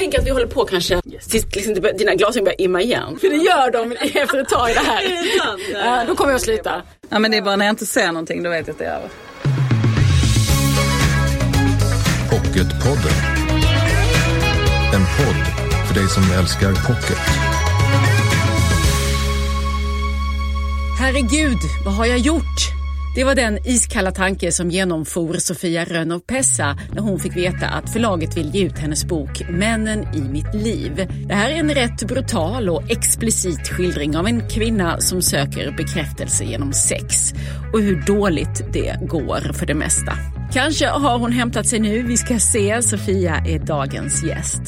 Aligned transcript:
tänker 0.00 0.18
att 0.18 0.26
vi 0.26 0.30
håller 0.30 0.46
på 0.46 0.64
kanske 0.64 1.02
tills 1.02 1.56
liksom, 1.56 1.74
dina 1.98 2.14
glasögon 2.14 2.44
börjar 2.44 2.60
imma 2.60 2.82
igen. 2.82 3.18
För 3.20 3.28
det 3.28 3.36
gör 3.36 3.70
de 3.70 3.92
efter 3.92 4.38
ett 4.38 4.48
tag 4.48 4.70
i 4.70 4.74
det 4.74 4.80
här. 4.80 5.02
Ja, 5.74 6.04
då 6.06 6.14
kommer 6.14 6.30
jag 6.30 6.36
att 6.36 6.42
sluta. 6.42 6.82
Ja 7.08 7.18
men 7.18 7.30
det 7.30 7.36
är 7.36 7.42
bara 7.42 7.56
när 7.56 7.66
jag 7.66 7.72
inte 7.72 7.86
ser 7.86 8.06
någonting 8.06 8.42
då 8.42 8.50
vet 8.50 8.66
jag 8.66 8.74
att 8.74 8.78
det 8.78 8.84
är 8.84 8.96
över. 8.96 9.08
Pocketpodden. 12.30 13.16
En 14.94 15.04
podd 15.16 15.66
för 15.86 15.94
dig 15.94 16.08
som 16.08 16.22
älskar 16.38 16.68
pocket. 16.68 17.18
Herregud, 20.98 21.58
vad 21.84 21.94
har 21.94 22.06
jag 22.06 22.18
gjort? 22.18 22.79
Det 23.14 23.24
var 23.24 23.34
den 23.34 23.58
iskalla 23.64 24.10
tanke 24.10 24.52
som 24.52 24.70
genomfor 24.70 25.34
Sofia 25.34 25.84
Rönnow 25.84 26.20
Pessa 26.20 26.78
när 26.94 27.02
hon 27.02 27.18
fick 27.18 27.36
veta 27.36 27.66
att 27.66 27.92
förlaget 27.92 28.36
vill 28.36 28.54
ge 28.54 28.64
ut 28.64 28.78
hennes 28.78 29.04
bok 29.04 29.42
Männen 29.48 30.14
i 30.14 30.20
mitt 30.20 30.54
liv. 30.54 31.08
Det 31.26 31.34
här 31.34 31.50
är 31.50 31.54
en 31.54 31.74
rätt 31.74 32.02
brutal 32.08 32.68
och 32.68 32.90
explicit 32.90 33.68
skildring 33.68 34.16
av 34.16 34.26
en 34.26 34.48
kvinna 34.48 35.00
som 35.00 35.22
söker 35.22 35.74
bekräftelse 35.76 36.44
genom 36.44 36.72
sex 36.72 37.32
och 37.72 37.80
hur 37.80 38.02
dåligt 38.06 38.72
det 38.72 39.08
går 39.08 39.52
för 39.52 39.66
det 39.66 39.74
mesta. 39.74 40.12
Kanske 40.52 40.86
har 40.86 41.18
hon 41.18 41.32
hämtat 41.32 41.66
sig 41.66 41.80
nu. 41.80 42.02
Vi 42.02 42.16
ska 42.16 42.38
se. 42.38 42.82
Sofia 42.82 43.36
är 43.46 43.58
dagens 43.58 44.24
gäst. 44.24 44.62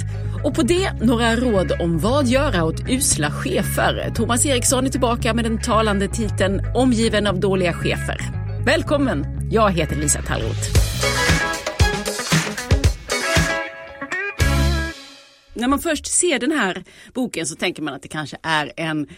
Och 0.44 0.54
på 0.54 0.62
det 0.62 0.92
några 0.92 1.36
råd 1.36 1.72
om 1.80 1.98
vad 1.98 2.26
göra 2.26 2.64
åt 2.64 2.90
usla 2.90 3.30
chefer. 3.30 4.12
Thomas 4.14 4.46
Eriksson 4.46 4.86
är 4.86 4.90
tillbaka 4.90 5.34
med 5.34 5.44
den 5.44 5.60
talande 5.60 6.08
titeln 6.08 6.60
Omgiven 6.74 7.26
av 7.26 7.40
dåliga 7.40 7.72
chefer. 7.72 8.18
Välkommen! 8.66 9.48
Jag 9.50 9.70
heter 9.70 9.96
Lisa 9.96 10.22
Tallroth. 10.22 10.68
När 15.54 15.68
man 15.68 15.78
först 15.78 16.06
ser 16.06 16.38
den 16.38 16.52
här 16.52 16.84
boken 17.14 17.46
så 17.46 17.54
tänker 17.54 17.82
man 17.82 17.94
att 17.94 18.02
det 18.02 18.08
kanske 18.08 18.36
är 18.42 18.72
en 18.76 19.08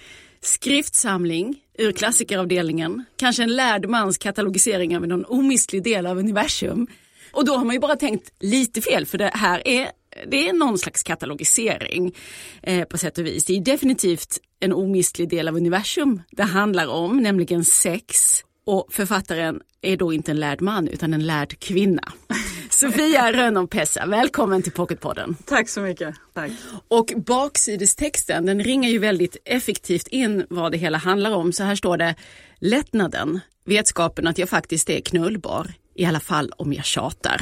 skriftsamling 0.40 1.56
ur 1.78 1.92
klassikeravdelningen. 1.92 3.04
Kanske 3.16 3.42
en 3.42 3.56
lärd 3.56 3.88
mans 3.88 4.18
katalogisering 4.18 4.96
av 4.96 5.06
någon 5.06 5.24
omistlig 5.24 5.84
del 5.84 6.06
av 6.06 6.18
universum. 6.18 6.86
Och 7.32 7.44
då 7.44 7.56
har 7.56 7.64
man 7.64 7.74
ju 7.74 7.80
bara 7.80 7.96
tänkt 7.96 8.32
lite 8.40 8.80
fel 8.80 9.06
för 9.06 9.18
det 9.18 9.30
här 9.34 9.68
är 9.68 9.88
det 10.26 10.48
är 10.48 10.52
någon 10.52 10.78
slags 10.78 11.02
katalogisering 11.02 12.14
eh, 12.62 12.84
på 12.84 12.98
sätt 12.98 13.18
och 13.18 13.26
vis. 13.26 13.44
Det 13.44 13.56
är 13.56 13.60
definitivt 13.60 14.38
en 14.60 14.72
omistlig 14.72 15.28
del 15.28 15.48
av 15.48 15.56
universum 15.56 16.22
det 16.30 16.42
handlar 16.42 16.86
om, 16.86 17.16
nämligen 17.16 17.64
sex. 17.64 18.40
Och 18.66 18.86
författaren 18.90 19.60
är 19.82 19.96
då 19.96 20.12
inte 20.12 20.30
en 20.30 20.40
lärd 20.40 20.60
man 20.60 20.88
utan 20.88 21.14
en 21.14 21.26
lärd 21.26 21.58
kvinna. 21.58 22.12
Sofia 22.70 23.32
Rönnom 23.32 23.68
Pessa, 23.68 24.06
välkommen 24.06 24.62
till 24.62 24.72
Pocketpodden. 24.72 25.36
Tack 25.44 25.68
så 25.68 25.80
mycket. 25.80 26.14
Tack. 26.34 26.50
Och 26.88 27.12
baksidestexten 27.16 28.46
den 28.46 28.64
ringar 28.64 28.90
ju 28.90 28.98
väldigt 28.98 29.36
effektivt 29.44 30.08
in 30.08 30.46
vad 30.50 30.72
det 30.72 30.78
hela 30.78 30.98
handlar 30.98 31.34
om. 31.34 31.52
Så 31.52 31.64
här 31.64 31.74
står 31.74 31.96
det 31.96 32.14
Lättnaden, 32.58 33.40
vetskapen 33.64 34.26
att 34.26 34.38
jag 34.38 34.48
faktiskt 34.48 34.90
är 34.90 35.00
knullbar, 35.00 35.74
i 35.94 36.04
alla 36.04 36.20
fall 36.20 36.52
om 36.56 36.72
jag 36.72 36.84
tjatar. 36.84 37.40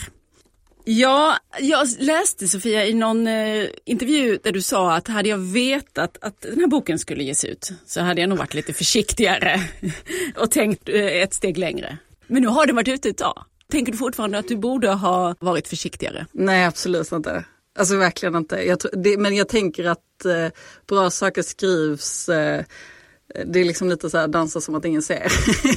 Ja, 0.85 1.37
jag 1.61 1.89
läste 1.99 2.49
Sofia 2.49 2.87
i 2.87 2.95
någon 2.95 3.27
eh, 3.27 3.69
intervju 3.85 4.39
där 4.43 4.53
du 4.53 4.63
sa 4.63 4.95
att 4.95 5.09
hade 5.09 5.29
jag 5.29 5.39
vetat 5.39 6.19
att 6.21 6.41
den 6.41 6.61
här 6.61 6.67
boken 6.67 6.99
skulle 6.99 7.25
ges 7.25 7.45
ut 7.45 7.71
så 7.87 8.01
hade 8.01 8.21
jag 8.21 8.29
nog 8.29 8.39
varit 8.39 8.55
lite 8.55 8.73
försiktigare 8.73 9.61
och 10.37 10.51
tänkt 10.51 10.89
eh, 10.89 11.23
ett 11.23 11.35
steg 11.35 11.59
längre. 11.59 11.99
Men 12.27 12.43
nu 12.43 12.49
har 12.49 12.67
den 12.67 12.77
varit 12.77 12.89
ute 12.89 13.09
ett 13.09 13.19
tag. 13.19 13.45
Tänker 13.71 13.93
du 13.93 13.99
fortfarande 13.99 14.39
att 14.39 14.49
du 14.49 14.57
borde 14.57 14.89
ha 14.89 15.35
varit 15.41 15.69
försiktigare? 15.69 16.27
Nej, 16.33 16.65
absolut 16.65 17.13
inte. 17.13 17.45
Alltså 17.79 17.97
verkligen 17.97 18.37
inte. 18.37 18.57
Jag, 18.57 18.79
det, 18.93 19.19
men 19.19 19.37
jag 19.37 19.49
tänker 19.49 19.85
att 19.85 20.25
eh, 20.25 20.49
bra 20.87 21.11
saker 21.11 21.43
skrivs 21.43 22.29
eh, 22.29 22.65
det 23.47 23.61
är 23.61 23.65
liksom 23.65 23.89
lite 23.89 24.11
så 24.11 24.19
här 24.19 24.29
dansa 24.29 24.61
som 24.61 24.75
att 24.75 24.85
ingen 24.85 25.03
ser. 25.03 25.33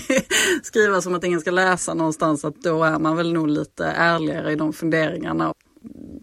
Skriva 0.64 1.02
som 1.02 1.16
att 1.16 1.24
ingen 1.24 1.42
ska 1.42 1.52
läsa 1.52 1.94
någonstans, 1.94 2.46
att 2.46 2.62
då 2.62 2.84
är 2.84 3.00
man 3.00 3.18
väl 3.18 3.34
nog 3.34 3.48
lite 3.48 3.86
ärligare 3.86 4.52
i 4.52 4.56
de 4.56 4.74
funderingarna. 4.74 5.54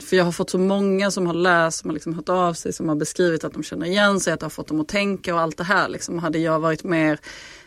För 0.09 0.17
jag 0.17 0.25
har 0.25 0.33
fått 0.33 0.51
så 0.51 0.59
många 0.59 1.11
som 1.11 1.27
har 1.27 1.35
läst, 1.35 1.79
som 1.79 1.91
har 1.91 1.95
liksom 1.95 2.15
hört 2.15 2.29
av 2.29 2.55
sig, 2.55 2.73
som 2.73 2.89
har 2.89 2.97
beskrivit 2.97 3.45
att 3.45 3.53
de 3.53 3.63
känner 3.63 3.87
igen 3.87 4.21
sig, 4.21 4.33
att 4.33 4.41
det 4.41 4.47
har 4.47 4.51
fått 4.51 4.69
dem 4.69 4.81
att 4.81 4.89
tänka 4.89 5.35
och 5.35 5.41
allt 5.41 5.57
det 5.57 5.65
här. 5.65 5.89
Liksom. 5.89 6.19
Hade 6.19 6.39
jag 6.39 6.61
varit 6.61 6.85
mer 6.85 7.19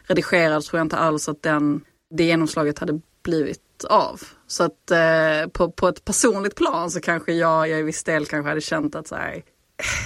redigerad 0.03 0.63
tror 0.63 0.79
jag 0.79 0.85
inte 0.85 0.97
alls 0.97 1.29
att 1.29 1.41
den, 1.41 1.81
det 2.09 2.23
genomslaget 2.23 2.79
hade 2.79 3.01
blivit 3.23 3.61
av. 3.89 4.21
Så 4.47 4.63
att 4.63 4.91
eh, 4.91 5.49
på, 5.53 5.71
på 5.71 5.87
ett 5.87 6.05
personligt 6.05 6.55
plan 6.55 6.91
så 6.91 7.01
kanske 7.01 7.33
jag, 7.33 7.69
jag 7.69 7.79
i 7.79 7.83
viss 7.83 8.03
del 8.03 8.25
kanske 8.25 8.49
hade 8.49 8.61
känt 8.61 8.95
att 8.95 9.07
så 9.07 9.15
här, 9.15 9.43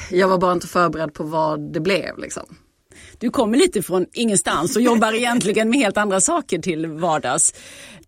jag 0.10 0.28
var 0.28 0.38
bara 0.38 0.54
inte 0.54 0.68
förberedd 0.68 1.14
på 1.14 1.24
vad 1.24 1.74
det 1.74 1.80
blev 1.80 2.18
liksom 2.18 2.58
du 3.20 3.30
kommer 3.30 3.58
lite 3.58 3.82
från 3.82 4.06
ingenstans 4.14 4.76
och 4.76 4.82
jobbar 4.82 5.14
egentligen 5.16 5.70
med 5.70 5.80
helt 5.80 5.98
andra 5.98 6.22
saker 6.22 6.60
till 6.60 6.88
vardags. 6.88 7.54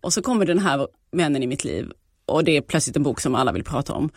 Och 0.00 0.12
så 0.12 0.22
kommer 0.22 0.46
den 0.46 0.58
här 0.58 0.88
Männen 1.12 1.42
i 1.42 1.46
mitt 1.46 1.64
liv 1.64 1.92
och 2.26 2.44
det 2.44 2.56
är 2.56 2.60
plötsligt 2.60 2.96
en 2.96 3.02
bok 3.02 3.20
som 3.20 3.34
alla 3.34 3.52
vill 3.52 3.64
prata 3.64 3.92
om. 3.92 4.10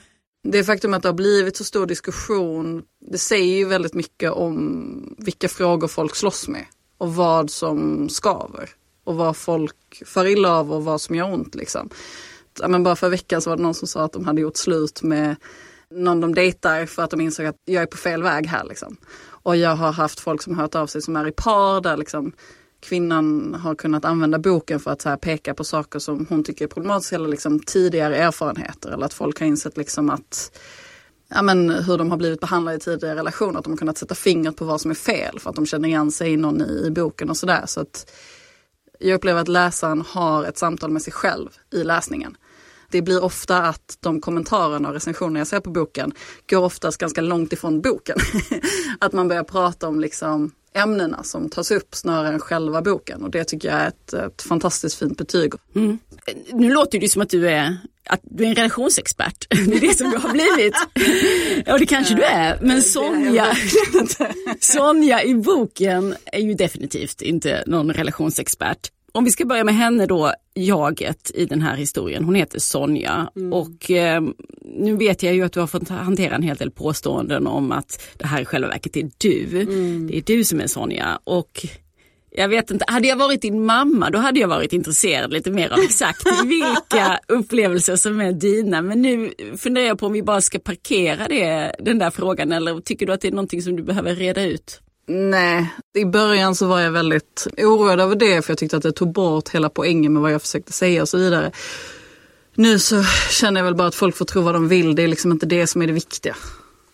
Det 0.44 0.64
faktum 0.64 0.94
att 0.94 1.02
det 1.02 1.08
har 1.08 1.14
blivit 1.14 1.58
så 1.58 1.64
stor 1.64 1.86
diskussion, 1.86 2.84
det 3.12 3.18
säger 3.18 3.58
ju 3.58 3.66
väldigt 3.66 3.94
mycket 3.94 4.32
om 4.32 5.16
vilka 5.18 5.50
frågor 5.50 5.88
folk 5.88 6.16
slåss 6.16 6.48
med 6.48 6.66
och 6.98 7.16
vad 7.16 7.50
som 7.50 8.10
skaver 8.10 8.70
och 9.04 9.16
vad 9.16 9.38
folk 9.38 10.04
far 10.06 10.26
illa 10.26 10.52
av 10.52 10.74
och 10.74 10.84
vad 10.84 11.02
som 11.02 11.16
gör 11.16 11.34
ont. 11.34 11.56
Liksom. 11.56 11.90
men 12.68 12.84
bara 12.84 12.96
för 12.96 13.10
veckan 13.10 13.42
så 13.42 13.50
var 13.50 13.58
det 13.58 13.64
någon 13.64 13.74
som 13.74 13.88
sa 13.88 14.04
att 14.04 14.14
de 14.14 14.26
hade 14.26 14.42
gjort 14.42 14.58
slut 14.58 15.04
med 15.04 15.36
någon 15.90 16.22
de 16.22 16.36
dejtar 16.36 16.86
för 16.86 17.04
att 17.04 17.12
de 17.12 17.22
insåg 17.22 17.46
att 17.46 17.56
jag 17.66 17.84
är 17.84 17.88
på 17.88 17.98
fel 17.98 18.24
väg 18.24 18.48
här. 18.48 18.64
Liksom. 18.64 18.98
Och 19.46 19.56
jag 19.56 19.76
har 19.76 19.92
haft 19.92 20.20
folk 20.20 20.42
som 20.42 20.56
har 20.56 20.62
hört 20.62 20.76
av 20.76 20.88
sig 20.88 21.02
som 21.02 21.16
är 21.16 21.28
i 21.28 21.32
par 21.32 21.82
där 21.82 21.98
liksom 21.98 22.32
kvinnan 22.80 23.54
har 23.54 23.76
kunnat 23.76 24.06
använda 24.06 24.40
boken 24.40 24.80
för 24.80 24.92
att 24.92 25.02
så 25.02 25.10
här 25.10 25.18
peka 25.18 25.54
på 25.54 25.64
saker 25.64 26.00
som 26.00 26.26
hon 26.30 26.44
tycker 26.44 26.66
är 26.66 26.70
problematiska 26.70 27.16
eller 27.16 27.28
liksom 27.28 27.60
tidigare 27.60 28.16
erfarenheter 28.16 28.92
eller 28.92 29.06
att 29.06 29.14
folk 29.14 29.40
har 29.40 29.48
insett 29.48 29.78
liksom 29.78 30.10
att 30.10 30.60
ja, 31.30 31.42
men 31.42 31.70
hur 31.70 31.98
de 31.98 32.12
har 32.12 32.18
blivit 32.18 32.40
behandlade 32.40 32.78
i 32.78 32.80
tidigare 32.80 33.16
relationer, 33.16 33.60
att 33.60 33.64
de 33.64 33.74
har 33.74 33.78
kunnat 33.78 33.98
sätta 33.98 34.16
fingret 34.16 34.56
på 34.56 34.66
vad 34.66 34.82
som 34.82 34.92
är 34.92 34.96
fel 34.96 35.40
för 35.40 35.50
att 35.50 35.56
de 35.56 35.66
känner 35.66 35.90
igen 35.90 36.12
sig 36.12 36.34
i 36.34 36.38
någon 36.38 36.62
i, 36.62 36.86
i 36.88 36.92
boken 36.92 37.30
och 37.30 37.38
sådär. 37.38 37.64
Så 37.66 37.82
att 37.82 38.12
jag 39.00 39.16
upplever 39.16 39.42
att 39.42 39.48
läsaren 39.48 40.04
har 40.08 40.44
ett 40.44 40.58
samtal 40.58 40.92
med 40.92 41.02
sig 41.02 41.14
själv 41.14 41.50
i 41.72 41.84
läsningen 41.84 42.38
det 42.96 43.02
blir 43.02 43.24
ofta 43.24 43.58
att 43.58 43.98
de 44.00 44.22
kommentarerna 44.22 44.88
och 44.88 44.94
recensionerna 44.94 45.40
jag 45.40 45.48
ser 45.48 45.60
på 45.60 45.70
boken 45.70 46.14
går 46.50 46.64
oftast 46.64 46.98
ganska 46.98 47.22
långt 47.22 47.54
ifrån 47.54 47.82
boken. 47.82 48.18
att 49.00 49.14
man 49.14 49.28
börjar 49.28 49.44
prata 49.44 49.88
om 49.88 50.00
liksom 50.00 50.52
ämnena 50.74 51.24
som 51.24 51.50
tas 51.50 51.72
upp 51.72 51.96
snarare 51.96 52.34
än 52.34 52.40
själva 52.40 52.82
boken 52.82 53.24
och 53.24 53.32
det 53.32 53.44
tycker 53.44 53.68
jag 53.68 53.78
är 53.78 53.88
ett, 53.88 54.14
ett 54.14 54.42
fantastiskt 54.42 55.00
fint 55.00 55.18
betyg. 55.18 55.54
Mm. 55.76 56.00
Nu 56.54 56.74
låter 56.74 57.00
det 57.00 57.10
som 57.10 57.22
att 57.22 57.30
du 57.30 57.50
är 57.50 57.78
att 58.10 58.20
du 58.24 58.44
är 58.44 58.50
en 58.50 58.56
relationsexpert. 58.56 59.48
Det 59.50 59.76
är 59.76 59.80
det 59.80 59.98
som 59.98 60.10
du 60.10 60.18
har 60.18 60.32
blivit. 60.32 60.76
Ja 61.66 61.78
det 61.78 61.86
kanske 61.86 62.16
du 62.16 62.24
är. 62.24 62.60
Men 62.62 62.82
Sonja, 62.82 63.48
Sonja 64.60 65.24
i 65.24 65.36
boken 65.36 66.16
är 66.26 66.40
ju 66.40 66.54
definitivt 66.54 67.22
inte 67.22 67.64
någon 67.68 67.94
relationsexpert 67.94 68.90
om 69.16 69.24
vi 69.24 69.32
ska 69.32 69.46
börja 69.46 69.64
med 69.64 69.76
henne 69.76 70.06
då, 70.06 70.34
jaget 70.54 71.32
i 71.34 71.46
den 71.46 71.62
här 71.62 71.76
historien. 71.76 72.24
Hon 72.24 72.36
heter 72.36 72.60
Sonja 72.60 73.30
mm. 73.36 73.54
och 73.54 73.92
eh, 73.92 74.24
nu 74.62 74.96
vet 74.96 75.24
jag 75.24 75.36
ju 75.36 75.44
att 75.44 75.54
du 75.54 75.60
har 75.60 75.68
fått 75.68 75.90
hantera 75.90 76.36
en 76.36 76.42
hel 76.42 76.56
del 76.56 76.72
påståenden 76.72 77.48
om 77.48 77.72
att 77.72 78.04
det 78.18 78.28
här 78.28 78.42
i 78.42 78.46
själva 78.46 78.68
verket 78.68 78.98
är 78.98 79.10
du. 79.18 79.62
Mm. 79.62 80.08
Det 80.08 80.18
är 80.18 80.22
du 80.22 80.44
som 80.44 80.60
är 80.60 80.68
Sonja 80.68 81.20
och 81.24 81.66
jag 82.32 82.50
vet 82.50 82.72
inte, 82.72 82.86
hade 82.88 83.08
jag 83.08 83.16
varit 83.16 83.42
din 83.42 83.66
mamma 83.66 84.10
då 84.10 84.20
hade 84.20 84.40
jag 84.40 84.48
varit 84.48 84.74
intresserad 84.74 85.34
lite 85.34 85.52
mer 85.52 85.70
av 85.70 85.80
exakt 85.80 86.24
vilka 86.46 87.20
upplevelser 87.28 87.96
som 87.96 88.22
är 88.22 88.32
dina. 88.32 88.82
Men 88.82 89.02
nu 89.02 89.34
funderar 89.58 89.86
jag 89.86 90.00
på 90.00 90.06
om 90.06 90.14
vi 90.14 90.24
bara 90.24 90.42
ska 90.42 90.60
parkera 90.60 91.28
det, 91.28 91.76
den 91.80 92.00
där 92.00 92.12
frågan 92.12 92.52
eller 92.52 92.80
tycker 92.80 93.06
du 93.06 93.14
att 93.14 93.22
det 93.22 93.28
är 93.28 93.32
någonting 93.32 93.62
som 93.62 93.76
du 93.76 93.84
behöver 93.84 94.16
reda 94.16 94.44
ut? 94.44 94.82
Nej, 95.08 95.74
i 95.94 96.06
början 96.06 96.56
så 96.56 96.68
var 96.68 96.80
jag 96.80 96.92
väldigt 96.92 97.48
oroad 97.58 98.00
över 98.00 98.16
det 98.16 98.42
för 98.42 98.52
jag 98.52 98.58
tyckte 98.58 98.78
att 98.78 98.84
det 98.84 98.92
tog 98.92 99.14
bort 99.14 99.50
hela 99.50 99.70
poängen 99.70 100.14
med 100.14 100.22
vad 100.22 100.34
jag 100.34 100.42
försökte 100.42 100.72
säga 100.72 101.02
och 101.02 101.10
så 101.10 101.18
vidare. 101.18 101.52
Nu 102.56 102.80
så 102.80 103.04
känner 103.32 103.60
jag 103.60 103.66
väl 103.66 103.76
bara 103.76 103.88
att 103.88 103.96
folk 103.96 104.16
får 104.16 104.26
tro 104.26 104.42
vad 104.42 104.56
de 104.56 104.68
vill, 104.68 104.96
det 104.96 105.04
är 105.04 105.08
liksom 105.08 105.32
inte 105.32 105.46
det 105.46 105.68
som 105.68 105.82
är 105.82 105.88
det 105.88 105.94
viktiga. 105.94 106.36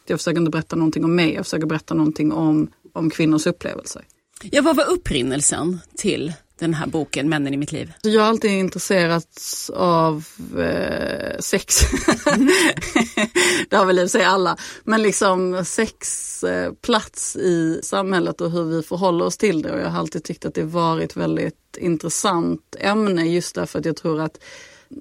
Jag 0.05 0.19
försöker 0.19 0.39
inte 0.39 0.51
berätta 0.51 0.75
någonting 0.75 1.03
om 1.05 1.15
mig, 1.15 1.33
jag 1.33 1.45
försöker 1.45 1.67
berätta 1.67 1.93
någonting 1.93 2.31
om, 2.31 2.71
om 2.93 3.09
kvinnors 3.09 3.47
upplevelser. 3.47 4.01
Ja, 4.43 4.61
vad 4.61 4.75
var 4.75 4.89
upprinnelsen 4.89 5.79
till 5.97 6.33
den 6.61 6.73
här 6.73 6.87
boken 6.87 7.29
Männen 7.29 7.53
i 7.53 7.57
mitt 7.57 7.71
liv? 7.71 7.93
Jag 8.01 8.21
har 8.21 8.27
alltid 8.27 8.51
intresserats 8.51 9.69
av 9.69 10.25
eh, 10.57 11.39
sex. 11.39 11.75
det 13.69 13.75
har 13.75 13.85
väl 13.85 13.99
i 13.99 14.01
och 14.01 14.11
för 14.11 14.19
sig 14.19 14.23
alla. 14.23 14.57
Men 14.83 15.01
liksom 15.01 15.65
sex 15.65 16.43
eh, 16.43 16.73
plats 16.73 17.35
i 17.35 17.79
samhället 17.83 18.41
och 18.41 18.51
hur 18.51 18.63
vi 18.63 18.83
förhåller 18.83 19.25
oss 19.25 19.37
till 19.37 19.61
det. 19.61 19.71
Och 19.71 19.79
jag 19.79 19.89
har 19.89 19.99
alltid 19.99 20.23
tyckt 20.23 20.45
att 20.45 20.53
det 20.53 20.63
varit 20.63 21.15
väldigt 21.15 21.77
intressant 21.77 22.75
ämne 22.79 23.25
just 23.25 23.55
därför 23.55 23.79
att 23.79 23.85
jag 23.85 23.95
tror 23.95 24.21
att 24.21 24.37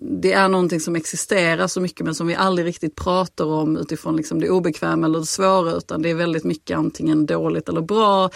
det 0.00 0.32
är 0.32 0.48
någonting 0.48 0.80
som 0.80 0.96
existerar 0.96 1.66
så 1.66 1.80
mycket 1.80 2.04
men 2.04 2.14
som 2.14 2.26
vi 2.26 2.34
aldrig 2.34 2.66
riktigt 2.66 2.96
pratar 2.96 3.44
om 3.44 3.76
utifrån 3.76 4.16
liksom 4.16 4.40
det 4.40 4.50
obekväma 4.50 5.06
eller 5.06 5.18
det 5.18 5.26
svåra 5.26 5.72
utan 5.72 6.02
det 6.02 6.10
är 6.10 6.14
väldigt 6.14 6.44
mycket 6.44 6.78
antingen 6.78 7.26
dåligt 7.26 7.68
eller 7.68 7.80
bra. 7.80 8.30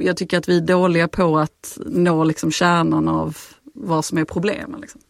Jag 0.00 0.16
tycker 0.16 0.38
att 0.38 0.48
vi 0.48 0.56
är 0.56 0.60
dåliga 0.60 1.08
på 1.08 1.38
att 1.38 1.78
nå 1.86 2.24
liksom 2.24 2.50
kärnan 2.50 3.08
av 3.08 3.36
vad 3.74 4.04
som 4.04 4.18
är 4.18 4.24
problemen. 4.24 4.80
Liksom. 4.80 5.00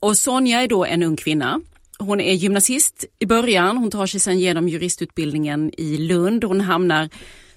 Och 0.00 0.16
Sonja 0.16 0.62
är 0.62 0.68
då 0.68 0.84
en 0.84 1.02
ung 1.02 1.16
kvinna. 1.16 1.60
Hon 1.98 2.20
är 2.20 2.32
gymnasist 2.32 3.04
i 3.18 3.26
början, 3.26 3.76
hon 3.76 3.90
tar 3.90 4.06
sig 4.06 4.20
sedan 4.20 4.38
genom 4.38 4.68
juristutbildningen 4.68 5.70
i 5.78 5.96
Lund. 5.96 6.44
Hon 6.44 6.60
hamnar 6.60 7.08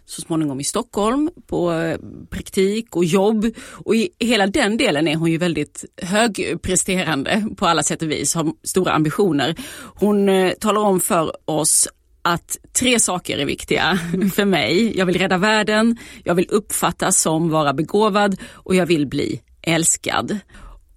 så 0.10 0.22
småningom 0.22 0.60
i 0.60 0.64
Stockholm 0.64 1.30
på 1.48 1.72
eh, 1.74 1.98
praktik 2.30 2.96
och 2.96 3.06
jobb. 3.06 3.46
Och 3.72 3.96
i 3.96 4.10
hela 4.20 4.48
den 4.48 4.78
delen 4.78 5.08
är 5.08 5.16
hon 5.16 5.32
ju 5.32 5.38
väldigt 5.38 5.86
högpresterande 6.02 7.46
på 7.58 7.68
alla 7.68 7.84
sätt 7.84 8.02
och 8.02 8.12
vis, 8.12 8.36
har 8.36 8.52
stora 8.64 8.92
ambitioner. 8.92 9.56
Hon 9.96 10.30
eh, 10.30 10.52
talar 10.54 10.82
om 10.82 11.00
för 11.00 11.32
oss 11.46 11.88
att 12.22 12.58
tre 12.80 13.00
saker 13.00 13.38
är 13.38 13.46
viktiga 13.46 14.00
för 14.34 14.46
mig. 14.46 14.98
Jag 14.98 15.06
vill 15.06 15.18
rädda 15.18 15.38
världen, 15.38 15.98
jag 16.24 16.36
vill 16.36 16.48
uppfattas 16.50 17.22
som 17.22 17.50
vara 17.50 17.74
begåvad 17.74 18.38
och 18.54 18.76
jag 18.76 18.86
vill 18.86 19.08
bli 19.08 19.42
älskad. 19.62 20.40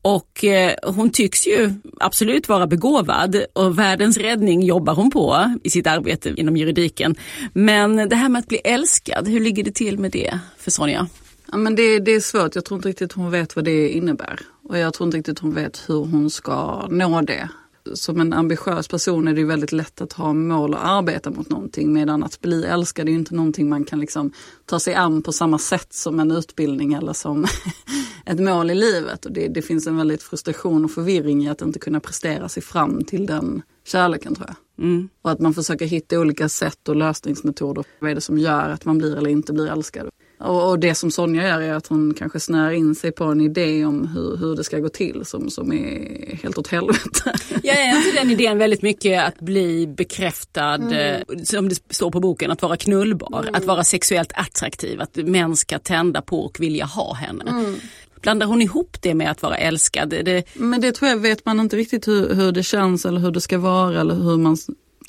Och 0.02 0.44
eh, 0.44 0.74
hon 0.82 1.10
tycks 1.10 1.46
ju 1.46 1.72
absolut 2.00 2.48
vara 2.48 2.66
begåvad 2.66 3.44
och 3.52 3.78
världens 3.78 4.16
räddning 4.16 4.62
jobbar 4.62 4.94
hon 4.94 5.10
på 5.10 5.54
i 5.64 5.70
sitt 5.70 5.86
arbete 5.86 6.34
inom 6.36 6.56
juridiken. 6.56 7.14
Men 7.52 8.08
det 8.08 8.16
här 8.16 8.28
med 8.28 8.38
att 8.38 8.48
bli 8.48 8.58
älskad, 8.64 9.28
hur 9.28 9.40
ligger 9.40 9.64
det 9.64 9.74
till 9.74 9.98
med 9.98 10.10
det 10.10 10.38
för 10.58 10.70
Sonja? 10.70 11.08
Ja, 11.52 11.56
men 11.56 11.74
det, 11.74 11.98
det 11.98 12.12
är 12.12 12.20
svårt, 12.20 12.54
jag 12.54 12.64
tror 12.64 12.78
inte 12.78 12.88
riktigt 12.88 13.12
hon 13.12 13.30
vet 13.30 13.56
vad 13.56 13.64
det 13.64 13.88
innebär. 13.88 14.40
Och 14.68 14.78
jag 14.78 14.94
tror 14.94 15.06
inte 15.06 15.18
riktigt 15.18 15.38
hon 15.38 15.54
vet 15.54 15.84
hur 15.88 16.04
hon 16.04 16.30
ska 16.30 16.86
nå 16.90 17.20
det 17.20 17.48
som 17.94 18.20
en 18.20 18.32
ambitiös 18.32 18.88
person 18.88 19.28
är 19.28 19.34
det 19.34 19.44
väldigt 19.44 19.72
lätt 19.72 20.00
att 20.00 20.12
ha 20.12 20.32
mål 20.32 20.74
och 20.74 20.86
arbeta 20.86 21.30
mot 21.30 21.48
någonting 21.48 21.92
medan 21.92 22.22
att 22.22 22.40
bli 22.40 22.64
älskad 22.64 23.08
är 23.08 23.12
inte 23.12 23.34
någonting 23.34 23.68
man 23.68 23.84
kan 23.84 24.00
liksom 24.00 24.32
ta 24.66 24.80
sig 24.80 24.94
an 24.94 25.22
på 25.22 25.32
samma 25.32 25.58
sätt 25.58 25.92
som 25.92 26.20
en 26.20 26.30
utbildning 26.30 26.92
eller 26.92 27.12
som 27.12 27.46
ett 28.26 28.40
mål 28.40 28.70
i 28.70 28.74
livet. 28.74 29.26
Och 29.26 29.32
det, 29.32 29.48
det 29.48 29.62
finns 29.62 29.86
en 29.86 29.96
väldigt 29.96 30.22
frustration 30.22 30.84
och 30.84 30.90
förvirring 30.90 31.44
i 31.44 31.48
att 31.48 31.62
inte 31.62 31.78
kunna 31.78 32.00
prestera 32.00 32.48
sig 32.48 32.62
fram 32.62 33.04
till 33.04 33.26
den 33.26 33.62
kärleken 33.84 34.34
tror 34.34 34.48
jag. 34.48 34.84
Mm. 34.84 35.08
Och 35.22 35.30
att 35.30 35.38
man 35.38 35.54
försöker 35.54 35.86
hitta 35.86 36.20
olika 36.20 36.48
sätt 36.48 36.88
och 36.88 36.96
lösningsmetoder. 36.96 37.84
Vad 37.98 38.10
är 38.10 38.14
det 38.14 38.20
som 38.20 38.38
gör 38.38 38.68
att 38.68 38.84
man 38.84 38.98
blir 38.98 39.16
eller 39.16 39.30
inte 39.30 39.52
blir 39.52 39.66
älskad? 39.66 40.10
Och, 40.44 40.70
och, 40.70 40.78
det 40.78 40.94
som 40.94 41.10
Sonja 41.10 41.48
gör 41.48 41.60
är 41.60 41.72
att 41.72 41.86
hon 41.86 42.14
kanske 42.14 42.40
snör 42.40 42.70
in 42.70 42.94
sig 42.94 43.12
på 43.12 43.24
en 43.24 43.40
idé 43.40 43.84
om 43.84 44.06
hur, 44.06 44.36
hur 44.36 44.56
det 44.56 44.64
ska 44.64 44.78
gå 44.78 44.88
till 44.88 45.24
som, 45.24 45.50
som 45.50 45.72
är 45.72 46.36
helt 46.42 46.58
åt 46.58 46.68
helvete. 46.68 47.32
Ja, 47.62 47.72
är 47.72 47.96
inte 47.96 48.20
den 48.20 48.30
idén 48.30 48.58
väldigt 48.58 48.82
mycket 48.82 49.24
att 49.24 49.40
bli 49.40 49.86
bekräftad, 49.86 50.74
mm. 50.74 50.92
Eh, 50.92 51.42
som 51.44 51.68
det 51.68 51.94
står 51.94 52.10
på 52.10 52.20
boken, 52.20 52.50
att 52.50 52.62
vara 52.62 52.76
knullbar, 52.76 53.42
mm. 53.42 53.54
att 53.54 53.64
vara 53.64 53.84
sexuellt 53.84 54.32
attraktiv, 54.34 55.00
att 55.00 55.16
män 55.16 55.56
ska 55.56 55.78
tända 55.78 56.22
på 56.22 56.44
och 56.44 56.60
vilja 56.60 56.84
ha 56.84 57.14
henne. 57.14 57.44
Mm. 57.50 57.76
Blandar 58.22 58.46
hon 58.46 58.62
ihop 58.62 58.96
det 59.00 59.14
med 59.14 59.30
att 59.30 59.42
vara 59.42 59.56
älskad? 59.56 60.10
Det... 60.10 60.44
Men 60.54 60.80
det 60.80 60.92
tror 60.92 61.10
jag 61.10 61.16
vet 61.16 61.46
man 61.46 61.60
inte 61.60 61.76
riktigt 61.76 62.08
hur, 62.08 62.34
hur 62.34 62.52
det 62.52 62.62
känns 62.62 63.06
eller 63.06 63.20
hur 63.20 63.30
det 63.30 63.40
ska 63.40 63.58
vara 63.58 64.00
eller 64.00 64.14
hur, 64.14 64.36
man, 64.36 64.56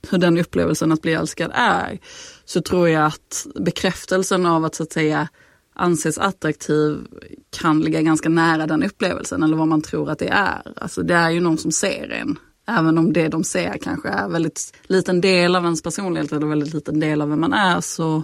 hur 0.10 0.18
den 0.18 0.38
upplevelsen 0.38 0.92
att 0.92 1.02
bli 1.02 1.14
älskad 1.14 1.52
är 1.54 2.00
så 2.46 2.62
tror 2.62 2.90
jag 2.90 3.06
att 3.06 3.48
bekräftelsen 3.56 4.46
av 4.46 4.66
att 4.66 4.76
så 4.76 4.84
att 4.84 4.94
säga 4.94 5.28
anses 5.74 6.18
attraktiv 6.18 6.98
kan 7.50 7.82
ligga 7.82 8.02
ganska 8.02 8.30
nära 8.30 8.68
den 8.68 8.84
upplevelsen 8.84 9.44
eller 9.44 9.58
vad 9.58 9.68
man 9.68 9.82
tror 9.82 10.10
att 10.10 10.20
det 10.20 10.28
är. 10.28 10.74
Alltså 10.76 11.04
det 11.04 11.14
är 11.14 11.30
ju 11.30 11.40
någon 11.40 11.58
som 11.58 11.72
ser 11.72 12.10
en. 12.10 12.40
Även 12.68 12.98
om 12.98 13.14
det 13.14 13.28
de 13.28 13.44
ser 13.44 13.78
kanske 13.82 14.10
är 14.10 14.30
väldigt 14.30 14.74
liten 14.84 15.22
del 15.22 15.56
av 15.56 15.64
ens 15.64 15.82
personlighet 15.82 16.32
eller 16.32 16.48
väldigt 16.48 16.74
liten 16.74 17.00
del 17.00 17.22
av 17.22 17.30
vem 17.30 17.42
man 17.42 17.54
är 17.54 17.82
så 17.82 18.24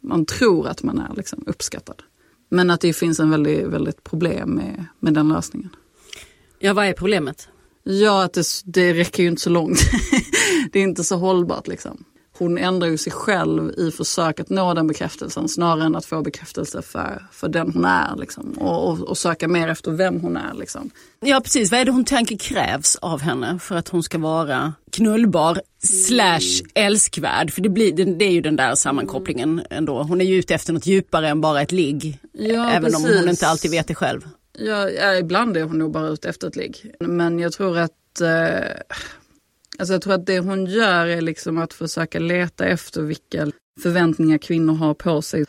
man 0.00 0.26
tror 0.26 0.68
att 0.68 0.82
man 0.82 0.98
är 0.98 1.14
liksom 1.16 1.44
uppskattad. 1.46 2.02
Men 2.48 2.70
att 2.70 2.80
det 2.80 2.92
finns 2.92 3.20
en 3.20 3.30
väldigt, 3.30 3.66
väldigt 3.66 4.04
problem 4.04 4.50
med, 4.50 4.84
med 5.00 5.14
den 5.14 5.28
lösningen. 5.28 5.70
Ja, 6.58 6.74
vad 6.74 6.86
är 6.86 6.92
problemet? 6.92 7.48
Ja, 7.82 8.24
att 8.24 8.32
det, 8.32 8.44
det 8.64 8.94
räcker 8.94 9.22
ju 9.22 9.28
inte 9.28 9.42
så 9.42 9.50
långt. 9.50 9.78
det 10.72 10.78
är 10.78 10.82
inte 10.82 11.04
så 11.04 11.16
hållbart 11.16 11.66
liksom 11.66 12.04
hon 12.40 12.58
ändrar 12.58 12.88
ju 12.88 12.98
sig 12.98 13.12
själv 13.12 13.72
i 13.76 13.90
försök 13.90 14.40
att 14.40 14.48
nå 14.48 14.74
den 14.74 14.86
bekräftelsen 14.86 15.48
snarare 15.48 15.84
än 15.84 15.96
att 15.96 16.04
få 16.04 16.22
bekräftelse 16.22 16.82
för, 16.82 17.26
för 17.32 17.48
den 17.48 17.72
hon 17.72 17.84
är 17.84 18.16
liksom, 18.16 18.52
och, 18.52 18.88
och, 18.88 19.00
och 19.00 19.18
söka 19.18 19.48
mer 19.48 19.68
efter 19.68 19.90
vem 19.90 20.20
hon 20.20 20.36
är. 20.36 20.54
Liksom. 20.54 20.90
Ja 21.20 21.40
precis, 21.40 21.70
vad 21.70 21.80
är 21.80 21.84
det 21.84 21.90
hon 21.90 22.04
tänker 22.04 22.36
krävs 22.36 22.96
av 22.96 23.20
henne 23.20 23.58
för 23.58 23.76
att 23.76 23.88
hon 23.88 24.02
ska 24.02 24.18
vara 24.18 24.72
knullbar 24.92 25.60
slash 25.82 26.62
älskvärd? 26.74 27.52
För 27.52 27.60
det, 27.60 27.68
blir, 27.68 27.92
det, 27.92 28.04
det 28.04 28.24
är 28.24 28.32
ju 28.32 28.40
den 28.40 28.56
där 28.56 28.74
sammankopplingen 28.74 29.62
ändå. 29.70 30.02
Hon 30.02 30.20
är 30.20 30.24
ju 30.24 30.38
ute 30.38 30.54
efter 30.54 30.72
något 30.72 30.86
djupare 30.86 31.28
än 31.28 31.40
bara 31.40 31.62
ett 31.62 31.72
ligg. 31.72 32.18
Ja, 32.32 32.70
även 32.70 32.92
precis. 32.92 33.06
om 33.06 33.18
hon 33.18 33.28
inte 33.28 33.46
alltid 33.46 33.70
vet 33.70 33.86
det 33.86 33.94
själv. 33.94 34.28
Ja, 34.58 35.14
ibland 35.18 35.56
är 35.56 35.62
hon 35.62 35.78
nog 35.78 35.92
bara 35.92 36.08
ute 36.08 36.28
efter 36.28 36.48
ett 36.48 36.56
ligg. 36.56 36.94
Men 37.00 37.38
jag 37.38 37.52
tror 37.52 37.78
att 37.78 38.20
eh, 38.20 38.96
Alltså 39.80 39.94
jag 39.94 40.02
tror 40.02 40.14
att 40.14 40.26
det 40.26 40.38
hon 40.38 40.66
gör 40.66 41.06
är 41.06 41.20
liksom 41.20 41.58
att 41.58 41.72
försöka 41.72 42.18
leta 42.18 42.64
efter 42.64 43.02
vilka 43.02 43.50
förväntningar 43.82 44.38
kvinnor 44.38 44.74
har 44.74 44.94
på 44.94 45.22
sig. 45.22 45.44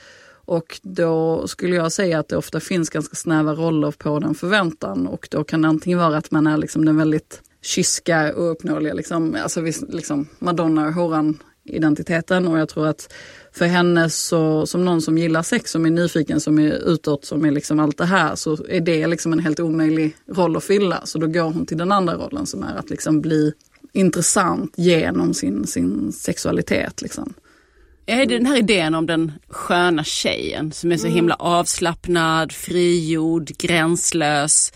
Och 0.45 0.79
då 0.83 1.47
skulle 1.47 1.75
jag 1.75 1.91
säga 1.91 2.19
att 2.19 2.27
det 2.27 2.37
ofta 2.37 2.59
finns 2.59 2.89
ganska 2.89 3.15
snäva 3.15 3.53
roller 3.53 3.91
på 3.91 4.19
den 4.19 4.35
förväntan 4.35 5.07
och 5.07 5.27
då 5.31 5.43
kan 5.43 5.61
det 5.61 5.67
antingen 5.67 5.99
vara 5.99 6.17
att 6.17 6.31
man 6.31 6.47
är 6.47 6.57
liksom 6.57 6.85
den 6.85 6.97
väldigt 6.97 7.41
kyska 7.61 8.35
och 8.35 8.51
uppnåeliga, 8.51 8.93
liksom, 8.93 9.37
alltså 9.43 9.61
liksom 9.89 10.27
Madonna 10.39 10.87
och 10.87 10.93
horan 10.93 11.37
identiteten 11.63 12.47
och 12.47 12.59
jag 12.59 12.69
tror 12.69 12.87
att 12.87 13.13
för 13.51 13.65
henne 13.65 14.09
så, 14.09 14.65
som 14.65 14.85
någon 14.85 15.01
som 15.01 15.17
gillar 15.17 15.43
sex, 15.43 15.71
som 15.71 15.85
är 15.85 15.89
nyfiken, 15.89 16.39
som 16.39 16.59
är 16.59 16.71
utåt, 16.71 17.25
som 17.25 17.45
är 17.45 17.51
liksom 17.51 17.79
allt 17.79 17.97
det 17.97 18.05
här, 18.05 18.35
så 18.35 18.57
är 18.69 18.81
det 18.81 19.07
liksom 19.07 19.33
en 19.33 19.39
helt 19.39 19.59
omöjlig 19.59 20.15
roll 20.27 20.57
att 20.57 20.63
fylla. 20.63 21.01
Så 21.05 21.19
då 21.19 21.27
går 21.27 21.43
hon 21.43 21.65
till 21.65 21.77
den 21.77 21.91
andra 21.91 22.13
rollen 22.13 22.45
som 22.45 22.63
är 22.63 22.75
att 22.75 22.89
liksom 22.89 23.21
bli 23.21 23.53
intressant 23.93 24.73
genom 24.77 25.33
sin, 25.33 25.67
sin 25.67 26.11
sexualitet. 26.11 27.01
Liksom. 27.01 27.33
Är 28.05 28.25
det 28.25 28.37
den 28.37 28.45
här 28.45 28.57
idén 28.57 28.95
om 28.95 29.05
den 29.05 29.31
sköna 29.49 30.03
tjejen 30.03 30.71
som 30.71 30.91
är 30.91 30.97
så 30.97 31.07
mm. 31.07 31.15
himla 31.15 31.35
avslappnad, 31.35 32.51
frigjord, 32.51 33.47
gränslös. 33.57 34.73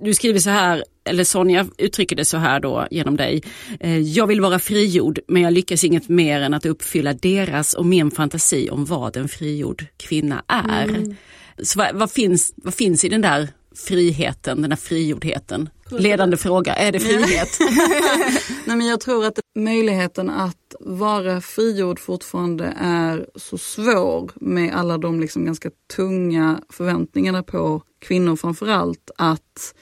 Du 0.00 0.14
skriver 0.14 0.38
så 0.40 0.50
här, 0.50 0.84
eller 1.04 1.24
Sonja 1.24 1.66
uttrycker 1.78 2.16
det 2.16 2.24
så 2.24 2.36
här 2.36 2.60
då 2.60 2.86
genom 2.90 3.16
dig. 3.16 3.42
Eh, 3.80 3.98
jag 3.98 4.26
vill 4.26 4.40
vara 4.40 4.58
frigjord 4.58 5.18
men 5.28 5.42
jag 5.42 5.52
lyckas 5.52 5.84
inget 5.84 6.08
mer 6.08 6.40
än 6.40 6.54
att 6.54 6.66
uppfylla 6.66 7.12
deras 7.12 7.74
och 7.74 7.86
min 7.86 8.10
fantasi 8.10 8.70
om 8.70 8.84
vad 8.84 9.16
en 9.16 9.28
frigjord 9.28 9.86
kvinna 9.96 10.44
är. 10.48 10.88
Mm. 10.88 11.14
Så 11.62 11.78
vad, 11.78 11.96
vad, 11.96 12.10
finns, 12.10 12.52
vad 12.56 12.74
finns 12.74 13.04
i 13.04 13.08
den 13.08 13.20
där 13.20 13.48
friheten, 13.86 14.62
den 14.62 14.72
här 14.72 14.78
frigjordheten? 14.78 15.68
Ledande 15.90 16.36
fråga, 16.36 16.74
är 16.74 16.92
det 16.92 17.00
frihet? 17.00 17.58
Nej, 18.64 18.76
men 18.76 18.86
jag 18.86 19.00
tror 19.00 19.26
att 19.26 19.38
möjligheten 19.54 20.30
att 20.30 20.74
vara 20.80 21.40
frigjord 21.40 21.98
fortfarande 21.98 22.74
är 22.80 23.26
så 23.34 23.58
svår 23.58 24.30
med 24.34 24.74
alla 24.74 24.98
de 24.98 25.20
liksom 25.20 25.44
ganska 25.44 25.70
tunga 25.96 26.60
förväntningarna 26.68 27.42
på 27.42 27.82
kvinnor 27.98 28.36
framförallt 28.36 29.10
att 29.16 29.74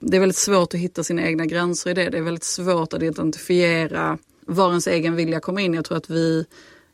det 0.00 0.16
är 0.16 0.20
väldigt 0.20 0.36
svårt 0.36 0.74
att 0.74 0.80
hitta 0.80 1.04
sina 1.04 1.22
egna 1.22 1.46
gränser 1.46 1.90
i 1.90 1.94
det. 1.94 2.10
Det 2.10 2.18
är 2.18 2.22
väldigt 2.22 2.44
svårt 2.44 2.92
att 2.92 3.02
identifiera 3.02 4.18
var 4.46 4.68
ens 4.68 4.86
egen 4.86 5.16
vilja 5.16 5.40
kommer 5.40 5.62
in. 5.62 5.74
Jag 5.74 5.84
tror 5.84 5.98
att 5.98 6.10
vi 6.10 6.46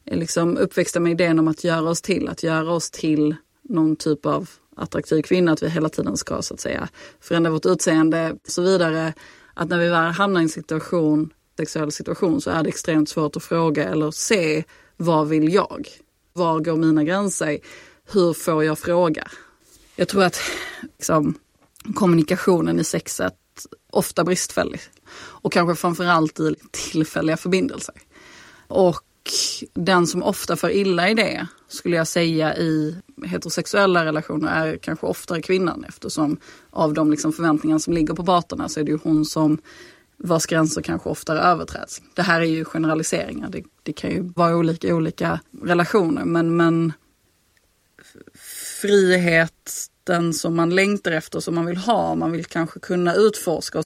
är 0.05 0.17
liksom 0.17 0.57
uppväxta 0.57 1.01
med 1.01 1.13
idén 1.13 1.39
om 1.39 1.49
att 1.49 1.65
göra 1.65 1.91
oss 1.91 2.03
till, 2.03 2.29
att 2.29 2.43
göra 2.43 2.73
oss 2.73 2.91
till 2.91 3.37
någon 3.63 3.97
typ 3.97 4.27
av 4.27 4.51
attraktiv 4.77 5.23
kvinna, 5.23 5.53
att 5.53 5.63
vi 5.63 5.69
hela 5.69 5.89
tiden 5.89 6.17
ska 6.17 6.43
så 6.43 6.55
att 6.55 6.61
säga 6.61 6.89
förändra 7.21 7.51
vårt 7.51 7.67
utseende 7.67 8.33
och 8.33 8.51
så 8.51 8.63
vidare. 8.63 9.15
Att 9.55 9.69
när 9.69 9.79
vi 9.79 9.89
väl 9.89 10.13
hamnar 10.13 10.41
i 10.41 10.43
en 10.43 10.49
situation, 10.49 11.31
sexuell 11.57 11.93
situation 11.93 12.41
så 12.41 12.51
är 12.51 12.63
det 12.63 12.69
extremt 12.69 13.09
svårt 13.09 13.37
att 13.37 13.43
fråga 13.43 13.85
eller 13.85 14.11
se 14.11 14.65
vad 14.97 15.29
vill 15.29 15.55
jag? 15.55 15.89
Var 16.33 16.61
går 16.61 16.77
mina 16.77 17.05
gränser? 17.05 17.59
Hur 18.13 18.33
får 18.33 18.65
jag 18.65 18.79
fråga? 18.79 19.29
Jag 19.97 20.09
tror 20.09 20.25
att 20.25 20.41
liksom, 20.83 21.35
kommunikationen 21.95 22.81
i 22.81 22.85
sexet 22.85 23.35
ofta 23.91 24.25
bristfällig. 24.25 24.81
Och 25.17 25.53
kanske 25.53 25.75
framförallt 25.75 26.41
i 26.41 26.55
tillfälliga 26.71 27.37
förbindelser. 27.37 27.95
Och 28.69 29.06
den 29.75 30.07
som 30.07 30.23
ofta 30.23 30.57
för 30.57 30.71
illa 30.71 31.11
i 31.11 31.15
det 31.15 31.47
skulle 31.69 31.97
jag 31.97 32.07
säga 32.07 32.57
i 32.57 32.97
heterosexuella 33.27 34.05
relationer 34.05 34.67
är 34.67 34.77
kanske 34.77 35.07
oftare 35.07 35.43
kvinnan 35.43 35.85
eftersom 35.89 36.37
av 36.71 36.95
de 36.95 37.11
liksom 37.11 37.33
förväntningar 37.33 37.79
som 37.79 37.93
ligger 37.93 38.15
på 38.15 38.25
parterna 38.25 38.69
så 38.69 38.81
är 38.81 38.85
det 38.85 38.91
ju 38.91 38.99
hon 39.03 39.25
som 39.25 39.59
vars 40.17 40.47
gränser 40.47 40.83
kanske 40.83 41.09
oftare 41.09 41.41
överträds. 41.41 42.03
Det 42.15 42.23
här 42.23 42.41
är 42.41 42.45
ju 42.45 42.65
generaliseringar. 42.65 43.51
Det, 43.51 43.63
det 43.83 43.93
kan 43.93 44.11
ju 44.11 44.23
vara 44.23 44.57
olika 44.57 44.89
i 44.89 44.93
olika 44.93 45.41
relationer 45.63 46.25
men, 46.25 46.57
men 46.57 46.93
friheten 48.81 50.35
som 50.35 50.57
man 50.57 50.75
längtar 50.75 51.13
efter, 51.13 51.41
som 51.41 51.55
man 51.55 51.67
vill 51.67 51.77
ha, 51.77 52.15
man 52.15 52.33
vill 52.33 52.45
kanske 52.45 52.81
kunna 52.81 53.15
utforska 53.15 53.83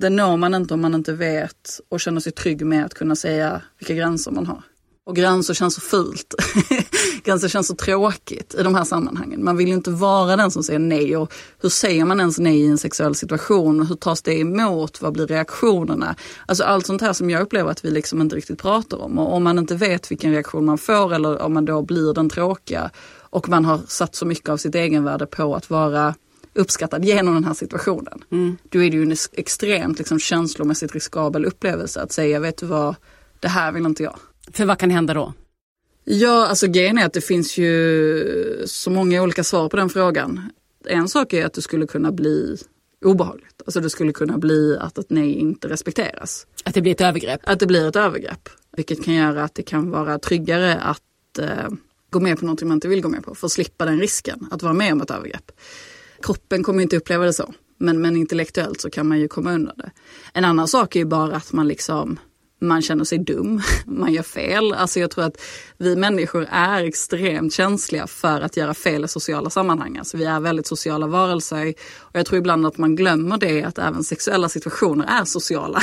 det 0.00 0.10
når 0.10 0.36
man 0.36 0.54
inte 0.54 0.74
om 0.74 0.80
man 0.80 0.94
inte 0.94 1.12
vet 1.12 1.80
och 1.88 2.00
känner 2.00 2.20
sig 2.20 2.32
trygg 2.32 2.66
med 2.66 2.84
att 2.84 2.94
kunna 2.94 3.16
säga 3.16 3.62
vilka 3.78 3.94
gränser 3.94 4.30
man 4.30 4.46
har. 4.46 4.62
Och 5.06 5.16
gränser 5.16 5.54
känns 5.54 5.74
så 5.74 5.80
fult. 5.80 6.34
gränser 7.24 7.48
känns 7.48 7.66
så 7.66 7.74
tråkigt 7.74 8.54
i 8.58 8.62
de 8.62 8.74
här 8.74 8.84
sammanhangen. 8.84 9.44
Man 9.44 9.56
vill 9.56 9.68
ju 9.68 9.74
inte 9.74 9.90
vara 9.90 10.36
den 10.36 10.50
som 10.50 10.62
säger 10.62 10.78
nej. 10.78 11.16
Och 11.16 11.32
hur 11.62 11.68
säger 11.68 12.04
man 12.04 12.20
ens 12.20 12.38
nej 12.38 12.60
i 12.60 12.66
en 12.66 12.78
sexuell 12.78 13.14
situation? 13.14 13.86
Hur 13.86 13.94
tas 13.94 14.22
det 14.22 14.40
emot? 14.40 15.02
Vad 15.02 15.12
blir 15.12 15.26
reaktionerna? 15.26 16.16
Alltså 16.46 16.64
allt 16.64 16.86
sånt 16.86 17.00
här 17.00 17.12
som 17.12 17.30
jag 17.30 17.42
upplever 17.42 17.70
att 17.70 17.84
vi 17.84 17.90
liksom 17.90 18.20
inte 18.20 18.36
riktigt 18.36 18.62
pratar 18.62 19.02
om. 19.02 19.18
Och 19.18 19.34
om 19.34 19.44
man 19.44 19.58
inte 19.58 19.74
vet 19.74 20.10
vilken 20.10 20.32
reaktion 20.32 20.64
man 20.64 20.78
får 20.78 21.14
eller 21.14 21.42
om 21.42 21.54
man 21.54 21.64
då 21.64 21.82
blir 21.82 22.14
den 22.14 22.28
tråkiga 22.28 22.90
och 23.20 23.48
man 23.48 23.64
har 23.64 23.80
satt 23.88 24.14
så 24.14 24.26
mycket 24.26 24.48
av 24.48 24.56
sitt 24.56 24.74
egenvärde 24.74 25.26
på 25.26 25.54
att 25.54 25.70
vara 25.70 26.14
uppskattad 26.56 27.04
genom 27.04 27.34
den 27.34 27.44
här 27.44 27.54
situationen. 27.54 28.24
Mm. 28.32 28.56
Då 28.68 28.82
är 28.82 28.90
det 28.90 28.96
ju 28.96 29.02
en 29.02 29.16
extremt 29.32 29.98
liksom, 29.98 30.18
känslomässigt 30.18 30.94
riskabel 30.94 31.44
upplevelse 31.44 32.00
att 32.00 32.12
säga, 32.12 32.40
vet 32.40 32.56
du 32.56 32.66
vad, 32.66 32.94
det 33.40 33.48
här 33.48 33.72
vill 33.72 33.86
inte 33.86 34.02
jag. 34.02 34.18
För 34.52 34.64
vad 34.64 34.78
kan 34.78 34.90
hända 34.90 35.14
då? 35.14 35.32
Ja, 36.04 36.46
alltså 36.46 36.66
grejen 36.66 36.98
är 36.98 37.06
att 37.06 37.12
det 37.12 37.20
finns 37.20 37.58
ju 37.58 38.62
så 38.66 38.90
många 38.90 39.22
olika 39.22 39.44
svar 39.44 39.68
på 39.68 39.76
den 39.76 39.88
frågan. 39.88 40.52
En 40.88 41.08
sak 41.08 41.32
är 41.32 41.46
att 41.46 41.52
det 41.52 41.62
skulle 41.62 41.86
kunna 41.86 42.12
bli 42.12 42.56
obehagligt. 43.04 43.62
Alltså 43.66 43.80
det 43.80 43.90
skulle 43.90 44.12
kunna 44.12 44.38
bli 44.38 44.76
att 44.80 44.98
ett 44.98 45.10
nej 45.10 45.32
inte 45.32 45.68
respekteras. 45.68 46.46
Att 46.64 46.74
det 46.74 46.82
blir 46.82 46.92
ett 46.92 47.00
övergrepp? 47.00 47.40
Att 47.44 47.60
det 47.60 47.66
blir 47.66 47.88
ett 47.88 47.96
övergrepp. 47.96 48.48
Vilket 48.76 49.04
kan 49.04 49.14
göra 49.14 49.44
att 49.44 49.54
det 49.54 49.62
kan 49.62 49.90
vara 49.90 50.18
tryggare 50.18 50.76
att 50.76 51.38
eh, 51.38 51.68
gå 52.10 52.20
med 52.20 52.38
på 52.38 52.46
något 52.46 52.62
man 52.62 52.72
inte 52.72 52.88
vill 52.88 53.02
gå 53.02 53.08
med 53.08 53.24
på 53.24 53.34
för 53.34 53.46
att 53.46 53.52
slippa 53.52 53.84
den 53.84 54.00
risken 54.00 54.48
att 54.50 54.62
vara 54.62 54.72
med 54.72 54.92
om 54.92 55.00
ett 55.00 55.10
övergrepp. 55.10 55.50
Kroppen 56.22 56.62
kommer 56.62 56.82
inte 56.82 56.96
uppleva 56.96 57.24
det 57.24 57.32
så. 57.32 57.54
Men, 57.78 58.00
men 58.00 58.16
intellektuellt 58.16 58.80
så 58.80 58.90
kan 58.90 59.08
man 59.08 59.20
ju 59.20 59.28
komma 59.28 59.52
undan 59.52 59.76
det. 59.76 59.90
En 60.32 60.44
annan 60.44 60.68
sak 60.68 60.96
är 60.96 61.00
ju 61.00 61.06
bara 61.06 61.36
att 61.36 61.52
man 61.52 61.68
liksom 61.68 62.18
man 62.60 62.82
känner 62.82 63.04
sig 63.04 63.18
dum, 63.18 63.62
man 63.86 64.12
gör 64.12 64.22
fel. 64.22 64.72
Alltså 64.72 65.00
jag 65.00 65.10
tror 65.10 65.24
att 65.24 65.40
vi 65.78 65.96
människor 65.96 66.46
är 66.50 66.84
extremt 66.84 67.52
känsliga 67.52 68.06
för 68.06 68.40
att 68.40 68.56
göra 68.56 68.74
fel 68.74 69.04
i 69.04 69.08
sociala 69.08 69.50
sammanhang. 69.50 69.98
Alltså 69.98 70.16
vi 70.16 70.24
är 70.24 70.40
väldigt 70.40 70.66
sociala 70.66 71.06
varelser 71.06 71.74
och 71.98 72.18
jag 72.18 72.26
tror 72.26 72.38
ibland 72.38 72.66
att 72.66 72.78
man 72.78 72.96
glömmer 72.96 73.38
det 73.38 73.62
att 73.62 73.78
även 73.78 74.04
sexuella 74.04 74.48
situationer 74.48 75.20
är 75.20 75.24
sociala 75.24 75.80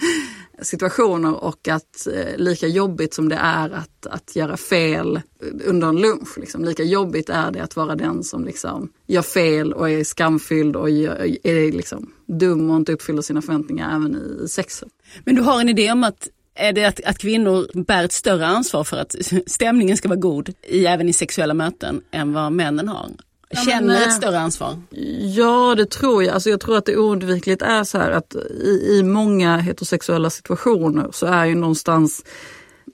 situationer 0.62 1.44
och 1.44 1.68
att 1.68 2.06
eh, 2.06 2.36
lika 2.36 2.66
jobbigt 2.66 3.14
som 3.14 3.28
det 3.28 3.36
är 3.36 3.70
att, 3.70 4.06
att 4.06 4.36
göra 4.36 4.56
fel 4.56 5.20
under 5.64 5.88
en 5.88 6.00
lunch, 6.00 6.38
liksom, 6.38 6.64
lika 6.64 6.82
jobbigt 6.82 7.28
är 7.28 7.50
det 7.50 7.60
att 7.60 7.76
vara 7.76 7.94
den 7.94 8.22
som 8.22 8.44
liksom 8.44 8.92
gör 9.06 9.22
fel 9.22 9.72
och 9.72 9.90
är 9.90 10.04
skamfylld 10.04 10.76
och 10.76 10.90
gör, 10.90 11.46
är 11.46 11.72
liksom 11.72 12.12
dum 12.26 12.70
och 12.70 12.76
inte 12.76 12.92
uppfyller 12.92 13.22
sina 13.22 13.42
förväntningar 13.42 13.96
även 13.96 14.16
i 14.44 14.48
sexet. 14.48 14.88
Men 15.24 15.34
du 15.34 15.42
har 15.42 15.60
en 15.60 15.68
idé 15.68 15.92
om 15.92 16.04
att 16.04 16.28
är 16.54 16.72
det 16.72 16.84
att, 16.84 17.04
att 17.04 17.18
kvinnor 17.18 17.84
bär 17.84 18.04
ett 18.04 18.12
större 18.12 18.46
ansvar 18.46 18.84
för 18.84 18.96
att 18.96 19.14
stämningen 19.46 19.96
ska 19.96 20.08
vara 20.08 20.18
god 20.18 20.52
i, 20.62 20.86
även 20.86 21.08
i 21.08 21.12
sexuella 21.12 21.54
möten 21.54 22.00
än 22.10 22.32
vad 22.32 22.52
männen 22.52 22.88
har? 22.88 23.10
Känner 23.54 24.06
ett 24.06 24.12
större 24.12 24.38
ansvar? 24.38 24.82
Ja 25.34 25.74
det 25.74 25.90
tror 25.90 26.24
jag. 26.24 26.34
Alltså 26.34 26.50
jag 26.50 26.60
tror 26.60 26.76
att 26.76 26.84
det 26.84 26.96
oundvikligt 26.96 27.62
är 27.62 27.84
så 27.84 27.98
här 27.98 28.10
att 28.10 28.34
i, 28.64 28.98
i 28.98 29.02
många 29.02 29.56
heterosexuella 29.56 30.30
situationer 30.30 31.08
så 31.12 31.26
är 31.26 31.44
ju 31.44 31.54
någonstans 31.54 32.24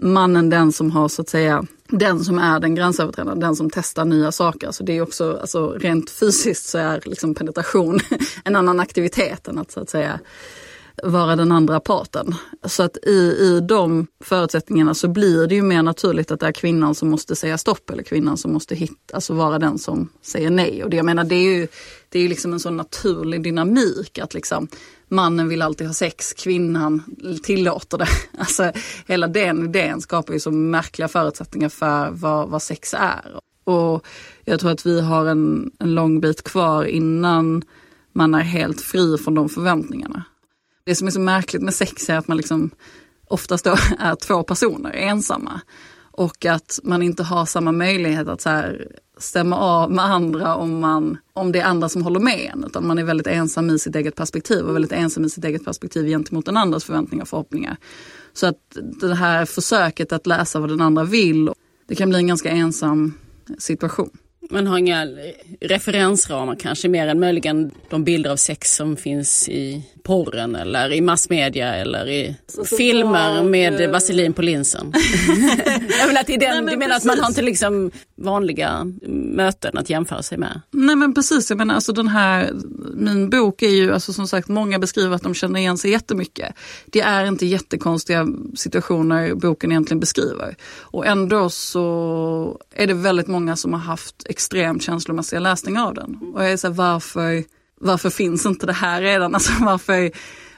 mannen 0.00 0.50
den 0.50 0.72
som 0.72 0.90
har 0.90 1.08
så 1.08 1.22
att 1.22 1.28
säga 1.28 1.64
den 1.88 2.24
som 2.24 2.38
är 2.38 2.60
den 2.60 2.74
gränsöverträdande, 2.74 3.46
den 3.46 3.56
som 3.56 3.70
testar 3.70 4.04
nya 4.04 4.32
saker. 4.32 4.70
Så 4.70 4.82
det 4.82 4.92
är 4.92 5.02
också, 5.02 5.38
alltså 5.40 5.70
rent 5.70 6.10
fysiskt 6.10 6.66
så 6.66 6.78
är 6.78 7.00
liksom 7.04 7.34
penetration 7.34 8.00
en 8.44 8.56
annan 8.56 8.80
aktivitet 8.80 9.48
än 9.48 9.58
att 9.58 9.70
så 9.70 9.80
att 9.80 9.90
säga 9.90 10.20
vara 11.02 11.36
den 11.36 11.52
andra 11.52 11.80
parten. 11.80 12.34
Så 12.64 12.82
att 12.82 12.96
i, 12.96 13.36
i 13.40 13.60
de 13.68 14.06
förutsättningarna 14.24 14.94
så 14.94 15.08
blir 15.08 15.46
det 15.46 15.54
ju 15.54 15.62
mer 15.62 15.82
naturligt 15.82 16.30
att 16.30 16.40
det 16.40 16.46
är 16.46 16.52
kvinnan 16.52 16.94
som 16.94 17.10
måste 17.10 17.36
säga 17.36 17.58
stopp 17.58 17.90
eller 17.90 18.02
kvinnan 18.02 18.36
som 18.36 18.52
måste 18.52 18.74
hitta, 18.74 19.14
alltså 19.14 19.34
vara 19.34 19.58
den 19.58 19.78
som 19.78 20.08
säger 20.22 20.50
nej. 20.50 20.84
Och 20.84 20.90
det, 20.90 20.96
jag 20.96 21.06
menar, 21.06 21.24
det 21.24 21.34
är 21.34 21.58
ju 21.58 21.68
det 22.08 22.20
är 22.20 22.28
liksom 22.28 22.52
en 22.52 22.60
sån 22.60 22.76
naturlig 22.76 23.42
dynamik 23.42 24.18
att 24.18 24.34
liksom 24.34 24.68
mannen 25.08 25.48
vill 25.48 25.62
alltid 25.62 25.86
ha 25.86 25.94
sex, 25.94 26.32
kvinnan 26.32 27.02
tillåter 27.42 27.98
det. 27.98 28.08
Alltså 28.38 28.72
hela 29.06 29.26
den 29.26 29.64
idén 29.64 30.00
skapar 30.00 30.34
ju 30.34 30.40
så 30.40 30.50
märkliga 30.50 31.08
förutsättningar 31.08 31.68
för 31.68 32.10
vad, 32.10 32.48
vad 32.48 32.62
sex 32.62 32.94
är. 32.94 33.40
Och 33.64 34.06
jag 34.44 34.60
tror 34.60 34.70
att 34.70 34.86
vi 34.86 35.00
har 35.00 35.26
en, 35.26 35.70
en 35.78 35.94
lång 35.94 36.20
bit 36.20 36.44
kvar 36.44 36.84
innan 36.84 37.62
man 38.12 38.34
är 38.34 38.40
helt 38.42 38.80
fri 38.80 39.18
från 39.18 39.34
de 39.34 39.48
förväntningarna. 39.48 40.24
Det 40.90 40.94
som 40.94 41.06
är 41.06 41.10
så 41.10 41.20
märkligt 41.20 41.62
med 41.62 41.74
sex 41.74 42.10
är 42.10 42.16
att 42.16 42.28
man 42.28 42.36
liksom 42.36 42.70
oftast 43.26 43.64
då 43.64 43.70
är 43.98 44.14
två 44.14 44.42
personer 44.42 44.90
ensamma. 44.92 45.60
Och 46.10 46.44
att 46.44 46.80
man 46.82 47.02
inte 47.02 47.22
har 47.22 47.46
samma 47.46 47.72
möjlighet 47.72 48.28
att 48.28 48.40
så 48.40 48.48
här 48.48 48.88
stämma 49.18 49.56
av 49.56 49.92
med 49.92 50.04
andra 50.04 50.54
om, 50.54 50.80
man, 50.80 51.18
om 51.32 51.52
det 51.52 51.60
är 51.60 51.64
andra 51.64 51.88
som 51.88 52.02
håller 52.02 52.20
med 52.20 52.50
en. 52.54 52.64
Utan 52.64 52.86
man 52.86 52.98
är 52.98 53.04
väldigt 53.04 53.26
ensam 53.26 53.70
i 53.70 53.78
sitt 53.78 53.96
eget 53.96 54.14
perspektiv 54.14 54.64
och 54.64 54.74
väldigt 54.74 54.92
ensam 54.92 55.24
i 55.24 55.30
sitt 55.30 55.44
eget 55.44 55.64
perspektiv 55.64 56.06
gentemot 56.06 56.46
den 56.46 56.56
andras 56.56 56.84
förväntningar 56.84 57.22
och 57.22 57.28
förhoppningar. 57.28 57.76
Så 58.32 58.46
att 58.46 58.76
det 59.00 59.14
här 59.14 59.44
försöket 59.44 60.12
att 60.12 60.26
läsa 60.26 60.60
vad 60.60 60.68
den 60.68 60.80
andra 60.80 61.04
vill, 61.04 61.50
det 61.86 61.94
kan 61.94 62.08
bli 62.08 62.18
en 62.18 62.26
ganska 62.26 62.50
ensam 62.50 63.14
situation. 63.58 64.10
Man 64.52 64.66
har 64.66 64.78
inga 64.78 65.06
referensramar 65.60 66.56
kanske 66.60 66.88
mer 66.88 67.08
än 67.08 67.20
möjligen 67.20 67.70
de 67.90 68.04
bilder 68.04 68.30
av 68.30 68.36
sex 68.36 68.76
som 68.76 68.96
finns 68.96 69.48
i 69.48 69.82
porren 70.02 70.56
eller 70.56 70.92
i 70.92 71.00
massmedia 71.00 71.74
eller 71.74 72.08
i 72.08 72.36
så, 72.46 72.64
så 72.64 72.76
filmer 72.76 73.42
med 73.42 73.80
eh, 73.80 73.90
vaselin 73.90 74.32
på 74.32 74.42
linsen. 74.42 74.92
jag 76.00 76.06
vill 76.06 76.16
att 76.16 76.26
den, 76.26 76.38
Nej, 76.38 76.62
men 76.62 76.66
du 76.66 76.76
menar 76.76 76.94
precis. 76.94 77.10
att 77.10 77.16
man 77.16 77.18
har 77.24 77.28
inte 77.28 77.42
liksom 77.42 77.90
vanliga 78.16 78.92
möten 79.08 79.78
att 79.78 79.90
jämföra 79.90 80.22
sig 80.22 80.38
med? 80.38 80.60
Nej 80.70 80.96
men 80.96 81.14
precis, 81.14 81.50
jag 81.50 81.56
menar 81.56 81.74
alltså 81.74 81.92
den 81.92 82.08
här, 82.08 82.52
min 82.94 83.30
bok 83.30 83.62
är 83.62 83.68
ju 83.68 83.92
alltså 83.92 84.12
som 84.12 84.28
sagt 84.28 84.48
många 84.48 84.78
beskriver 84.78 85.16
att 85.16 85.22
de 85.22 85.34
känner 85.34 85.60
igen 85.60 85.78
sig 85.78 85.90
jättemycket. 85.90 86.54
Det 86.86 87.00
är 87.00 87.24
inte 87.24 87.46
jättekonstiga 87.46 88.26
situationer 88.56 89.34
boken 89.34 89.70
egentligen 89.70 90.00
beskriver. 90.00 90.56
Och 90.80 91.06
ändå 91.06 91.50
så 91.50 92.60
är 92.74 92.86
det 92.86 92.94
väldigt 92.94 93.26
många 93.26 93.56
som 93.56 93.72
har 93.72 93.80
haft 93.80 94.26
extremt 94.40 94.82
känslomässiga 94.82 95.40
läsningar 95.40 95.86
av 95.86 95.94
den. 95.94 96.18
Och 96.34 96.42
jag 96.42 96.52
är 96.52 96.56
så 96.56 96.66
här, 96.66 96.74
varför 96.74 97.44
varför 97.80 98.10
finns 98.10 98.46
inte 98.46 98.66
det 98.66 98.72
här 98.72 99.02
redan? 99.02 99.34
Alltså 99.40 99.52
varför, 99.60 100.10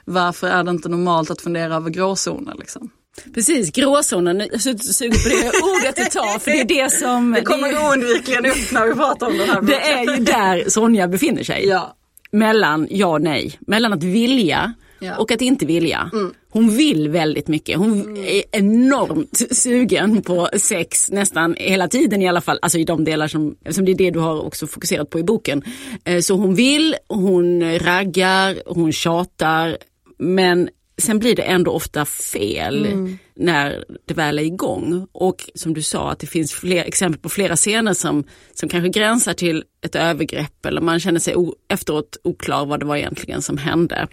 varför 0.05 0.47
är 0.47 0.63
det 0.63 0.71
inte 0.71 0.89
normalt 0.89 1.31
att 1.31 1.41
fundera 1.41 1.75
över 1.75 1.89
gråzoner? 1.89 2.55
Liksom? 2.59 2.89
Precis, 3.33 3.71
gråzonen, 3.71 4.47
jag 4.51 4.61
suger 4.61 5.23
på 5.23 5.29
det 5.29 5.51
ordet 5.63 5.99
ett 5.99 6.11
tag 6.11 6.41
för 6.41 6.51
det 6.51 6.61
är 6.61 6.65
det 6.65 6.91
som... 6.91 7.31
Det 7.31 7.41
kommer 7.41 7.89
oundvikligen 7.89 8.45
upp 8.45 8.71
när 8.71 8.87
vi 8.87 8.93
pratar 8.93 9.27
om 9.27 9.37
den 9.37 9.49
här 9.49 9.61
Det 9.61 9.81
är 9.81 10.17
ju 10.17 10.23
där 10.23 10.69
Sonja 10.69 11.07
befinner 11.07 11.43
sig. 11.43 11.65
Ja. 11.67 11.95
Mellan 12.31 12.87
ja 12.89 13.07
och 13.07 13.21
nej, 13.21 13.59
mellan 13.67 13.93
att 13.93 14.03
vilja 14.03 14.73
ja. 15.03 15.17
och 15.17 15.31
att 15.31 15.41
inte 15.41 15.65
vilja. 15.65 16.09
Mm. 16.13 16.33
Hon 16.49 16.69
vill 16.69 17.09
väldigt 17.09 17.47
mycket. 17.47 17.77
Hon 17.77 18.01
mm. 18.01 18.17
är 18.17 18.43
enormt 18.51 19.41
sugen 19.51 20.21
på 20.21 20.49
sex 20.57 21.11
nästan 21.11 21.55
hela 21.57 21.87
tiden 21.87 22.21
i 22.21 22.27
alla 22.27 22.41
fall. 22.41 22.59
Alltså 22.61 22.77
i 22.77 22.83
de 22.83 23.03
delar 23.03 23.27
som, 23.27 23.55
eftersom 23.61 23.85
det 23.85 23.91
är 23.91 23.95
det 23.95 24.11
du 24.11 24.19
har 24.19 24.45
också 24.45 24.67
fokuserat 24.67 25.09
på 25.09 25.19
i 25.19 25.23
boken. 25.23 25.63
Eh, 26.03 26.19
så 26.19 26.35
hon 26.35 26.55
vill, 26.55 26.95
hon 27.07 27.79
raggar, 27.79 28.61
hon 28.65 28.91
tjatar. 28.91 29.77
Men 30.17 30.69
sen 30.97 31.19
blir 31.19 31.35
det 31.35 31.41
ändå 31.41 31.71
ofta 31.71 32.05
fel 32.05 32.85
mm. 32.85 33.17
när 33.35 33.85
det 34.05 34.13
väl 34.13 34.39
är 34.39 34.43
igång. 34.43 35.07
Och 35.11 35.49
som 35.55 35.73
du 35.73 35.81
sa 35.81 36.11
att 36.11 36.19
det 36.19 36.27
finns 36.27 36.53
fler 36.53 36.83
exempel 36.83 37.21
på 37.21 37.29
flera 37.29 37.55
scener 37.55 37.93
som, 37.93 38.23
som 38.53 38.69
kanske 38.69 38.89
gränsar 38.89 39.33
till 39.33 39.63
ett 39.85 39.95
övergrepp 39.95 40.65
eller 40.65 40.81
man 40.81 40.99
känner 40.99 41.19
sig 41.19 41.35
efteråt 41.67 42.17
oklar 42.23 42.65
vad 42.65 42.79
det 42.79 42.85
var 42.85 42.97
egentligen 42.97 43.41
som 43.41 43.57
hände. 43.57 44.07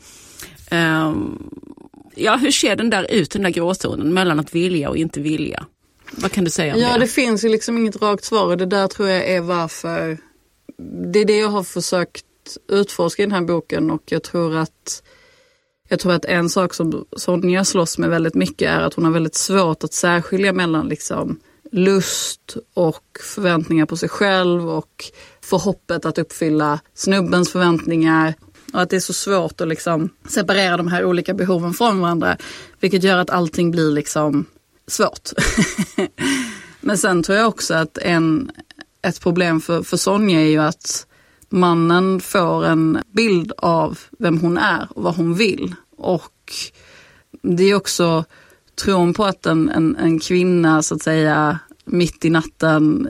Um, 0.73 1.51
ja, 2.15 2.37
hur 2.37 2.51
ser 2.51 2.77
den 2.77 2.91
där 2.91 3.07
ut, 3.11 3.31
den 3.31 3.43
där 3.43 3.51
gråzonen 3.51 4.15
mellan 4.15 4.41
att 4.41 4.55
vilja 4.55 4.91
och 4.91 4.97
inte 4.97 5.21
vilja? 5.21 5.67
Vad 6.11 6.33
kan 6.33 6.45
du 6.45 6.51
säga 6.51 6.75
om 6.75 6.81
ja, 6.81 6.87
det? 6.87 6.93
Ja, 6.93 6.99
det 6.99 7.07
finns 7.07 7.45
ju 7.45 7.49
liksom 7.49 7.79
inget 7.79 8.03
rakt 8.03 8.25
svar 8.25 8.47
och 8.47 8.57
det 8.57 8.67
där 8.67 8.87
tror 8.87 9.09
jag 9.09 9.29
är 9.29 9.41
varför. 9.41 10.19
Det 11.13 11.19
är 11.19 11.25
det 11.25 11.39
jag 11.39 11.49
har 11.49 11.63
försökt 11.63 12.25
utforska 12.69 13.23
i 13.23 13.27
den 13.27 13.35
här 13.35 13.43
boken 13.43 13.91
och 13.91 14.03
jag 14.07 14.23
tror 14.23 14.57
att 14.57 15.03
jag 15.89 16.01
tror 16.01 16.13
att 16.13 16.25
en 16.25 16.49
sak 16.49 16.75
som 16.75 17.05
Sonja 17.17 17.65
slåss 17.65 17.99
med 17.99 18.11
väldigt 18.11 18.35
mycket 18.35 18.71
är 18.71 18.81
att 18.81 18.95
hon 18.95 19.05
har 19.05 19.13
väldigt 19.13 19.35
svårt 19.35 19.85
att 19.85 19.93
särskilja 19.93 20.53
mellan 20.53 20.89
liksom 20.89 21.41
lust 21.73 22.57
och 22.75 23.05
förväntningar 23.35 23.87
på 23.87 23.97
sig 23.97 24.09
själv 24.09 24.71
och 24.71 25.05
förhoppet 25.41 26.05
att 26.05 26.19
uppfylla 26.19 26.81
snubbens 26.95 27.53
förväntningar 27.53 28.35
och 28.73 28.83
att 28.83 28.91
det 28.91 28.97
är 28.97 29.01
så 29.01 29.13
svårt 29.13 29.61
att 29.61 29.69
liksom 29.69 30.09
separera 30.29 30.77
de 30.77 30.89
här 30.89 31.05
olika 31.05 31.35
behoven 31.35 31.75
från 31.75 32.01
varandra. 32.01 32.37
Vilket 32.81 33.03
gör 33.03 33.19
att 33.19 33.31
allting 33.31 33.71
blir 33.71 33.91
liksom 33.91 34.45
svårt. 34.87 35.31
Men 36.81 36.99
sen 36.99 37.23
tror 37.23 37.39
jag 37.39 37.49
också 37.49 37.75
att 37.75 37.99
en, 37.99 38.51
ett 39.03 39.21
problem 39.21 39.61
för, 39.61 39.83
för 39.83 39.97
Sonja 39.97 40.41
är 40.41 40.47
ju 40.47 40.59
att 40.59 41.07
mannen 41.49 42.21
får 42.21 42.67
en 42.67 42.99
bild 43.13 43.53
av 43.57 43.99
vem 44.19 44.39
hon 44.39 44.59
är 44.59 44.89
och 44.91 45.03
vad 45.03 45.17
hon 45.17 45.35
vill. 45.35 45.75
Och 45.97 46.53
det 47.43 47.65
är 47.65 47.75
också 47.75 48.25
tron 48.85 49.15
på 49.15 49.25
att 49.25 49.47
en, 49.47 49.69
en, 49.69 49.97
en 49.97 50.21
kvinna 50.21 50.83
så 50.83 50.95
att 50.95 51.03
säga 51.03 51.59
mitt 51.85 52.25
i 52.25 52.31
natten 52.31 53.09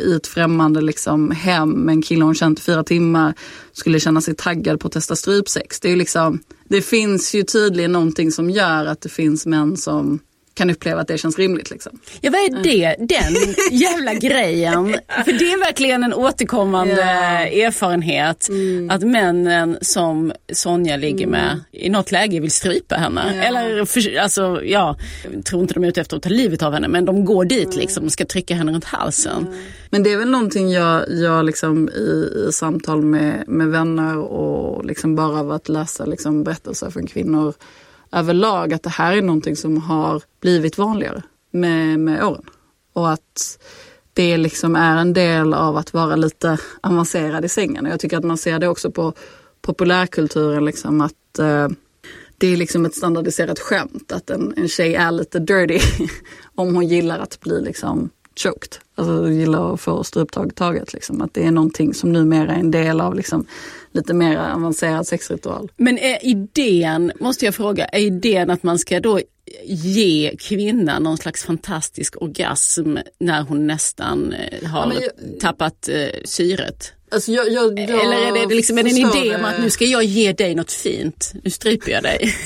i 0.00 0.14
ett 0.14 0.26
främmande 0.26 0.80
liksom, 0.80 1.30
hem 1.30 1.70
med 1.70 1.92
en 1.92 2.02
kille 2.02 2.24
hon 2.24 2.34
känt 2.34 2.58
i 2.58 2.62
fyra 2.62 2.84
timmar 2.84 3.34
skulle 3.72 4.00
känna 4.00 4.20
sig 4.20 4.34
taggad 4.34 4.80
på 4.80 4.86
att 4.86 4.92
testa 4.92 5.16
strypsex. 5.16 5.80
Det, 5.80 5.90
är 5.90 5.96
liksom, 5.96 6.38
det 6.64 6.82
finns 6.82 7.34
ju 7.34 7.42
tydligen 7.42 7.92
någonting 7.92 8.32
som 8.32 8.50
gör 8.50 8.86
att 8.86 9.00
det 9.00 9.08
finns 9.08 9.46
män 9.46 9.76
som 9.76 10.18
kan 10.54 10.70
uppleva 10.70 11.00
att 11.00 11.08
det 11.08 11.18
känns 11.18 11.38
rimligt. 11.38 11.70
Liksom. 11.70 11.98
Ja 12.20 12.30
vad 12.30 12.40
är 12.40 12.62
det, 12.62 12.96
den 12.98 13.54
jävla 13.70 14.14
grejen? 14.14 14.96
För 15.24 15.32
det 15.32 15.52
är 15.52 15.58
verkligen 15.58 16.04
en 16.04 16.14
återkommande 16.14 16.94
Ja. 16.94 17.66
erfarenhet 17.66 18.48
Mm. 18.48 18.90
att 18.90 19.02
männen 19.02 19.78
som 19.80 20.32
Sonja 20.52 20.96
ligger 20.96 21.26
med 21.26 21.60
i 21.72 21.90
något 21.90 22.12
läge 22.12 22.40
vill 22.40 22.50
strypa 22.50 22.94
henne. 22.96 23.32
Ja. 23.36 23.42
Eller 23.42 23.84
för, 23.84 24.18
alltså 24.18 24.60
ja, 24.64 24.96
jag 25.34 25.44
tror 25.44 25.62
inte 25.62 25.74
de 25.74 25.84
är 25.84 25.88
ute 25.88 26.00
efter 26.00 26.16
att 26.16 26.22
ta 26.22 26.28
livet 26.28 26.62
av 26.62 26.72
henne 26.72 26.88
men 26.88 27.04
de 27.04 27.24
går 27.24 27.44
dit 27.44 27.76
liksom 27.76 28.04
och 28.04 28.12
ska 28.12 28.24
trycka 28.24 28.54
henne 28.54 28.72
runt 28.72 28.84
halsen. 28.84 29.46
Men 29.90 30.02
det 30.02 30.12
är 30.12 30.16
väl 30.16 30.30
någonting 30.30 30.70
jag, 30.70 31.04
jag 31.10 31.44
liksom 31.44 31.88
i, 31.88 32.28
i 32.48 32.52
samtal 32.52 33.02
med, 33.02 33.44
med 33.46 33.68
vänner 33.68 34.18
och 34.18 34.84
liksom 34.84 35.16
bara 35.16 35.40
av 35.40 35.52
att 35.52 35.68
läsa 35.68 36.04
liksom 36.04 36.44
berättelser 36.44 36.90
från 36.90 37.06
kvinnor 37.06 37.54
överlag, 38.12 38.72
att 38.72 38.82
det 38.82 38.90
här 38.90 39.16
är 39.16 39.22
någonting 39.22 39.56
som 39.56 39.76
har 39.76 40.22
blivit 40.40 40.78
vanligare 40.78 41.22
med, 41.50 42.00
med 42.00 42.24
åren. 42.24 42.44
Och 42.92 43.10
att 43.10 43.58
det 44.12 44.36
liksom 44.36 44.76
är 44.76 44.96
en 44.96 45.12
del 45.12 45.54
av 45.54 45.76
att 45.76 45.92
vara 45.92 46.16
lite 46.16 46.58
avancerad 46.80 47.44
i 47.44 47.48
sängen. 47.48 47.86
Och 47.86 47.92
jag 47.92 48.00
tycker 48.00 48.18
att 48.18 48.24
man 48.24 48.38
ser 48.38 48.58
det 48.58 48.68
också 48.68 48.90
på 48.90 49.12
populärkulturen, 49.60 50.64
liksom 50.64 51.00
att 51.00 51.38
eh, 51.38 51.68
det 52.38 52.46
är 52.46 52.56
liksom 52.56 52.86
ett 52.86 52.94
standardiserat 52.94 53.58
skämt 53.58 54.12
att 54.12 54.30
en, 54.30 54.54
en 54.56 54.68
tjej 54.68 54.94
är 54.94 55.10
lite 55.10 55.38
dirty 55.38 55.80
om 56.54 56.74
hon 56.74 56.86
gillar 56.86 57.18
att 57.18 57.40
bli 57.40 57.60
liksom 57.60 58.10
choked. 58.36 58.81
Alltså 58.94 59.30
gillar 59.30 59.74
att 59.74 59.80
få 59.80 60.04
struptag 60.04 60.54
taget. 60.54 60.92
Liksom. 60.92 61.22
Att 61.22 61.34
det 61.34 61.42
är 61.44 61.50
någonting 61.50 61.94
som 61.94 62.12
numera 62.12 62.52
är 62.54 62.58
en 62.58 62.70
del 62.70 63.00
av 63.00 63.14
liksom, 63.14 63.46
lite 63.92 64.14
mer 64.14 64.36
avancerad 64.36 65.06
sexritual. 65.06 65.72
Men 65.76 65.98
är 65.98 66.26
idén, 66.26 67.12
måste 67.20 67.44
jag 67.44 67.54
fråga, 67.54 67.84
är 67.84 68.00
idén 68.00 68.50
att 68.50 68.62
man 68.62 68.78
ska 68.78 69.00
då 69.00 69.20
ge 69.64 70.34
kvinnan 70.38 71.02
någon 71.02 71.16
slags 71.18 71.44
fantastisk 71.44 72.22
orgasm 72.22 72.96
när 73.20 73.42
hon 73.42 73.66
nästan 73.66 74.32
eh, 74.32 74.68
har 74.68 74.92
Ja, 74.94 75.00
jag- 75.00 75.40
tappat 75.40 75.88
eh, 75.88 76.06
syret? 76.24 76.92
Alltså, 77.10 77.32
jag, 77.32 77.52
jag, 77.52 77.78
Eller 77.80 78.26
är 78.42 78.48
det 78.48 78.54
liksom 78.54 78.78
är 78.78 78.82
det 78.82 78.90
en 78.90 78.96
idé 78.96 79.36
om 79.36 79.44
att 79.44 79.60
nu 79.60 79.70
ska 79.70 79.84
jag 79.84 80.04
ge 80.04 80.32
dig 80.32 80.54
något 80.54 80.72
fint, 80.72 81.32
nu 81.44 81.50
stryper 81.50 81.92
jag 81.92 82.02
dig. 82.02 82.34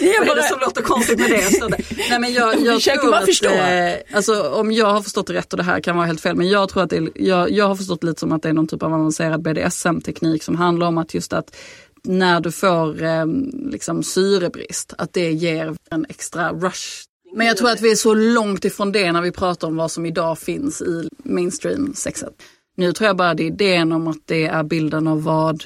jag 0.00 0.26
Vad 0.26 0.28
är 0.28 0.36
det 0.36 0.48
som 0.48 0.58
låter 0.60 0.82
konstigt 0.82 1.18
med 1.18 1.30
det? 1.30 1.68
Det- 1.68 1.84
Nej, 2.10 2.20
men 2.20 2.32
jag, 2.32 2.60
jag 2.60 2.80
tror 2.82 3.14
att, 3.14 3.24
förstå. 3.24 3.48
eh, 3.48 3.94
alltså, 4.12 4.42
om 4.50 4.72
jag 4.72 4.86
har 4.86 5.02
förstått 5.02 5.26
det 5.26 5.32
rätt 5.32 5.52
och 5.52 5.56
det 5.56 5.62
här 5.62 5.80
kan 5.80 5.96
vara 5.96 6.06
helt 6.06 6.20
fel, 6.20 6.36
men 6.36 6.48
jag 6.48 6.68
tror 6.68 6.82
att 6.82 6.90
det 6.90 7.08
jag, 7.14 7.50
jag 7.50 7.68
har 7.68 7.76
förstått 7.76 8.04
lite 8.04 8.20
som 8.20 8.32
att 8.32 8.42
det 8.42 8.48
är 8.48 8.52
någon 8.52 8.66
typ 8.68 8.82
av 8.82 8.94
avancerad 8.94 9.42
BDSM-teknik 9.42 10.42
som 10.42 10.56
handlar 10.56 10.86
om 10.86 10.98
att 10.98 11.14
just 11.14 11.32
att 11.32 11.56
när 12.04 12.40
du 12.40 12.52
får 12.52 13.02
eh, 13.02 13.26
liksom 13.70 14.02
syrebrist, 14.02 14.94
att 14.98 15.12
det 15.12 15.32
ger 15.32 15.74
en 15.90 16.06
extra 16.08 16.52
rush. 16.52 17.04
Men 17.34 17.46
jag 17.46 17.56
tror 17.56 17.70
att 17.70 17.80
vi 17.80 17.90
är 17.90 17.96
så 17.96 18.14
långt 18.14 18.64
ifrån 18.64 18.92
det 18.92 19.12
när 19.12 19.22
vi 19.22 19.32
pratar 19.32 19.68
om 19.68 19.76
vad 19.76 19.90
som 19.90 20.06
idag 20.06 20.38
finns 20.38 20.82
i 20.82 21.08
mainstream-sexet. 21.24 22.32
Nu 22.76 22.92
tror 22.92 23.06
jag 23.06 23.16
bara 23.16 23.34
det 23.34 23.42
är 23.42 23.46
idén 23.46 23.92
om 23.92 24.08
att 24.08 24.16
det 24.24 24.46
är 24.46 24.62
bilden 24.62 25.06
av 25.06 25.22
vad 25.22 25.64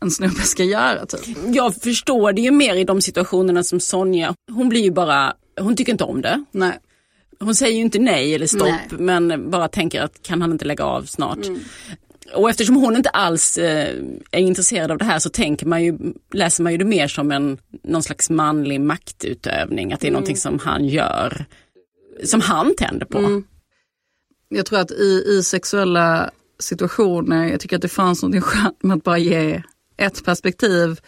en 0.00 0.10
snubbe 0.10 0.40
ska 0.42 0.64
göra. 0.64 1.06
Typ. 1.06 1.36
jag 1.52 1.74
förstår 1.74 2.32
det 2.32 2.40
ju 2.40 2.50
mer 2.50 2.76
i 2.76 2.84
de 2.84 3.00
situationerna 3.00 3.62
som 3.62 3.80
Sonja, 3.80 4.34
hon 4.52 4.68
blir 4.68 4.80
ju 4.80 4.90
bara, 4.90 5.34
hon 5.60 5.76
tycker 5.76 5.92
inte 5.92 6.04
om 6.04 6.22
det. 6.22 6.44
Nej. 6.52 6.78
Hon 7.40 7.54
säger 7.54 7.74
ju 7.74 7.80
inte 7.80 7.98
nej 7.98 8.34
eller 8.34 8.46
stopp 8.46 8.68
Nej. 8.68 8.88
men 8.90 9.50
bara 9.50 9.68
tänker 9.68 10.02
att 10.02 10.22
kan 10.22 10.42
han 10.42 10.52
inte 10.52 10.64
lägga 10.64 10.84
av 10.84 11.02
snart. 11.02 11.38
Och 12.34 12.50
eftersom 12.50 12.76
hon 12.76 12.96
inte 12.96 13.08
alls 13.08 13.58
eh, 13.58 13.94
är 14.30 14.40
intresserad 14.40 14.90
av 14.90 14.98
det 14.98 15.04
här 15.04 15.18
så 15.18 15.30
tänker 15.30 15.66
man 15.66 15.84
ju, 15.84 15.98
läser 16.32 16.62
man 16.62 16.72
ju 16.72 16.78
det 16.78 16.84
mer 16.84 17.08
som 17.08 17.32
en 17.32 17.58
någon 17.82 18.02
slags 18.02 18.30
manlig 18.30 18.80
maktutövning, 18.80 19.92
att 19.92 20.00
det 20.00 20.08
är 20.08 20.12
någonting 20.12 20.36
som 20.36 20.58
han 20.58 20.84
gör, 20.84 21.44
som 22.24 22.40
han 22.40 22.74
tänder 22.76 23.06
på. 23.06 23.42
Jag 24.48 24.66
tror 24.66 24.78
att 24.78 24.90
i, 24.90 25.24
i 25.26 25.42
sexuella 25.42 26.30
situationer, 26.58 27.48
jag 27.48 27.60
tycker 27.60 27.76
att 27.76 27.82
det 27.82 27.88
fanns 27.88 28.22
något 28.22 28.44
skönt 28.44 28.82
med 28.82 28.96
att 28.96 29.04
bara 29.04 29.18
ge 29.18 29.62
ett 30.00 30.24
perspektiv 30.24 31.00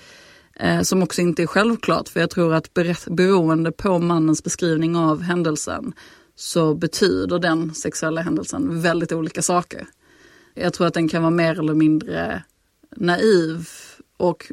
eh, 0.56 0.80
som 0.82 1.02
också 1.02 1.20
inte 1.20 1.42
är 1.42 1.46
självklart. 1.46 2.08
För 2.08 2.20
jag 2.20 2.30
tror 2.30 2.54
att 2.54 2.74
beroende 3.06 3.72
på 3.72 3.98
mannens 3.98 4.44
beskrivning 4.44 4.96
av 4.96 5.22
händelsen 5.22 5.92
så 6.36 6.74
betyder 6.74 7.38
den 7.38 7.74
sexuella 7.74 8.20
händelsen 8.20 8.80
väldigt 8.82 9.12
olika 9.12 9.42
saker. 9.42 9.86
Jag 10.54 10.72
tror 10.72 10.86
att 10.86 10.94
den 10.94 11.08
kan 11.08 11.22
vara 11.22 11.30
mer 11.30 11.58
eller 11.58 11.74
mindre 11.74 12.42
naiv. 12.96 13.68
Och 14.16 14.52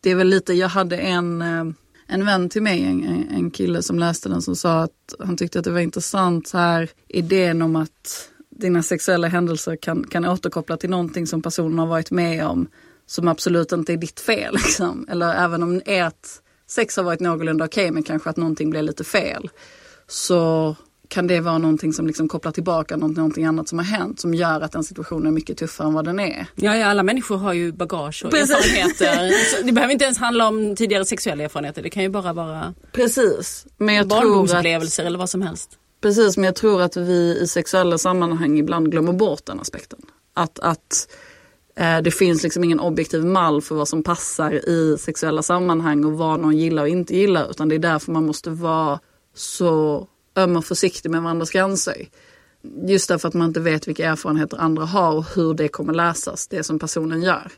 det 0.00 0.10
är 0.10 0.14
väl 0.14 0.28
lite, 0.28 0.52
jag 0.54 0.68
hade 0.68 0.96
en, 0.96 1.42
eh, 1.42 1.64
en 2.06 2.26
vän 2.26 2.48
till 2.48 2.62
mig, 2.62 2.82
en, 2.82 3.04
en- 3.04 3.28
en 3.30 3.50
kille 3.50 3.82
som 3.82 3.98
läste 3.98 4.28
den 4.28 4.42
som 4.42 4.56
sa 4.56 4.80
att 4.82 5.14
han 5.18 5.36
tyckte 5.36 5.58
att 5.58 5.64
det 5.64 5.70
var 5.70 5.80
intressant 5.80 6.48
så 6.48 6.58
här 6.58 6.90
idén 7.08 7.62
om 7.62 7.76
att 7.76 8.28
dina 8.50 8.82
sexuella 8.82 9.28
händelser 9.28 9.76
kan, 9.76 10.04
kan 10.04 10.24
återkoppla 10.24 10.76
till 10.76 10.90
någonting 10.90 11.26
som 11.26 11.42
personen 11.42 11.78
har 11.78 11.86
varit 11.86 12.10
med 12.10 12.46
om 12.46 12.66
som 13.08 13.28
absolut 13.28 13.72
inte 13.72 13.92
är 13.92 13.96
ditt 13.96 14.20
fel. 14.20 14.54
Liksom. 14.64 15.06
Eller 15.10 15.34
även 15.34 15.62
om 15.62 15.82
ert 15.86 16.28
sex 16.68 16.96
har 16.96 17.04
varit 17.04 17.20
någorlunda 17.20 17.64
okej 17.64 17.90
men 17.90 18.02
kanske 18.02 18.30
att 18.30 18.36
någonting 18.36 18.70
blev 18.70 18.84
lite 18.84 19.04
fel. 19.04 19.50
Så 20.06 20.76
kan 21.08 21.26
det 21.26 21.40
vara 21.40 21.58
någonting 21.58 21.92
som 21.92 22.06
liksom 22.06 22.28
kopplar 22.28 22.52
tillbaka 22.52 22.96
något, 22.96 23.16
någonting 23.16 23.44
annat 23.44 23.68
som 23.68 23.78
har 23.78 23.86
hänt 23.86 24.20
som 24.20 24.34
gör 24.34 24.60
att 24.60 24.72
den 24.72 24.84
situationen 24.84 25.26
är 25.26 25.30
mycket 25.30 25.58
tuffare 25.58 25.88
än 25.88 25.94
vad 25.94 26.04
den 26.04 26.20
är. 26.20 26.46
Ja, 26.54 26.76
ja, 26.76 26.86
alla 26.86 27.02
människor 27.02 27.36
har 27.36 27.52
ju 27.52 27.72
bagage 27.72 28.24
och 28.24 28.30
Precis. 28.30 28.56
erfarenheter. 28.56 29.32
Det 29.66 29.72
behöver 29.72 29.92
inte 29.92 30.04
ens 30.04 30.18
handla 30.18 30.48
om 30.48 30.76
tidigare 30.76 31.04
sexuella 31.04 31.44
erfarenheter, 31.44 31.82
det 31.82 31.90
kan 31.90 32.02
ju 32.02 32.08
bara 32.08 32.32
vara 32.32 32.74
Precis. 32.92 33.66
Men 33.76 33.94
jag 33.94 34.10
tror 34.10 34.18
att 34.18 34.24
barndomsupplevelser 34.24 35.04
eller 35.04 35.18
vad 35.18 35.30
som 35.30 35.42
helst. 35.42 35.70
Precis, 36.00 36.36
men 36.36 36.44
jag 36.44 36.54
tror 36.54 36.82
att 36.82 36.96
vi 36.96 37.38
i 37.42 37.46
sexuella 37.46 37.98
sammanhang 37.98 38.58
ibland 38.58 38.90
glömmer 38.90 39.12
bort 39.12 39.46
den 39.46 39.60
aspekten. 39.60 39.98
Att, 40.34 40.58
att 40.58 41.08
det 41.78 42.10
finns 42.10 42.42
liksom 42.42 42.64
ingen 42.64 42.80
objektiv 42.80 43.24
mall 43.24 43.62
för 43.62 43.74
vad 43.74 43.88
som 43.88 44.02
passar 44.02 44.68
i 44.68 44.96
sexuella 44.98 45.42
sammanhang 45.42 46.04
och 46.04 46.12
vad 46.12 46.40
någon 46.40 46.56
gillar 46.56 46.82
och 46.82 46.88
inte 46.88 47.16
gillar. 47.16 47.50
Utan 47.50 47.68
det 47.68 47.74
är 47.74 47.78
därför 47.78 48.12
man 48.12 48.26
måste 48.26 48.50
vara 48.50 49.00
så 49.34 50.06
öm 50.36 50.56
och 50.56 50.64
försiktig 50.64 51.10
med 51.10 51.22
varandras 51.22 51.50
gränser. 51.50 51.94
Just 52.86 53.08
därför 53.08 53.28
att 53.28 53.34
man 53.34 53.48
inte 53.48 53.60
vet 53.60 53.88
vilka 53.88 54.10
erfarenheter 54.10 54.56
andra 54.60 54.84
har 54.84 55.12
och 55.12 55.24
hur 55.34 55.54
det 55.54 55.68
kommer 55.68 55.94
läsas, 55.94 56.48
det 56.48 56.62
som 56.62 56.78
personen 56.78 57.22
gör. 57.22 57.52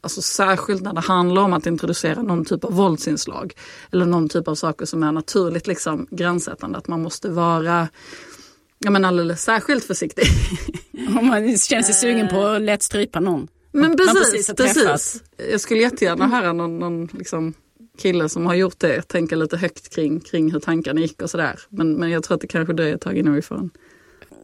Alltså 0.00 0.22
särskilt 0.22 0.82
när 0.82 0.92
det 0.92 1.00
handlar 1.00 1.42
om 1.42 1.52
att 1.52 1.66
introducera 1.66 2.22
någon 2.22 2.44
typ 2.44 2.64
av 2.64 2.72
våldsinslag. 2.72 3.54
Eller 3.92 4.06
någon 4.06 4.28
typ 4.28 4.48
av 4.48 4.54
saker 4.54 4.86
som 4.86 5.02
är 5.02 5.12
naturligt 5.12 5.66
liksom 5.66 6.06
gränssättande. 6.10 6.78
Att 6.78 6.88
man 6.88 7.02
måste 7.02 7.28
vara 7.28 7.88
ja, 8.78 8.90
men 8.90 9.04
alldeles 9.04 9.42
särskilt 9.42 9.84
försiktig. 9.84 10.24
Om 11.18 11.26
man 11.26 11.58
känner 11.58 11.82
sig 11.82 11.94
sugen 11.94 12.28
på 12.28 12.46
att 12.46 12.62
lätt 12.62 12.82
strypa 12.82 13.20
någon. 13.20 13.48
Men 13.72 13.96
precis, 13.96 14.46
precis 14.46 14.84
precis. 14.84 15.22
Jag 15.50 15.60
skulle 15.60 15.80
jättegärna 15.80 16.26
höra 16.26 16.52
någon, 16.52 16.78
någon 16.78 17.08
liksom 17.12 17.54
kille 17.98 18.28
som 18.28 18.46
har 18.46 18.54
gjort 18.54 18.78
det 18.78 19.08
tänka 19.08 19.36
lite 19.36 19.56
högt 19.56 19.94
kring, 19.94 20.20
kring 20.20 20.52
hur 20.52 20.60
tankarna 20.60 21.00
gick 21.00 21.22
och 21.22 21.30
sådär. 21.30 21.60
Men, 21.68 21.94
men 21.94 22.10
jag 22.10 22.22
tror 22.22 22.34
att 22.34 22.40
det 22.40 22.46
kanske 22.46 22.72
dröjer 22.72 22.94
ett 22.94 23.00
tag 23.00 23.18
innan 23.18 23.34
vi 23.34 23.42
får 23.42 23.56
en. 23.56 23.70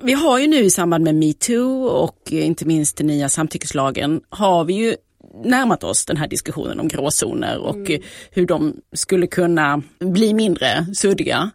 Vi 0.02 0.12
har 0.12 0.38
ju 0.38 0.46
nu 0.46 0.56
i 0.56 0.70
samband 0.70 1.04
med 1.04 1.14
metoo 1.14 1.84
och 1.84 2.32
inte 2.32 2.64
minst 2.64 2.96
den 2.96 3.06
nya 3.06 3.28
samtyckeslagen 3.28 4.20
har 4.28 4.64
vi 4.64 4.74
ju 4.74 4.96
närmat 5.44 5.84
oss 5.84 6.06
den 6.06 6.16
här 6.16 6.28
diskussionen 6.28 6.80
om 6.80 6.88
gråzoner 6.88 7.58
och 7.58 7.90
eh, 7.90 8.00
hur 8.30 8.46
de 8.46 8.76
skulle 8.92 9.26
kunna 9.26 9.82
bli 9.98 10.34
mindre 10.34 10.86
suddiga. 10.94 11.50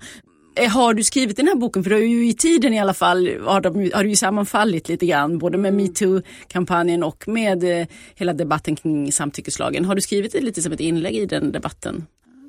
Eh, 0.56 0.70
Har 0.72 0.94
du 0.94 1.04
skrivit 1.04 1.38
den 1.38 1.48
här 1.48 1.56
boken, 1.56 1.84
för 1.84 1.90
du 1.90 1.96
har 1.96 2.02
ju 2.02 2.28
i 2.30 2.34
tiden 2.34 2.74
i 2.74 2.80
alla 2.80 2.94
fall, 2.94 3.30
har, 3.42 3.62
de, 3.62 3.92
har 3.94 4.04
du 4.04 4.10
ju 4.10 4.16
sammanfallit 4.16 4.90
lite 4.90 5.06
grann, 5.06 5.38
både 5.38 5.58
med 5.58 5.74
metoo-kampanjen 5.74 7.04
och 7.04 7.28
med 7.28 7.64
eh, 7.82 7.88
hela 8.16 8.34
debatten 8.34 8.76
kring 8.76 9.12
samtyckeslagen. 9.12 9.86
Har 9.86 9.96
du 9.96 10.02
skrivit 10.02 10.32
det 10.32 10.42
lite 10.42 10.62
som 10.62 10.72
ett 10.72 10.80
inlägg 10.80 11.16
i 11.16 11.26
den 11.26 11.52
debatten? 11.52 12.06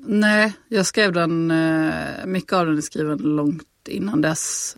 Nej, 0.07 0.53
jag 0.69 0.85
skrev 0.85 1.13
den, 1.13 1.51
eh, 1.51 2.25
mycket 2.25 2.53
av 2.53 2.65
den 2.65 2.77
är 2.77 2.81
skriven 2.81 3.17
långt 3.17 3.63
innan 3.89 4.21
dess. 4.21 4.77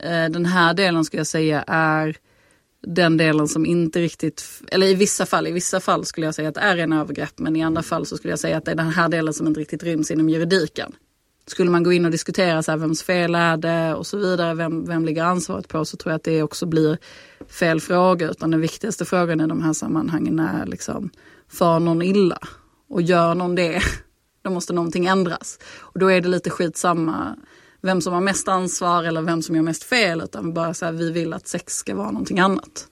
Eh, 0.00 0.28
Den 0.30 0.46
här 0.46 0.74
delen 0.74 1.04
skulle 1.04 1.20
jag 1.20 1.26
säga 1.26 1.64
är 1.66 2.16
den 2.86 3.16
delen 3.16 3.48
som 3.48 3.66
inte 3.66 4.00
riktigt, 4.00 4.44
eller 4.72 4.86
i 4.86 4.94
vissa 4.94 5.26
fall, 5.26 5.46
i 5.46 5.52
vissa 5.52 5.80
fall 5.80 6.04
skulle 6.04 6.26
jag 6.26 6.34
säga 6.34 6.48
att 6.48 6.54
det 6.54 6.60
är 6.60 6.76
en 6.76 6.92
övergrepp 6.92 7.38
men 7.38 7.56
i 7.56 7.62
andra 7.62 7.82
fall 7.82 8.06
så 8.06 8.16
skulle 8.16 8.32
jag 8.32 8.38
säga 8.38 8.56
att 8.56 8.64
det 8.64 8.70
är 8.70 8.74
den 8.76 8.90
här 8.90 9.08
delen 9.08 9.34
som 9.34 9.46
inte 9.46 9.60
riktigt 9.60 9.82
ryms 9.82 10.10
inom 10.10 10.28
juridiken 10.28 10.92
skulle 11.50 11.70
man 11.70 11.82
gå 11.82 11.92
in 11.92 12.04
och 12.04 12.10
diskutera 12.10 12.62
så 12.62 12.70
här, 12.70 12.78
vems 12.78 13.02
fel 13.02 13.34
är 13.34 13.56
det 13.56 13.94
och 13.94 14.06
så 14.06 14.16
vidare, 14.16 14.54
vem, 14.54 14.84
vem 14.84 15.04
ligger 15.04 15.24
ansvaret 15.24 15.68
på, 15.68 15.84
så 15.84 15.96
tror 15.96 16.12
jag 16.12 16.16
att 16.16 16.24
det 16.24 16.42
också 16.42 16.66
blir 16.66 16.98
fel 17.48 17.80
fråga. 17.80 18.30
Utan 18.30 18.50
den 18.50 18.60
viktigaste 18.60 19.04
frågan 19.04 19.40
i 19.40 19.46
de 19.46 19.62
här 19.62 19.72
sammanhangen 19.72 20.38
är 20.38 20.66
liksom, 20.66 21.10
far 21.48 21.80
någon 21.80 22.02
illa? 22.02 22.38
Och 22.88 23.02
gör 23.02 23.34
någon 23.34 23.54
det, 23.54 23.82
då 24.42 24.50
måste 24.50 24.72
någonting 24.72 25.06
ändras. 25.06 25.58
Och 25.78 25.98
då 25.98 26.10
är 26.10 26.20
det 26.20 26.28
lite 26.28 26.50
skitsamma 26.50 27.36
vem 27.80 28.00
som 28.00 28.12
har 28.12 28.20
mest 28.20 28.48
ansvar 28.48 29.04
eller 29.04 29.22
vem 29.22 29.42
som 29.42 29.56
gör 29.56 29.62
mest 29.62 29.84
fel, 29.84 30.20
utan 30.20 30.54
bara 30.54 30.74
så 30.74 30.84
här, 30.84 30.92
vi 30.92 31.12
vill 31.12 31.32
att 31.32 31.48
sex 31.48 31.74
ska 31.74 31.94
vara 31.94 32.10
någonting 32.10 32.40
annat. 32.40 32.88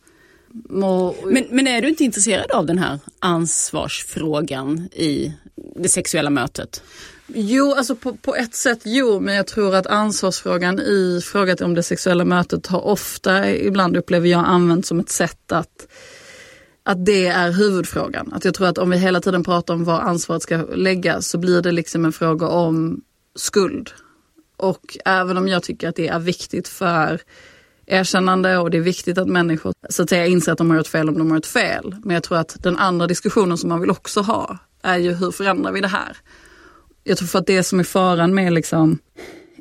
Och... 0.82 1.16
Men, 1.24 1.44
men 1.50 1.66
är 1.66 1.82
du 1.82 1.88
inte 1.88 2.04
intresserad 2.04 2.50
av 2.50 2.66
den 2.66 2.78
här 2.78 2.98
ansvarsfrågan 3.18 4.88
i 4.92 5.32
det 5.76 5.88
sexuella 5.88 6.30
mötet? 6.30 6.82
Jo, 7.26 7.72
alltså 7.72 7.96
på, 7.96 8.16
på 8.16 8.36
ett 8.36 8.54
sätt 8.54 8.80
jo, 8.84 9.20
men 9.20 9.34
jag 9.34 9.46
tror 9.46 9.74
att 9.74 9.86
ansvarsfrågan 9.86 10.80
i 10.80 11.20
frågan 11.24 11.56
om 11.60 11.74
det 11.74 11.82
sexuella 11.82 12.24
mötet 12.24 12.66
har 12.66 12.80
ofta, 12.80 13.50
ibland 13.50 13.96
upplever 13.96 14.28
jag, 14.28 14.44
använts 14.46 14.88
som 14.88 15.00
ett 15.00 15.10
sätt 15.10 15.52
att 15.52 15.86
att 16.82 17.06
det 17.06 17.26
är 17.26 17.52
huvudfrågan. 17.52 18.32
Att 18.32 18.44
jag 18.44 18.54
tror 18.54 18.66
att 18.66 18.78
om 18.78 18.90
vi 18.90 18.96
hela 18.96 19.20
tiden 19.20 19.44
pratar 19.44 19.74
om 19.74 19.84
var 19.84 20.00
ansvaret 20.00 20.42
ska 20.42 20.56
läggas 20.56 21.28
så 21.28 21.38
blir 21.38 21.62
det 21.62 21.72
liksom 21.72 22.04
en 22.04 22.12
fråga 22.12 22.48
om 22.48 23.00
skuld. 23.34 23.90
Och 24.56 24.98
även 25.04 25.36
om 25.36 25.48
jag 25.48 25.62
tycker 25.62 25.88
att 25.88 25.96
det 25.96 26.08
är 26.08 26.18
viktigt 26.18 26.68
för 26.68 27.20
erkännande 27.86 28.58
och 28.58 28.70
det 28.70 28.76
är 28.78 28.82
viktigt 28.82 29.18
att 29.18 29.28
människor 29.28 29.72
så 29.88 30.02
att 30.02 30.08
säga 30.08 30.26
inser 30.26 30.52
att 30.52 30.58
de 30.58 30.70
har 30.70 30.76
gjort 30.76 30.86
fel 30.86 31.08
om 31.08 31.18
de 31.18 31.30
har 31.30 31.36
gjort 31.36 31.46
fel. 31.46 31.96
Men 32.04 32.14
jag 32.14 32.22
tror 32.22 32.38
att 32.38 32.62
den 32.62 32.76
andra 32.76 33.06
diskussionen 33.06 33.58
som 33.58 33.68
man 33.68 33.80
vill 33.80 33.90
också 33.90 34.20
ha 34.20 34.58
är 34.82 34.98
ju 34.98 35.12
hur 35.12 35.30
förändrar 35.30 35.72
vi 35.72 35.80
det 35.80 35.88
här? 35.88 36.16
Jag 37.08 37.18
tror 37.18 37.28
för 37.28 37.38
att 37.38 37.46
det 37.46 37.62
som 37.62 37.80
är 37.80 37.84
faran 37.84 38.34
med 38.34 38.52
liksom 38.52 38.98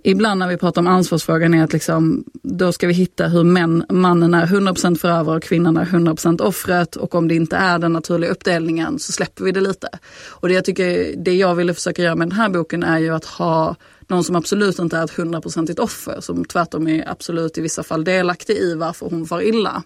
Ibland 0.08 0.40
när 0.40 0.48
vi 0.48 0.58
pratar 0.58 0.82
om 0.82 0.88
ansvarsfrågan 0.88 1.54
är 1.54 1.64
att 1.64 1.74
liksom, 1.74 2.24
då 2.44 2.72
ska 2.72 2.88
vi 2.88 2.94
hitta 2.94 3.28
hur 3.28 3.44
män, 3.44 3.86
mannen 3.90 4.34
är 4.34 4.46
100% 4.46 4.96
förövare 4.96 5.38
och 5.38 5.44
kvinnan 5.44 5.78
är 5.78 5.86
100% 5.86 6.42
offret 6.42 6.96
och 6.96 7.16
om 7.16 7.28
det 7.28 7.36
inte 7.36 7.56
är 7.56 7.80
den 7.80 7.94
naturliga 7.94 8.32
uppdelningen 8.32 9.00
så 9.00 9.12
släpper 9.12 9.44
vi 9.44 9.52
det 9.52 9.62
lite. 9.62 9.90
Och 10.30 10.48
det 10.48 10.54
jag 10.54 10.66
tycker, 10.66 11.16
det 11.18 11.34
jag 11.34 11.56
ville 11.56 11.74
försöka 11.74 12.02
göra 12.02 12.16
med 12.16 12.28
den 12.30 12.38
här 12.38 12.50
boken 12.50 12.84
är 12.84 13.00
ju 13.00 13.10
att 13.10 13.26
ha 13.26 13.76
någon 14.08 14.24
som 14.24 14.36
absolut 14.36 14.80
inte 14.80 14.98
är 14.98 15.04
ett 15.04 15.12
hundraprocentigt 15.12 15.80
offer, 15.80 16.22
som 16.22 16.46
tvärtom 16.46 16.88
är 16.88 17.10
absolut 17.10 17.58
i 17.58 17.62
vissa 17.62 17.84
fall 17.84 18.04
delaktig 18.04 18.58
i 18.58 18.76
varför 18.76 19.10
hon 19.10 19.26
far 19.26 19.42
illa. 19.42 19.84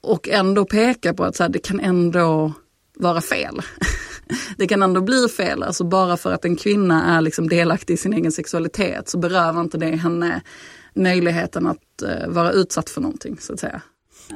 Och 0.00 0.28
ändå 0.28 0.64
peka 0.64 1.14
på 1.14 1.24
att 1.24 1.36
så 1.36 1.42
här, 1.42 1.50
det 1.50 1.58
kan 1.58 1.80
ändå 1.80 2.52
vara 2.94 3.20
fel. 3.20 3.60
det 4.56 4.66
kan 4.66 4.82
ändå 4.82 5.00
bli 5.00 5.28
fel. 5.28 5.62
Alltså 5.62 5.84
bara 5.84 6.16
för 6.16 6.32
att 6.32 6.44
en 6.44 6.56
kvinna 6.56 7.16
är 7.16 7.20
liksom 7.20 7.48
delaktig 7.48 7.94
i 7.94 7.96
sin 7.96 8.12
egen 8.12 8.32
sexualitet 8.32 9.08
så 9.08 9.18
berövar 9.18 9.60
inte 9.60 9.78
det 9.78 9.96
henne 9.96 10.42
möjligheten 10.94 11.66
att 11.66 12.02
uh, 12.02 12.28
vara 12.28 12.52
utsatt 12.52 12.90
för 12.90 13.00
någonting 13.00 13.36
så 13.40 13.52
att 13.52 13.60
säga. 13.60 13.82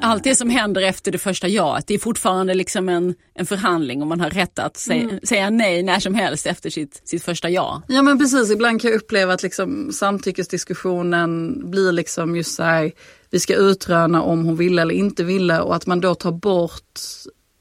Allt 0.01 0.23
det 0.23 0.35
som 0.35 0.49
händer 0.49 0.81
efter 0.81 1.11
det 1.11 1.17
första 1.17 1.47
jaet, 1.47 1.87
det 1.87 1.93
är 1.93 1.99
fortfarande 1.99 2.53
liksom 2.53 2.89
en, 2.89 3.15
en 3.33 3.45
förhandling 3.45 4.01
och 4.01 4.07
man 4.07 4.19
har 4.19 4.29
rätt 4.29 4.59
att 4.59 4.77
säga, 4.77 5.03
mm. 5.03 5.19
säga 5.23 5.49
nej 5.49 5.83
när 5.83 5.99
som 5.99 6.15
helst 6.15 6.45
efter 6.45 6.69
sitt, 6.69 7.01
sitt 7.03 7.23
första 7.23 7.49
ja. 7.49 7.81
Ja 7.87 8.01
men 8.01 8.19
precis, 8.19 8.51
ibland 8.51 8.81
kan 8.81 8.91
jag 8.91 8.97
uppleva 8.97 9.33
att 9.33 9.43
liksom 9.43 9.91
samtyckesdiskussionen 9.91 11.61
blir 11.71 11.91
liksom 11.91 12.35
just 12.35 12.55
så 12.55 12.63
här, 12.63 12.91
vi 13.29 13.39
ska 13.39 13.55
utröna 13.55 14.21
om 14.21 14.45
hon 14.45 14.55
ville 14.55 14.81
eller 14.81 14.95
inte 14.95 15.23
ville 15.23 15.59
och 15.59 15.75
att 15.75 15.85
man 15.85 16.01
då 16.01 16.15
tar 16.15 16.31
bort, 16.31 16.99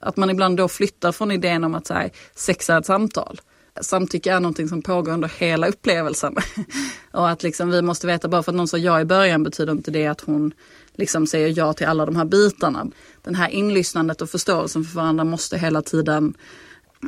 att 0.01 0.17
man 0.17 0.31
ibland 0.31 0.57
då 0.57 0.69
flyttar 0.69 1.13
från 1.13 1.31
idén 1.31 1.65
om 1.65 1.75
att 1.75 1.87
så 1.87 1.95
här, 1.95 2.11
sex 2.35 2.71
är 2.71 2.79
ett 2.79 2.87
samtal 2.87 3.41
samtycke 3.81 4.33
är 4.33 4.41
någonting 4.41 4.69
som 4.69 4.83
pågår 4.83 5.13
under 5.13 5.33
hela 5.39 5.69
upplevelsen. 5.69 6.37
och 7.13 7.31
att 7.31 7.43
liksom 7.43 7.71
vi 7.71 7.83
måste 7.83 8.07
veta, 8.07 8.29
bara 8.29 8.43
för 8.43 8.53
att 8.53 8.57
någon 8.57 8.69
sa 8.69 8.79
ja 8.79 9.01
i 9.01 9.05
början 9.05 9.43
betyder 9.43 9.73
inte 9.73 9.91
det 9.91 10.07
att 10.07 10.21
hon 10.21 10.53
liksom 10.95 11.27
säger 11.27 11.59
ja 11.59 11.73
till 11.73 11.87
alla 11.87 12.07
de 12.07 12.17
här 12.17 12.25
bitarna. 12.25 12.87
Den 13.23 13.35
här 13.35 13.49
inlyssnandet 13.49 14.23
och 14.23 14.31
förståelsen 14.31 14.85
för 14.85 14.97
varandra 14.97 15.25
måste 15.25 15.59
hela 15.59 15.83
tiden 15.83 16.35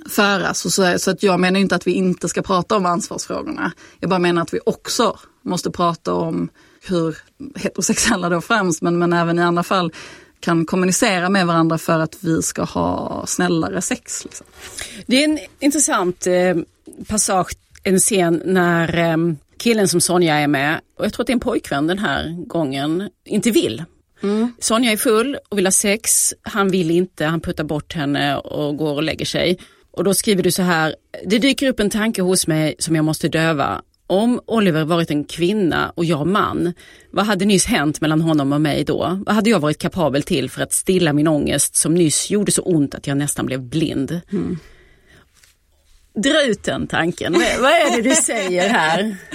föras. 0.08 0.64
Och 0.64 0.72
så, 0.72 0.98
så 0.98 1.10
att 1.10 1.22
jag 1.22 1.40
menar 1.40 1.60
inte 1.60 1.74
att 1.74 1.86
vi 1.86 1.92
inte 1.92 2.28
ska 2.28 2.42
prata 2.42 2.76
om 2.76 2.86
ansvarsfrågorna. 2.86 3.72
Jag 4.00 4.10
bara 4.10 4.18
menar 4.18 4.42
att 4.42 4.54
vi 4.54 4.60
också 4.66 5.18
måste 5.42 5.70
prata 5.70 6.14
om 6.14 6.48
hur 6.88 7.18
heterosexuella 7.54 8.28
då 8.28 8.40
främst, 8.40 8.82
men, 8.82 8.98
men 8.98 9.12
även 9.12 9.38
i 9.38 9.42
andra 9.42 9.62
fall 9.62 9.92
kan 10.42 10.66
kommunicera 10.66 11.28
med 11.28 11.46
varandra 11.46 11.78
för 11.78 11.98
att 11.98 12.16
vi 12.20 12.42
ska 12.42 12.62
ha 12.62 13.24
snällare 13.26 13.82
sex. 13.82 14.24
Liksom. 14.24 14.46
Det 15.06 15.24
är 15.24 15.28
en 15.28 15.38
intressant 15.60 16.26
eh, 16.26 16.56
passage, 17.08 17.56
en 17.82 17.98
scen 17.98 18.42
när 18.44 18.98
eh, 18.98 19.16
killen 19.58 19.88
som 19.88 20.00
Sonja 20.00 20.34
är 20.34 20.48
med, 20.48 20.80
och 20.98 21.04
jag 21.04 21.12
tror 21.12 21.22
att 21.22 21.26
det 21.26 21.30
är 21.30 21.34
en 21.34 21.40
pojkvän 21.40 21.86
den 21.86 21.98
här 21.98 22.46
gången, 22.46 23.10
inte 23.24 23.50
vill. 23.50 23.84
Mm. 24.22 24.52
Sonja 24.58 24.92
är 24.92 24.96
full 24.96 25.36
och 25.48 25.58
vill 25.58 25.66
ha 25.66 25.72
sex, 25.72 26.34
han 26.42 26.68
vill 26.68 26.90
inte, 26.90 27.24
han 27.24 27.40
puttar 27.40 27.64
bort 27.64 27.94
henne 27.94 28.36
och 28.36 28.76
går 28.76 28.94
och 28.94 29.02
lägger 29.02 29.26
sig. 29.26 29.58
Och 29.90 30.04
då 30.04 30.14
skriver 30.14 30.42
du 30.42 30.50
så 30.50 30.62
här, 30.62 30.94
det 31.26 31.38
dyker 31.38 31.68
upp 31.68 31.80
en 31.80 31.90
tanke 31.90 32.22
hos 32.22 32.46
mig 32.46 32.74
som 32.78 32.96
jag 32.96 33.04
måste 33.04 33.28
döva. 33.28 33.82
Om 34.12 34.40
Oliver 34.46 34.84
varit 34.84 35.10
en 35.10 35.24
kvinna 35.24 35.92
och 35.96 36.04
jag 36.04 36.26
man, 36.26 36.72
vad 37.10 37.26
hade 37.26 37.44
nyss 37.44 37.66
hänt 37.66 38.00
mellan 38.00 38.20
honom 38.20 38.52
och 38.52 38.60
mig 38.60 38.84
då? 38.84 39.20
Vad 39.26 39.34
hade 39.34 39.50
jag 39.50 39.60
varit 39.60 39.78
kapabel 39.78 40.22
till 40.22 40.50
för 40.50 40.62
att 40.62 40.72
stilla 40.72 41.12
min 41.12 41.28
ångest 41.28 41.76
som 41.76 41.94
nyss 41.94 42.30
gjorde 42.30 42.52
så 42.52 42.62
ont 42.62 42.94
att 42.94 43.06
jag 43.06 43.16
nästan 43.16 43.46
blev 43.46 43.60
blind? 43.60 44.20
Mm. 44.32 44.58
Dra 46.14 46.44
ut 46.44 46.64
den 46.64 46.86
tanken, 46.86 47.32
vad 47.32 47.70
är 47.70 47.96
det 47.96 48.08
du 48.08 48.14
säger 48.14 48.68
här? 48.68 49.16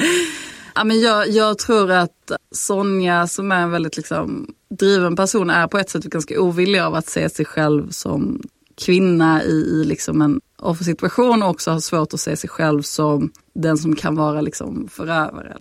Ja, 0.75 0.83
men 0.83 1.01
jag, 1.01 1.29
jag 1.29 1.57
tror 1.57 1.91
att 1.91 2.31
Sonja 2.51 3.27
som 3.27 3.51
är 3.51 3.61
en 3.61 3.71
väldigt 3.71 3.97
liksom, 3.97 4.53
driven 4.69 5.15
person 5.15 5.49
är 5.49 5.67
på 5.67 5.77
ett 5.77 5.89
sätt 5.89 6.03
ganska 6.03 6.41
ovillig 6.41 6.79
av 6.79 6.95
att 6.95 7.07
se 7.07 7.29
sig 7.29 7.45
själv 7.45 7.89
som 7.89 8.41
kvinna 8.85 9.43
i, 9.43 9.51
i 9.51 9.83
liksom 9.85 10.21
en 10.21 10.41
offersituation 10.61 11.43
och 11.43 11.49
också 11.49 11.71
har 11.71 11.79
svårt 11.79 12.13
att 12.13 12.19
se 12.19 12.37
sig 12.37 12.49
själv 12.49 12.81
som 12.81 13.31
den 13.53 13.77
som 13.77 13.95
kan 13.95 14.15
vara 14.15 14.41
liksom 14.41 14.87
förövare. 14.87 15.57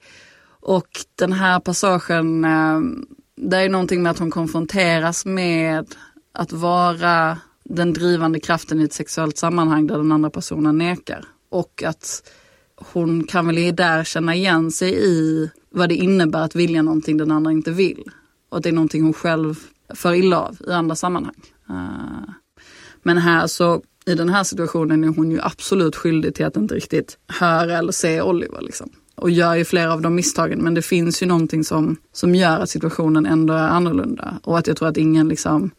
Och 0.60 0.88
den 1.14 1.32
här 1.32 1.60
passagen, 1.60 2.44
eh, 2.44 2.80
det 3.36 3.56
är 3.56 3.68
någonting 3.68 4.02
med 4.02 4.10
att 4.10 4.18
hon 4.18 4.30
konfronteras 4.30 5.26
med 5.26 5.94
att 6.32 6.52
vara 6.52 7.38
den 7.64 7.92
drivande 7.92 8.40
kraften 8.40 8.80
i 8.80 8.84
ett 8.84 8.92
sexuellt 8.92 9.38
sammanhang 9.38 9.86
där 9.86 9.96
den 9.96 10.12
andra 10.12 10.30
personen 10.30 10.78
nekar. 10.78 11.24
Och 11.50 11.82
att 11.82 12.30
hon 12.76 13.24
kan 13.24 13.46
väl 13.46 13.76
där 13.76 14.04
känna 14.04 14.34
igen 14.34 14.70
sig 14.70 15.04
i 15.04 15.50
vad 15.70 15.88
det 15.88 15.94
innebär 15.94 16.40
att 16.40 16.54
vilja 16.54 16.82
någonting 16.82 17.16
den 17.16 17.30
andra 17.30 17.52
inte 17.52 17.70
vill. 17.70 18.04
Och 18.48 18.62
det 18.62 18.68
är 18.68 18.72
någonting 18.72 19.02
hon 19.02 19.12
själv 19.12 19.58
för 19.94 20.14
illa 20.14 20.40
av 20.40 20.56
i 20.68 20.72
andra 20.72 20.96
sammanhang. 20.96 21.42
Eh, 21.68 22.30
men 23.02 23.18
här 23.18 23.46
så, 23.46 23.82
i 24.06 24.14
den 24.14 24.28
här 24.28 24.44
situationen 24.44 25.04
är 25.04 25.08
hon 25.08 25.30
ju 25.30 25.40
absolut 25.42 25.96
skyldig 25.96 26.34
till 26.34 26.46
att 26.46 26.56
inte 26.56 26.74
riktigt 26.74 27.18
höra 27.28 27.78
eller 27.78 27.92
se 27.92 28.22
Oliver. 28.22 28.60
Liksom. 28.60 28.90
Och 29.14 29.30
gör 29.30 29.54
ju 29.54 29.64
flera 29.64 29.92
av 29.92 30.02
de 30.02 30.14
misstagen 30.14 30.58
men 30.58 30.74
det 30.74 30.82
finns 30.82 31.22
ju 31.22 31.26
någonting 31.26 31.64
som, 31.64 31.96
som 32.12 32.34
gör 32.34 32.58
att 32.60 32.70
situationen 32.70 33.26
ändå 33.26 33.54
är 33.54 33.68
annorlunda. 33.68 34.34
Och 34.42 34.58
att 34.58 34.66
jag 34.66 34.76
tror 34.76 34.88
att 34.88 34.96
ingen 34.96 35.28
liksom, 35.28 35.70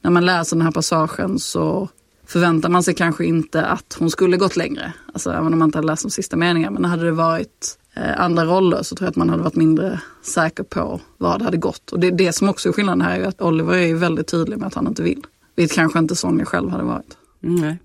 när 0.00 0.10
man 0.10 0.26
läser 0.26 0.56
den 0.56 0.64
här 0.64 0.72
passagen 0.72 1.38
så 1.38 1.88
förväntar 2.26 2.68
man 2.68 2.82
sig 2.82 2.94
kanske 2.94 3.24
inte 3.24 3.66
att 3.66 3.96
hon 3.98 4.10
skulle 4.10 4.36
gått 4.36 4.56
längre. 4.56 4.92
Alltså 5.12 5.30
även 5.30 5.52
om 5.52 5.58
man 5.58 5.68
inte 5.68 5.78
hade 5.78 5.86
läst 5.86 6.02
de 6.02 6.10
sista 6.10 6.36
meningarna. 6.36 6.80
Men 6.80 6.90
hade 6.90 7.04
det 7.04 7.12
varit 7.12 7.78
eh, 7.94 8.20
andra 8.20 8.44
roller 8.44 8.82
så 8.82 8.96
tror 8.96 9.06
jag 9.06 9.10
att 9.10 9.16
man 9.16 9.30
hade 9.30 9.42
varit 9.42 9.56
mindre 9.56 10.00
säker 10.22 10.62
på 10.62 11.00
vad 11.18 11.40
det 11.40 11.44
hade 11.44 11.56
gått. 11.56 11.92
Och 11.92 12.00
det, 12.00 12.10
det 12.10 12.32
som 12.32 12.48
också 12.48 12.68
är 12.68 12.72
skillnaden 12.72 13.00
här 13.00 13.14
är 13.14 13.20
ju 13.20 13.26
att 13.26 13.42
Oliver 13.42 13.74
är 13.74 13.86
ju 13.86 13.96
väldigt 13.96 14.26
tydlig 14.26 14.58
med 14.58 14.66
att 14.66 14.74
han 14.74 14.86
inte 14.86 15.02
vill. 15.02 15.26
Vilket 15.56 15.74
kanske 15.74 15.98
inte 15.98 16.16
Sonja 16.16 16.44
själv 16.44 16.70
hade 16.70 16.84
varit. 16.84 17.16
Mm. 17.44 17.76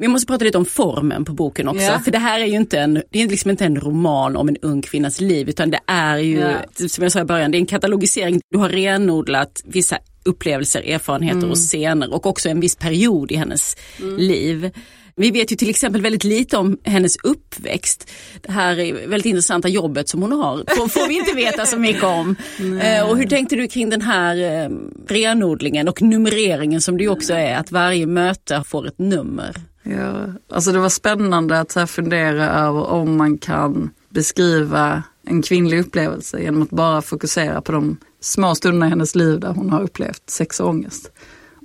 Vi 0.00 0.08
måste 0.08 0.26
prata 0.26 0.44
lite 0.44 0.58
om 0.58 0.64
formen 0.64 1.24
på 1.24 1.32
boken 1.32 1.68
också. 1.68 1.82
Yeah. 1.82 2.02
För 2.02 2.10
det 2.10 2.18
här 2.18 2.40
är 2.40 2.44
ju 2.44 2.56
inte 2.56 2.78
en, 2.78 3.02
det 3.10 3.22
är 3.22 3.28
liksom 3.28 3.50
inte 3.50 3.64
en 3.64 3.80
roman 3.80 4.36
om 4.36 4.48
en 4.48 4.56
ung 4.56 4.82
kvinnas 4.82 5.20
liv 5.20 5.48
utan 5.48 5.70
det 5.70 5.80
är 5.86 6.16
ju, 6.18 6.36
yeah. 6.36 6.62
som 6.88 7.02
jag 7.02 7.12
sa 7.12 7.20
i 7.20 7.24
början, 7.24 7.50
det 7.50 7.56
är 7.56 7.60
en 7.60 7.66
katalogisering. 7.66 8.40
Du 8.50 8.58
har 8.58 8.68
renodlat 8.68 9.62
vissa 9.64 9.98
upplevelser, 10.24 10.82
erfarenheter 10.82 11.38
mm. 11.38 11.50
och 11.50 11.56
scener 11.56 12.14
och 12.14 12.26
också 12.26 12.48
en 12.48 12.60
viss 12.60 12.76
period 12.76 13.32
i 13.32 13.36
hennes 13.36 13.76
mm. 14.00 14.16
liv. 14.16 14.70
Vi 15.16 15.30
vet 15.30 15.52
ju 15.52 15.56
till 15.56 15.70
exempel 15.70 16.02
väldigt 16.02 16.24
lite 16.24 16.56
om 16.56 16.78
hennes 16.84 17.16
uppväxt. 17.16 18.10
Det 18.40 18.52
här 18.52 18.78
är 18.78 19.08
väldigt 19.08 19.26
intressanta 19.26 19.68
jobbet 19.68 20.08
som 20.08 20.22
hon 20.22 20.32
har 20.32 20.64
får, 20.76 20.88
får 20.88 21.08
vi 21.08 21.18
inte 21.18 21.32
veta 21.32 21.66
så 21.66 21.78
mycket 21.78 22.04
om. 22.04 22.36
Eh, 22.82 23.10
och 23.10 23.18
hur 23.18 23.26
tänkte 23.26 23.56
du 23.56 23.68
kring 23.68 23.90
den 23.90 24.00
här 24.00 24.36
eh, 24.36 24.70
renodlingen 25.08 25.88
och 25.88 26.02
numreringen 26.02 26.80
som 26.80 26.96
det 26.96 27.02
ju 27.02 27.10
också 27.10 27.32
är, 27.32 27.56
att 27.56 27.72
varje 27.72 28.06
möte 28.06 28.62
får 28.66 28.86
ett 28.86 28.98
nummer? 28.98 29.56
Ja, 29.82 30.26
alltså 30.52 30.72
det 30.72 30.78
var 30.78 30.88
spännande 30.88 31.60
att 31.60 31.74
här 31.74 31.86
fundera 31.86 32.50
över 32.50 32.86
om 32.86 33.16
man 33.16 33.38
kan 33.38 33.90
beskriva 34.08 35.02
en 35.26 35.42
kvinnlig 35.42 35.80
upplevelse 35.80 36.40
genom 36.40 36.62
att 36.62 36.70
bara 36.70 37.02
fokusera 37.02 37.60
på 37.60 37.72
de 37.72 37.96
små 38.20 38.54
stunder 38.54 38.86
i 38.86 38.90
hennes 38.90 39.14
liv 39.14 39.40
där 39.40 39.52
hon 39.52 39.70
har 39.70 39.82
upplevt 39.82 40.30
sex 40.30 40.60
och 40.60 40.68
ångest. 40.68 41.12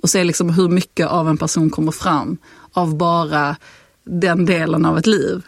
Och 0.02 0.10
se 0.10 0.24
liksom 0.24 0.50
hur 0.50 0.68
mycket 0.68 1.06
av 1.06 1.28
en 1.28 1.36
person 1.36 1.70
kommer 1.70 1.92
fram 1.92 2.36
av 2.72 2.96
bara 2.96 3.56
den 4.04 4.46
delen 4.46 4.84
av 4.84 4.98
ett 4.98 5.06
liv. 5.06 5.42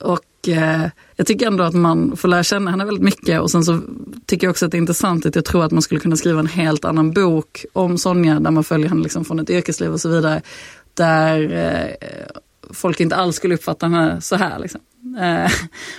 Och 0.00 0.20
Och 0.46 0.48
eh, 0.48 0.88
jag 1.16 1.26
tycker 1.26 1.46
ändå 1.46 1.64
att 1.64 1.74
man 1.74 2.16
får 2.16 2.28
lära 2.28 2.42
känna 2.42 2.70
henne 2.70 2.84
väldigt 2.84 3.04
mycket 3.04 3.40
och 3.40 3.50
sen 3.50 3.64
så 3.64 3.80
tycker 4.26 4.46
jag 4.46 4.50
också 4.50 4.66
att 4.66 4.72
det 4.72 4.76
är 4.76 4.80
intressant 4.80 5.26
att 5.26 5.34
jag 5.34 5.44
tror 5.44 5.64
att 5.64 5.72
man 5.72 5.82
skulle 5.82 6.00
kunna 6.00 6.16
skriva 6.16 6.40
en 6.40 6.46
helt 6.46 6.84
annan 6.84 7.12
bok 7.12 7.64
om 7.72 7.98
Sonja 7.98 8.40
där 8.40 8.50
man 8.50 8.64
följer 8.64 8.88
henne 8.88 9.02
liksom 9.02 9.24
från 9.24 9.38
ett 9.38 9.50
yrkesliv 9.50 9.92
och 9.92 10.00
så 10.00 10.08
vidare. 10.08 10.42
Där 10.94 11.52
eh, 11.52 12.26
folk 12.70 13.00
inte 13.00 13.16
alls 13.16 13.36
skulle 13.36 13.54
uppfatta 13.54 13.86
henne 13.86 14.20
så 14.20 14.36
här. 14.36 14.58
Liksom. 14.58 14.80
Eh, 15.20 15.50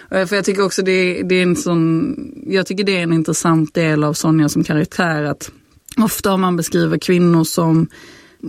för 0.27 0.35
jag 0.35 0.45
tycker 0.45 0.65
också 0.65 0.81
det, 0.81 1.23
det 1.23 1.35
är 1.35 1.43
en 1.43 1.55
sån, 1.55 2.15
jag 2.47 2.65
tycker 2.65 2.83
det 2.83 2.97
är 2.97 3.03
en 3.03 3.13
intressant 3.13 3.73
del 3.73 4.03
av 4.03 4.13
Sonja 4.13 4.49
som 4.49 4.63
karaktär 4.63 5.23
att 5.23 5.51
ofta 5.97 6.33
om 6.33 6.41
man 6.41 6.55
beskriver 6.57 6.97
kvinnor 6.97 7.43
som 7.43 7.87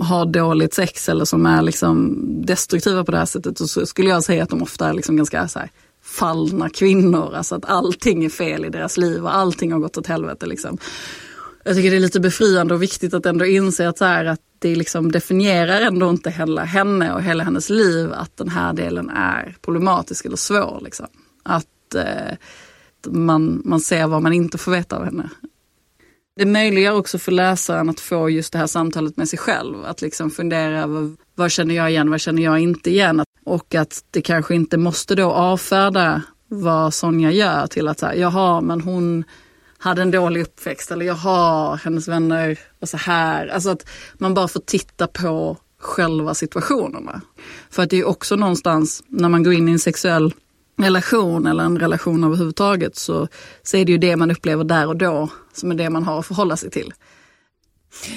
har 0.00 0.26
dåligt 0.26 0.74
sex 0.74 1.08
eller 1.08 1.24
som 1.24 1.46
är 1.46 1.62
liksom 1.62 2.18
destruktiva 2.46 3.04
på 3.04 3.12
det 3.12 3.18
här 3.18 3.26
sättet 3.26 3.58
så 3.58 3.86
skulle 3.86 4.10
jag 4.10 4.24
säga 4.24 4.42
att 4.42 4.50
de 4.50 4.62
ofta 4.62 4.88
är 4.88 4.92
liksom 4.92 5.16
ganska 5.16 5.48
så 5.48 5.58
här, 5.58 5.70
fallna 6.02 6.70
kvinnor. 6.70 7.34
Alltså 7.34 7.54
att 7.54 7.64
allting 7.64 8.24
är 8.24 8.28
fel 8.28 8.64
i 8.64 8.68
deras 8.68 8.96
liv 8.96 9.24
och 9.24 9.34
allting 9.34 9.72
har 9.72 9.78
gått 9.78 9.96
åt 9.96 10.06
helvete. 10.06 10.46
Liksom. 10.46 10.78
Jag 11.64 11.76
tycker 11.76 11.90
det 11.90 11.96
är 11.96 12.00
lite 12.00 12.20
befriande 12.20 12.74
och 12.74 12.82
viktigt 12.82 13.14
att 13.14 13.26
ändå 13.26 13.46
inse 13.46 13.88
att, 13.88 13.98
så 13.98 14.04
här, 14.04 14.24
att 14.24 14.40
det 14.58 14.74
liksom 14.74 15.12
definierar 15.12 15.80
ändå 15.80 16.10
inte 16.10 16.30
hela 16.30 16.64
henne 16.64 17.14
och 17.14 17.22
hela 17.22 17.44
hennes 17.44 17.70
liv 17.70 18.12
att 18.12 18.36
den 18.36 18.48
här 18.48 18.72
delen 18.72 19.10
är 19.10 19.56
problematisk 19.62 20.24
eller 20.24 20.36
svår. 20.36 20.80
Liksom. 20.84 21.06
Att 21.42 21.94
eh, 21.94 22.36
man, 23.06 23.62
man 23.64 23.80
ser 23.80 24.06
vad 24.06 24.22
man 24.22 24.32
inte 24.32 24.58
får 24.58 24.72
veta 24.72 24.96
av 24.96 25.04
henne. 25.04 25.30
Det 26.36 26.46
möjliggör 26.46 26.96
också 26.96 27.18
för 27.18 27.32
läsaren 27.32 27.90
att 27.90 28.00
få 28.00 28.30
just 28.30 28.52
det 28.52 28.58
här 28.58 28.66
samtalet 28.66 29.16
med 29.16 29.28
sig 29.28 29.38
själv. 29.38 29.84
Att 29.84 30.02
liksom 30.02 30.30
fundera 30.30 30.82
över 30.82 31.16
vad 31.34 31.50
känner 31.50 31.74
jag 31.74 31.90
igen, 31.90 32.10
vad 32.10 32.20
känner 32.20 32.42
jag 32.42 32.58
inte 32.58 32.90
igen? 32.90 33.22
Och 33.44 33.74
att 33.74 34.04
det 34.10 34.22
kanske 34.22 34.54
inte 34.54 34.76
måste 34.76 35.14
då 35.14 35.30
avfärda 35.30 36.22
vad 36.48 36.94
Sonja 36.94 37.30
gör 37.30 37.66
till 37.66 37.88
att 37.88 37.98
säga, 37.98 38.14
jaha 38.16 38.60
men 38.60 38.80
hon 38.80 39.24
hade 39.78 40.02
en 40.02 40.10
dålig 40.10 40.40
uppväxt 40.40 40.90
eller 40.90 41.06
jaha, 41.06 41.74
hennes 41.74 42.08
vänner 42.08 42.58
var 42.78 42.86
så 42.86 42.96
här. 42.96 43.46
Alltså 43.46 43.70
att 43.70 43.88
man 44.14 44.34
bara 44.34 44.48
får 44.48 44.60
titta 44.60 45.06
på 45.06 45.56
själva 45.78 46.34
situationerna. 46.34 47.20
För 47.70 47.82
att 47.82 47.90
det 47.90 47.98
är 47.98 48.08
också 48.08 48.36
någonstans 48.36 49.02
när 49.06 49.28
man 49.28 49.42
går 49.42 49.54
in 49.54 49.68
i 49.68 49.72
en 49.72 49.78
sexuell 49.78 50.34
relation 50.78 51.46
eller 51.46 51.64
en 51.64 51.78
relation 51.78 52.24
överhuvudtaget 52.24 52.96
så, 52.96 53.28
så 53.62 53.76
är 53.76 53.84
det 53.84 53.92
ju 53.92 53.98
det 53.98 54.16
man 54.16 54.30
upplever 54.30 54.64
där 54.64 54.86
och 54.86 54.96
då 54.96 55.28
som 55.52 55.70
är 55.70 55.74
det 55.74 55.90
man 55.90 56.04
har 56.04 56.18
att 56.18 56.26
förhålla 56.26 56.56
sig 56.56 56.70
till. 56.70 56.92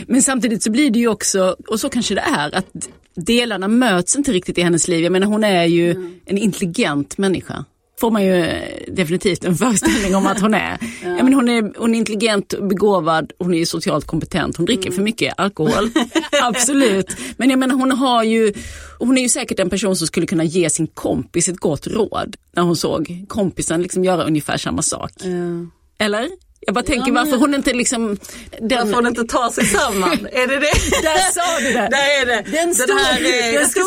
Men 0.07 0.21
samtidigt 0.21 0.63
så 0.63 0.71
blir 0.71 0.91
det 0.91 0.99
ju 0.99 1.07
också, 1.07 1.55
och 1.67 1.79
så 1.79 1.89
kanske 1.89 2.15
det 2.15 2.21
är, 2.21 2.55
att 2.55 2.89
delarna 3.15 3.67
möts 3.67 4.15
inte 4.15 4.31
riktigt 4.31 4.57
i 4.57 4.61
hennes 4.61 4.87
liv. 4.87 5.03
Jag 5.03 5.11
menar 5.11 5.27
hon 5.27 5.43
är 5.43 5.65
ju 5.65 5.91
mm. 5.91 6.19
en 6.25 6.37
intelligent 6.37 7.17
människa 7.17 7.65
får 8.01 8.11
man 8.11 8.25
ju 8.25 8.45
definitivt 8.87 9.43
en 9.43 9.55
föreställning 9.55 10.15
om 10.15 10.27
att 10.27 10.41
hon 10.41 10.53
är. 10.53 10.77
ja. 11.03 11.09
ja. 11.17 11.23
men 11.23 11.33
hon, 11.33 11.49
är 11.49 11.79
hon 11.79 11.95
är 11.95 11.99
intelligent, 11.99 12.53
begåvad, 12.61 13.31
hon 13.39 13.53
är 13.53 13.65
socialt 13.65 14.05
kompetent, 14.05 14.57
hon 14.57 14.65
dricker 14.65 14.87
mm. 14.87 14.95
för 14.95 15.03
mycket 15.03 15.33
alkohol. 15.37 15.89
Absolut. 16.41 17.15
Men 17.37 17.49
jag 17.49 17.59
menar 17.59 17.75
hon 17.75 17.91
har 17.91 18.23
ju, 18.23 18.53
hon 18.99 19.17
är 19.17 19.21
ju 19.21 19.29
säkert 19.29 19.59
en 19.59 19.69
person 19.69 19.95
som 19.95 20.07
skulle 20.07 20.25
kunna 20.25 20.43
ge 20.43 20.69
sin 20.69 20.87
kompis 20.87 21.49
ett 21.49 21.57
gott 21.57 21.87
råd 21.87 22.35
när 22.51 22.63
hon 22.63 22.75
såg 22.75 23.25
kompisen 23.27 23.81
liksom 23.81 24.03
göra 24.03 24.23
ungefär 24.23 24.57
samma 24.57 24.81
sak. 24.81 25.11
Mm. 25.23 25.71
Eller? 25.97 26.29
Jag 26.65 26.73
bara 26.73 26.83
tänker 26.83 27.11
ja, 27.11 27.13
varför 27.13 27.37
hon 27.37 27.53
inte 27.53 27.73
liksom... 27.73 28.17
Den... 28.59 28.79
Varför 28.79 28.93
hon 28.93 29.07
inte 29.07 29.23
tar 29.23 29.49
sig 29.49 29.65
samman? 29.65 30.27
är 30.31 30.47
det 30.47 30.59
det? 30.59 30.71
Där 31.03 31.31
sa 31.31 31.59
du 31.59 31.73
det! 31.73 31.87
Där 31.91 32.21
är 32.21 32.25
det! 32.25 32.51
Den, 32.51 32.75
stor, 32.75 32.87
den 32.87 32.97
här, 32.97 33.53
den 33.53 33.69
stora, 33.69 33.85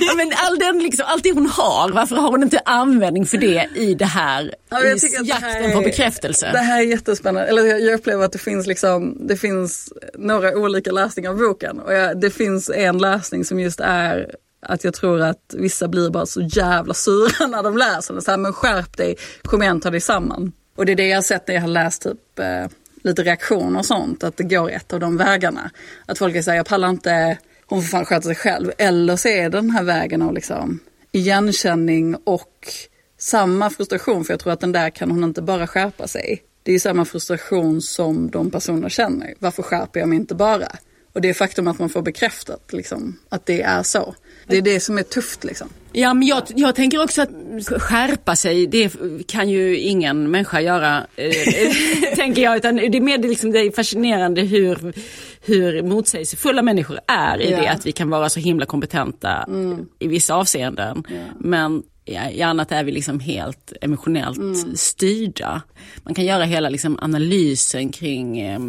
ja, 0.06 0.14
men 0.16 0.32
all 0.36 0.58
den 0.58 0.78
liksom, 0.78 1.06
allt 1.08 1.22
det 1.22 1.32
hon 1.32 1.46
har, 1.46 1.90
varför 1.90 2.16
har 2.16 2.30
hon 2.30 2.42
inte 2.42 2.60
användning 2.64 3.26
för 3.26 3.38
det 3.38 3.68
i 3.74 3.94
det 3.94 4.04
här, 4.04 4.54
ja, 4.70 4.84
i 4.84 4.88
jakten 5.22 5.50
här 5.50 5.68
är, 5.68 5.74
på 5.74 5.80
bekräftelse? 5.80 6.50
Det 6.52 6.58
här 6.58 6.80
är 6.80 6.84
jättespännande. 6.84 7.48
Eller 7.48 7.64
jag 7.64 7.94
upplever 7.94 8.24
att 8.24 8.32
det 8.32 8.38
finns, 8.38 8.66
liksom, 8.66 9.26
det 9.26 9.36
finns 9.36 9.92
några 10.14 10.56
olika 10.56 10.92
läsningar 10.92 11.30
av 11.30 11.38
boken. 11.38 11.80
Och 11.80 11.94
jag, 11.94 12.20
det 12.20 12.30
finns 12.30 12.70
en 12.70 12.98
läsning 12.98 13.44
som 13.44 13.60
just 13.60 13.80
är 13.80 14.34
att 14.66 14.84
jag 14.84 14.94
tror 14.94 15.20
att 15.20 15.54
vissa 15.58 15.88
blir 15.88 16.10
bara 16.10 16.26
så 16.26 16.40
jävla 16.40 16.94
sura 16.94 17.46
när 17.48 17.62
de 17.62 17.76
läser 17.76 18.14
den. 18.14 18.22
Så 18.22 18.30
här, 18.30 18.38
men 18.38 18.52
skärp 18.52 18.96
dig, 18.96 19.16
kom 19.42 19.62
igen, 19.62 19.80
ta 19.80 19.90
dig 19.90 20.00
samman. 20.00 20.52
Och 20.76 20.86
det 20.86 20.92
är 20.92 20.96
det 20.96 21.06
jag 21.06 21.16
har 21.16 21.22
sett 21.22 21.48
när 21.48 21.54
jag 21.54 21.62
har 21.62 21.68
läst 21.68 22.02
typ 22.02 22.38
eh, 22.38 22.66
lite 23.02 23.22
reaktioner 23.22 23.78
och 23.78 23.86
sånt, 23.86 24.24
att 24.24 24.36
det 24.36 24.44
går 24.44 24.70
ett 24.70 24.92
av 24.92 25.00
de 25.00 25.16
vägarna. 25.16 25.70
Att 26.06 26.18
folk 26.18 26.44
säger, 26.44 26.56
jag 26.56 26.66
pallar 26.66 26.90
inte, 26.90 27.38
hon 27.66 27.82
får 27.82 27.88
fan 27.88 28.04
sköta 28.04 28.22
sig 28.22 28.34
själv. 28.34 28.72
Eller 28.78 29.16
så 29.16 29.28
är 29.28 29.42
det 29.42 29.58
den 29.58 29.70
här 29.70 29.82
vägen 29.82 30.22
av 30.22 30.34
liksom 30.34 30.80
igenkänning 31.12 32.16
och 32.24 32.68
samma 33.18 33.70
frustration, 33.70 34.24
för 34.24 34.32
jag 34.32 34.40
tror 34.40 34.52
att 34.52 34.60
den 34.60 34.72
där 34.72 34.90
kan 34.90 35.10
hon 35.10 35.24
inte 35.24 35.42
bara 35.42 35.66
skärpa 35.66 36.08
sig. 36.08 36.42
Det 36.62 36.72
är 36.72 36.78
samma 36.78 37.04
frustration 37.04 37.82
som 37.82 38.30
de 38.30 38.50
personerna 38.50 38.88
känner. 38.88 39.34
Varför 39.38 39.62
skärper 39.62 40.00
jag 40.00 40.08
mig 40.08 40.18
inte 40.18 40.34
bara? 40.34 40.68
Och 41.12 41.20
det 41.20 41.28
är 41.28 41.34
faktum 41.34 41.68
att 41.68 41.78
man 41.78 41.88
får 41.88 42.02
bekräftat 42.02 42.72
liksom, 42.72 43.18
att 43.28 43.46
det 43.46 43.62
är 43.62 43.82
så. 43.82 44.14
Det 44.46 44.56
är 44.56 44.62
det 44.62 44.80
som 44.80 44.98
är 44.98 45.02
tufft 45.02 45.44
liksom. 45.44 45.68
Ja, 45.96 46.14
men 46.14 46.28
jag, 46.28 46.42
jag 46.56 46.74
tänker 46.74 47.02
också 47.02 47.22
att 47.22 47.30
skärpa 47.82 48.36
sig, 48.36 48.66
det 48.66 48.92
kan 49.26 49.48
ju 49.48 49.78
ingen 49.78 50.30
människa 50.30 50.60
göra, 50.60 51.06
eh, 51.16 51.30
tänker 52.16 52.42
jag. 52.42 52.56
Utan 52.56 52.76
det 52.76 52.96
är 52.96 53.00
mer 53.00 53.18
liksom, 53.18 53.52
det 53.52 53.58
är 53.58 53.70
fascinerande 53.70 54.42
hur, 54.42 54.94
hur 55.40 55.82
motsägelsefulla 55.82 56.62
människor 56.62 56.98
är 57.06 57.40
i 57.40 57.50
ja. 57.50 57.60
det 57.60 57.68
att 57.68 57.86
vi 57.86 57.92
kan 57.92 58.10
vara 58.10 58.28
så 58.28 58.40
himla 58.40 58.66
kompetenta 58.66 59.44
mm. 59.48 59.86
i 59.98 60.08
vissa 60.08 60.34
avseenden. 60.34 61.04
Ja. 61.08 61.16
Men 61.38 61.82
i 62.06 62.42
annat 62.42 62.72
är 62.72 62.84
vi 62.84 62.92
liksom 62.92 63.20
helt 63.20 63.72
emotionellt 63.80 64.38
mm. 64.38 64.76
styrda. 64.76 65.62
Man 66.02 66.14
kan 66.14 66.24
göra 66.24 66.44
hela 66.44 66.68
liksom 66.68 66.98
analysen 67.02 67.92
kring 67.92 68.40
eh, 68.40 68.60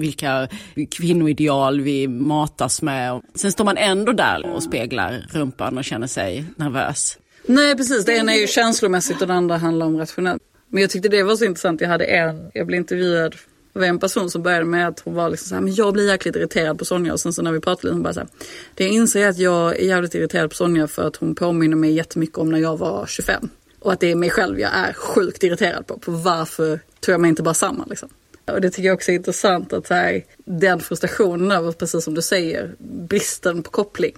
vilka 0.00 0.48
kvinnoideal 0.90 1.80
vi 1.80 2.08
matas 2.08 2.82
med. 2.82 3.22
Sen 3.34 3.52
står 3.52 3.64
man 3.64 3.76
ändå 3.76 4.12
där 4.12 4.54
och 4.54 4.62
speglar 4.62 5.26
rumpan 5.30 5.78
och 5.78 5.84
känner 5.84 6.06
sig 6.06 6.44
nervös. 6.56 7.18
Nej 7.46 7.76
precis, 7.76 8.04
det 8.04 8.16
ena 8.16 8.34
är 8.34 8.40
ju 8.40 8.46
känslomässigt 8.46 9.20
och 9.20 9.26
det 9.26 9.34
andra 9.34 9.56
handlar 9.56 9.86
om 9.86 9.98
rationellt. 9.98 10.42
Men 10.68 10.80
jag 10.80 10.90
tyckte 10.90 11.08
det 11.08 11.22
var 11.22 11.36
så 11.36 11.44
intressant, 11.44 11.80
jag 11.80 11.88
hade 11.88 12.04
en, 12.04 12.50
jag 12.54 12.66
blev 12.66 12.80
intervjuad 12.80 13.34
av 13.74 13.82
en 13.82 13.98
person 13.98 14.30
som 14.30 14.42
började 14.42 14.64
med 14.64 14.88
att 14.88 15.00
hon 15.00 15.14
var 15.14 15.30
liksom 15.30 15.48
så 15.48 15.54
här, 15.54 15.62
men 15.62 15.74
jag 15.74 15.92
blir 15.92 16.08
jäkligt 16.08 16.36
irriterad 16.36 16.78
på 16.78 16.84
Sonja 16.84 17.12
och 17.12 17.20
sen 17.20 17.32
så 17.32 17.42
när 17.42 17.52
vi 17.52 17.60
pratade 17.60 17.86
lite 17.86 17.94
hon 17.94 18.02
bara 18.02 18.14
så 18.14 18.20
här, 18.20 18.28
det 18.74 18.84
jag 18.84 18.92
inser 18.92 19.24
är 19.24 19.28
att 19.28 19.38
jag 19.38 19.76
är 19.76 19.86
jävligt 19.86 20.14
irriterad 20.14 20.50
på 20.50 20.56
Sonja 20.56 20.86
för 20.86 21.06
att 21.06 21.16
hon 21.16 21.34
påminner 21.34 21.76
mig 21.76 21.92
jättemycket 21.92 22.38
om 22.38 22.50
när 22.50 22.58
jag 22.58 22.76
var 22.76 23.06
25. 23.06 23.48
Och 23.80 23.92
att 23.92 24.00
det 24.00 24.10
är 24.10 24.14
mig 24.14 24.30
själv 24.30 24.60
jag 24.60 24.70
är 24.74 24.92
sjukt 24.92 25.42
irriterad 25.42 25.86
på, 25.86 25.98
på 25.98 26.10
varför 26.10 26.80
tror 27.00 27.12
jag 27.12 27.20
mig 27.20 27.28
inte 27.28 27.42
bara 27.42 27.54
samman 27.54 27.86
liksom. 27.88 28.08
Och 28.44 28.60
det 28.60 28.70
tycker 28.70 28.88
jag 28.88 28.94
också 28.94 29.10
är 29.10 29.16
intressant 29.16 29.72
att 29.72 29.88
här, 29.88 30.24
den 30.44 30.80
frustrationen 30.80 31.50
över, 31.50 31.72
precis 31.72 32.04
som 32.04 32.14
du 32.14 32.22
säger, 32.22 32.74
bristen 32.78 33.62
på 33.62 33.70
koppling. 33.70 34.14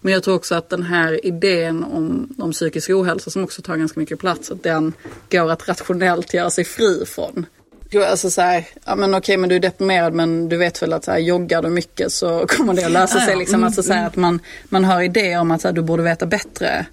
Men 0.00 0.12
jag 0.12 0.22
tror 0.22 0.34
också 0.34 0.54
att 0.54 0.68
den 0.68 0.82
här 0.82 1.26
idén 1.26 1.84
om, 1.84 2.34
om 2.38 2.52
psykisk 2.52 2.90
ohälsa 2.90 3.30
som 3.30 3.44
också 3.44 3.62
tar 3.62 3.76
ganska 3.76 4.00
mycket 4.00 4.18
plats, 4.18 4.50
att 4.50 4.62
den 4.62 4.92
går 5.30 5.50
att 5.50 5.68
rationellt 5.68 6.34
göra 6.34 6.50
sig 6.50 6.64
fri 6.64 7.04
från. 7.06 7.46
Alltså 7.94 8.30
så 8.30 8.40
här, 8.40 8.68
ja 8.84 8.96
men 8.96 9.14
okej 9.14 9.36
men 9.36 9.48
du 9.48 9.56
är 9.56 9.60
deprimerad 9.60 10.12
men 10.12 10.48
du 10.48 10.56
vet 10.56 10.82
väl 10.82 10.92
att 10.92 11.04
så 11.04 11.10
här, 11.10 11.18
joggar 11.18 11.62
du 11.62 11.68
mycket 11.68 12.12
så 12.12 12.46
kommer 12.48 12.74
det 12.74 12.84
att 12.84 12.92
lösa 12.92 13.20
sig. 13.20 13.36
Liksom. 13.36 13.54
Mm, 13.54 13.64
alltså 13.64 13.82
så 13.82 13.92
här, 13.92 13.98
mm. 13.98 14.08
att 14.08 14.16
man, 14.16 14.40
man 14.64 14.84
har 14.84 15.02
idéer 15.02 15.40
om 15.40 15.50
att 15.50 15.60
så 15.60 15.68
här, 15.68 15.72
du 15.72 15.82
borde 15.82 16.02
veta 16.02 16.26
bättre. 16.26 16.86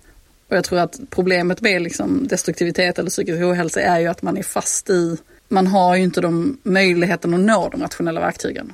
Och 0.49 0.55
jag 0.55 0.63
tror 0.63 0.79
att 0.79 0.99
problemet 1.09 1.61
med 1.61 1.81
liksom, 1.81 2.27
destruktivitet 2.27 2.99
eller 2.99 3.09
psykisk 3.09 3.41
ohälsa 3.41 3.81
är 3.81 3.99
ju 3.99 4.07
att 4.07 4.21
man 4.21 4.37
är 4.37 4.43
fast 4.43 4.89
i 4.89 5.17
man 5.49 5.67
har 5.67 5.95
ju 5.95 6.03
inte 6.03 6.21
de 6.21 6.57
möjligheten 6.63 7.33
att 7.33 7.39
nå 7.39 7.69
de 7.69 7.81
rationella 7.81 8.19
verktygen. 8.19 8.73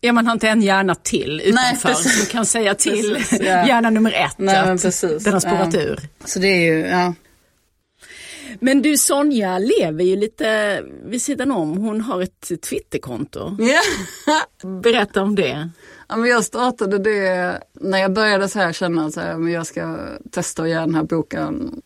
Ja, 0.00 0.12
man 0.12 0.26
har 0.26 0.32
inte 0.32 0.48
en 0.48 0.62
hjärna 0.62 0.94
till 0.94 1.40
utanför 1.40 1.88
Nej, 1.88 1.96
som 1.96 2.26
kan 2.26 2.46
säga 2.46 2.74
till 2.74 3.14
precis, 3.18 3.40
ja. 3.40 3.66
hjärna 3.66 3.90
nummer 3.90 4.12
ett 4.12 4.38
Nej, 4.38 4.56
att 4.56 4.82
precis, 4.82 5.24
den 5.24 5.32
har 5.32 5.40
spårat 5.40 5.74
ja. 5.74 5.80
ur. 5.80 6.00
Så 6.24 6.38
det 6.38 6.48
är 6.48 6.72
ju, 6.72 6.78
ja. 6.86 7.14
Men 8.60 8.82
du 8.82 8.96
Sonja 8.96 9.58
lever 9.58 10.04
ju 10.04 10.16
lite 10.16 10.82
vid 11.04 11.22
sidan 11.22 11.50
om. 11.50 11.76
Hon 11.76 12.00
har 12.00 12.22
ett 12.22 12.62
Twitterkonto. 12.62 13.56
Ja. 13.58 13.80
Berätta 14.82 15.22
om 15.22 15.34
det. 15.34 15.70
Ja, 16.08 16.16
men 16.16 16.30
jag 16.30 16.44
startade 16.44 16.98
det 16.98 17.58
när 17.72 17.98
jag 17.98 18.12
började 18.12 18.48
så 18.48 18.58
här 18.58 18.72
känna 18.72 19.06
att 19.06 19.16
jag 19.52 19.66
ska 19.66 19.98
testa 20.32 20.62
att 20.62 20.68
göra 20.68 20.80
den 20.80 20.94
här 20.94 21.02
boken 21.02 21.82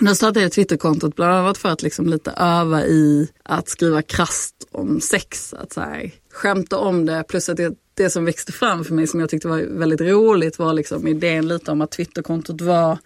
nu 0.00 0.14
startade 0.14 0.40
jag 0.40 0.52
Twitterkontot 0.52 1.16
bland 1.16 1.32
annat 1.34 1.58
för 1.58 1.68
att 1.68 1.82
liksom 1.82 2.06
lite 2.06 2.30
öva 2.30 2.84
i 2.84 3.28
att 3.42 3.68
skriva 3.68 4.02
krast 4.02 4.68
om 4.70 5.00
sex. 5.00 5.54
Att 5.54 5.72
så 5.72 5.80
här, 5.80 6.10
skämta 6.32 6.78
om 6.78 7.06
det 7.06 7.24
plus 7.28 7.48
att 7.48 7.56
det, 7.56 7.74
det 7.94 8.10
som 8.10 8.24
växte 8.24 8.52
fram 8.52 8.84
för 8.84 8.94
mig 8.94 9.06
som 9.06 9.20
jag 9.20 9.30
tyckte 9.30 9.48
var 9.48 9.58
väldigt 9.58 10.00
roligt 10.00 10.58
var 10.58 10.72
liksom 10.72 11.08
idén 11.08 11.48
lite 11.48 11.70
om 11.70 11.80
att 11.80 11.90
Twitterkontot 11.90 12.60
var 12.60 12.98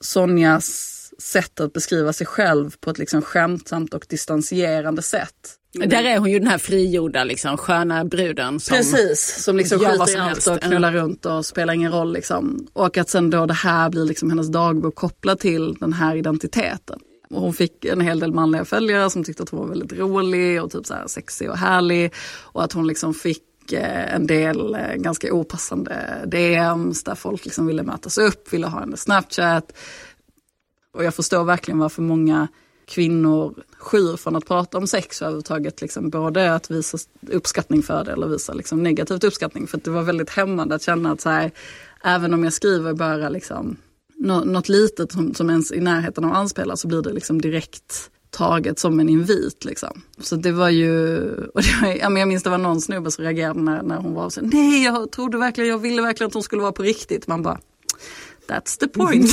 Sonjas 0.00 1.00
sätt 1.18 1.60
att 1.60 1.72
beskriva 1.72 2.12
sig 2.12 2.26
själv 2.26 2.76
på 2.80 2.90
ett 2.90 2.98
liksom 2.98 3.22
skämtsamt 3.22 3.94
och 3.94 4.06
distanserande 4.08 5.02
sätt. 5.02 5.58
Där 5.74 6.04
är 6.04 6.18
hon 6.18 6.30
ju 6.30 6.38
den 6.38 6.48
här 6.48 6.58
frigjorda 6.58 7.24
liksom, 7.24 7.56
sköna 7.56 8.04
bruden. 8.04 8.60
Som 8.60 8.76
Precis, 8.76 9.44
som 9.44 9.56
liksom 9.56 9.78
skiter 9.78 10.16
i 10.16 10.16
allt 10.16 10.46
och 10.46 10.60
knullar 10.60 10.92
runt 10.92 11.26
och 11.26 11.46
spelar 11.46 11.74
ingen 11.74 11.92
roll. 11.92 12.12
Liksom. 12.12 12.66
Och 12.72 12.98
att 12.98 13.08
sen 13.08 13.30
då 13.30 13.46
det 13.46 13.54
här 13.54 13.90
blir 13.90 14.04
liksom 14.04 14.30
hennes 14.30 14.48
dagbok 14.48 14.94
kopplat 14.94 15.40
till 15.40 15.74
den 15.74 15.92
här 15.92 16.16
identiteten. 16.16 16.98
hon 17.30 17.54
fick 17.54 17.84
en 17.84 18.00
hel 18.00 18.20
del 18.20 18.32
manliga 18.32 18.64
följare 18.64 19.10
som 19.10 19.24
tyckte 19.24 19.42
att 19.42 19.48
hon 19.48 19.60
var 19.60 19.66
väldigt 19.66 19.92
rolig 19.92 20.62
och 20.62 20.70
typ 20.70 20.86
så 20.86 20.94
här 20.94 21.06
sexig 21.06 21.50
och 21.50 21.58
härlig. 21.58 22.12
Och 22.42 22.64
att 22.64 22.72
hon 22.72 22.86
liksom 22.86 23.14
fick 23.14 23.72
eh, 23.72 24.14
en 24.14 24.26
del 24.26 24.74
eh, 24.74 24.94
ganska 24.94 25.32
opassande 25.32 26.24
DMs 26.26 27.04
där 27.04 27.14
folk 27.14 27.44
liksom 27.44 27.66
ville 27.66 27.82
mötas 27.82 28.18
upp, 28.18 28.52
ville 28.52 28.66
ha 28.66 28.82
en 28.82 28.96
Snapchat. 28.96 29.72
Och 30.94 31.04
jag 31.04 31.14
förstår 31.14 31.44
verkligen 31.44 31.78
varför 31.78 32.02
många 32.02 32.48
kvinnor 32.86 33.54
skyr 33.78 34.16
från 34.16 34.36
att 34.36 34.46
prata 34.46 34.78
om 34.78 34.86
sex 34.86 35.22
överhuvudtaget. 35.22 35.80
Liksom, 35.80 36.10
både 36.10 36.54
att 36.54 36.70
visa 36.70 36.98
uppskattning 37.30 37.82
för 37.82 38.04
det 38.04 38.12
eller 38.12 38.26
visa 38.26 38.52
liksom, 38.52 38.82
negativt 38.82 39.24
uppskattning. 39.24 39.66
För 39.66 39.80
det 39.84 39.90
var 39.90 40.02
väldigt 40.02 40.30
hämmande 40.30 40.74
att 40.74 40.82
känna 40.82 41.12
att 41.12 41.20
så 41.20 41.30
här, 41.30 41.50
även 42.04 42.34
om 42.34 42.44
jag 42.44 42.52
skriver 42.52 42.92
bara 42.92 43.28
liksom, 43.28 43.76
något 44.44 44.68
litet 44.68 45.12
som, 45.12 45.34
som 45.34 45.50
ens 45.50 45.72
i 45.72 45.80
närheten 45.80 46.24
av 46.24 46.32
anspelar 46.32 46.76
så 46.76 46.88
blir 46.88 47.02
det 47.02 47.12
liksom 47.12 47.40
direkt 47.40 48.10
taget 48.30 48.78
som 48.78 49.00
en 49.00 49.08
invit. 49.08 49.64
Liksom. 49.64 50.02
Så 50.20 50.36
det 50.36 50.52
var 50.52 50.68
ju, 50.68 51.18
och 51.54 51.62
det 51.62 51.78
var, 51.82 51.88
jag 52.18 52.28
minns 52.28 52.42
det 52.42 52.50
var 52.50 52.58
någon 52.58 52.80
snubbe 52.80 53.10
som 53.10 53.24
reagerade 53.24 53.60
när, 53.60 53.82
när 53.82 53.96
hon 53.96 54.14
var 54.14 54.30
så 54.30 54.40
nej 54.40 54.84
jag 54.84 55.10
trodde 55.10 55.38
verkligen, 55.38 55.70
jag 55.70 55.78
ville 55.78 56.02
verkligen 56.02 56.28
att 56.28 56.34
hon 56.34 56.42
skulle 56.42 56.62
vara 56.62 56.72
på 56.72 56.82
riktigt. 56.82 57.26
Man 57.26 57.42
bara, 57.42 57.60
That's 58.48 58.78
the 58.78 58.88
point. 58.88 59.30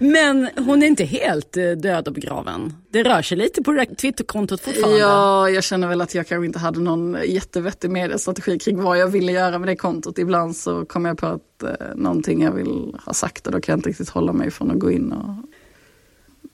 Men 0.00 0.48
hon 0.56 0.82
är 0.82 0.86
inte 0.86 1.04
helt 1.04 1.56
eh, 1.56 1.70
död 1.70 2.08
och 2.08 2.14
begraven. 2.14 2.72
Det 2.90 3.02
rör 3.02 3.22
sig 3.22 3.38
lite 3.38 3.62
på 3.62 3.84
Twitterkontot 3.98 4.60
fortfarande. 4.60 4.98
Ja, 4.98 5.50
jag 5.50 5.64
känner 5.64 5.88
väl 5.88 6.00
att 6.00 6.14
jag 6.14 6.26
kanske 6.26 6.46
inte 6.46 6.58
hade 6.58 6.80
någon 6.80 7.16
jättevettig 7.26 7.90
mediestrategi 7.90 8.58
kring 8.58 8.82
vad 8.82 8.98
jag 8.98 9.08
ville 9.08 9.32
göra 9.32 9.58
med 9.58 9.68
det 9.68 9.76
kontot. 9.76 10.18
Ibland 10.18 10.56
så 10.56 10.84
kommer 10.84 11.10
jag 11.10 11.18
på 11.18 11.26
att 11.26 11.62
eh, 11.62 11.96
någonting 11.96 12.42
jag 12.42 12.52
vill 12.52 12.96
ha 13.04 13.12
sagt 13.12 13.46
och 13.46 13.52
då 13.52 13.60
kan 13.60 13.72
jag 13.72 13.78
inte 13.78 13.88
riktigt 13.88 14.08
hålla 14.08 14.32
mig 14.32 14.50
från 14.50 14.70
att 14.70 14.78
gå 14.78 14.90
in 14.90 15.12
och 15.12 15.34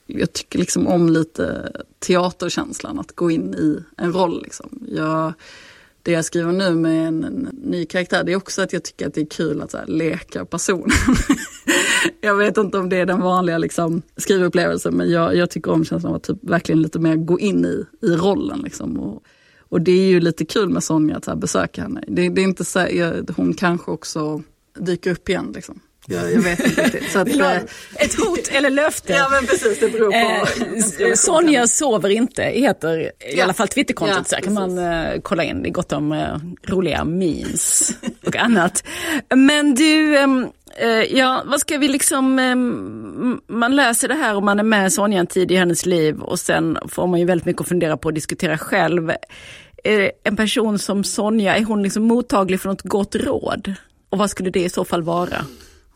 jag 0.06 0.32
tycker 0.32 0.58
liksom 0.58 0.86
om 0.86 1.08
lite 1.08 1.72
teaterkänslan, 1.98 2.98
att 2.98 3.12
gå 3.12 3.30
in 3.30 3.54
i 3.54 3.84
en 3.96 4.12
roll. 4.12 4.42
Liksom. 4.42 4.86
Jag, 4.88 5.32
det 6.06 6.12
jag 6.12 6.24
skriver 6.24 6.52
nu 6.52 6.74
med 6.74 7.08
en, 7.08 7.24
en, 7.24 7.48
ny 7.52 7.84
karaktär, 7.84 8.24
det 8.24 8.32
är 8.32 8.36
också 8.36 8.62
att 8.62 8.72
jag 8.72 8.82
tycker 8.82 9.06
att 9.06 9.14
det 9.14 9.20
är 9.20 9.26
kul 9.26 9.62
att 9.62 9.70
så 9.70 9.78
här, 9.78 9.86
leka 9.86 10.44
personen. 10.44 10.90
jag 12.20 12.34
vet 12.34 12.56
inte 12.56 12.78
om 12.78 12.88
det 12.88 12.96
är 12.96 13.06
den 13.06 13.20
vanliga 13.20 13.58
liksom, 13.58 14.02
skrivupplevelsen, 14.16 14.94
men 14.94 15.10
jag, 15.10 15.36
jag 15.36 15.50
tycker 15.50 15.72
om 15.72 15.84
känslan 15.84 16.10
av 16.10 16.16
att 16.16 16.22
typ, 16.22 16.38
verkligen 16.40 16.82
lite 16.82 16.98
mer 16.98 17.16
gå 17.16 17.38
in 17.38 17.64
i, 17.64 17.84
i 18.06 18.10
rollen. 18.10 18.60
Liksom, 18.64 19.00
och, 19.00 19.22
och 19.68 19.80
det 19.80 19.92
är 19.92 20.08
ju 20.08 20.20
lite 20.20 20.44
kul 20.44 20.68
med 20.68 20.84
Sonja 20.84 21.16
att 21.16 21.24
så 21.24 21.30
här, 21.30 21.38
besöka 21.38 21.82
henne. 21.82 22.04
Det, 22.08 22.28
det 22.28 22.40
är 22.40 22.44
inte 22.44 22.64
så 22.64 22.78
här, 22.78 22.88
jag, 22.88 23.30
hon 23.36 23.54
kanske 23.54 23.90
också 23.90 24.42
dyker 24.78 25.10
upp 25.10 25.28
igen. 25.28 25.52
Liksom. 25.54 25.80
Jag, 26.08 26.32
jag 26.32 26.40
vet 26.40 26.60
inte 26.60 26.82
riktigt. 26.82 27.12
Så 27.12 27.18
att, 27.20 27.28
eh, 27.28 27.56
Ett 27.94 28.14
hot 28.14 28.48
eller 28.52 28.70
löfte. 28.70 29.12
Ja 29.12 29.28
men 29.30 29.46
precis, 29.46 29.80
det 29.80 29.88
beror 29.88 30.10
på. 30.10 31.04
Eh, 31.04 31.12
Sonja 31.14 31.66
sover 31.66 32.08
inte 32.08 32.42
heter 32.42 32.98
i 32.98 33.10
ja. 33.36 33.44
alla 33.44 33.54
fall 33.54 33.68
Twitterkontot. 33.68 34.28
Ja, 34.30 34.38
så 34.38 34.44
kan 34.44 34.54
man 34.54 34.78
eh, 34.78 35.20
kolla 35.22 35.44
in. 35.44 35.62
Det 35.62 35.68
är 35.68 35.72
gott 35.72 35.92
om 35.92 36.12
eh, 36.12 36.36
roliga 36.62 37.04
memes 37.04 37.92
och 38.26 38.36
annat. 38.36 38.84
Men 39.34 39.74
du, 39.74 40.16
eh, 40.16 41.02
ja 41.10 41.42
vad 41.46 41.60
ska 41.60 41.78
vi 41.78 41.88
liksom, 41.88 42.34
man 43.48 43.76
läser 43.76 44.08
det 44.08 44.14
här 44.14 44.36
och 44.36 44.42
man 44.42 44.58
är 44.58 44.62
med 44.62 44.92
Sonja 44.92 45.20
en 45.20 45.26
tid 45.26 45.50
i 45.50 45.56
hennes 45.56 45.86
liv 45.86 46.20
och 46.20 46.38
sen 46.38 46.78
får 46.88 47.06
man 47.06 47.20
ju 47.20 47.26
väldigt 47.26 47.46
mycket 47.46 47.60
att 47.60 47.68
fundera 47.68 47.96
på 47.96 48.06
och 48.06 48.14
diskutera 48.14 48.58
själv. 48.58 49.12
en 50.24 50.36
person 50.36 50.78
som 50.78 51.04
Sonja, 51.04 51.56
är 51.56 51.64
hon 51.64 51.82
liksom 51.82 52.02
mottaglig 52.02 52.60
för 52.60 52.68
något 52.68 52.82
gott 52.82 53.14
råd? 53.14 53.74
Och 54.10 54.18
vad 54.18 54.30
skulle 54.30 54.50
det 54.50 54.64
i 54.64 54.68
så 54.68 54.84
fall 54.84 55.02
vara? 55.02 55.46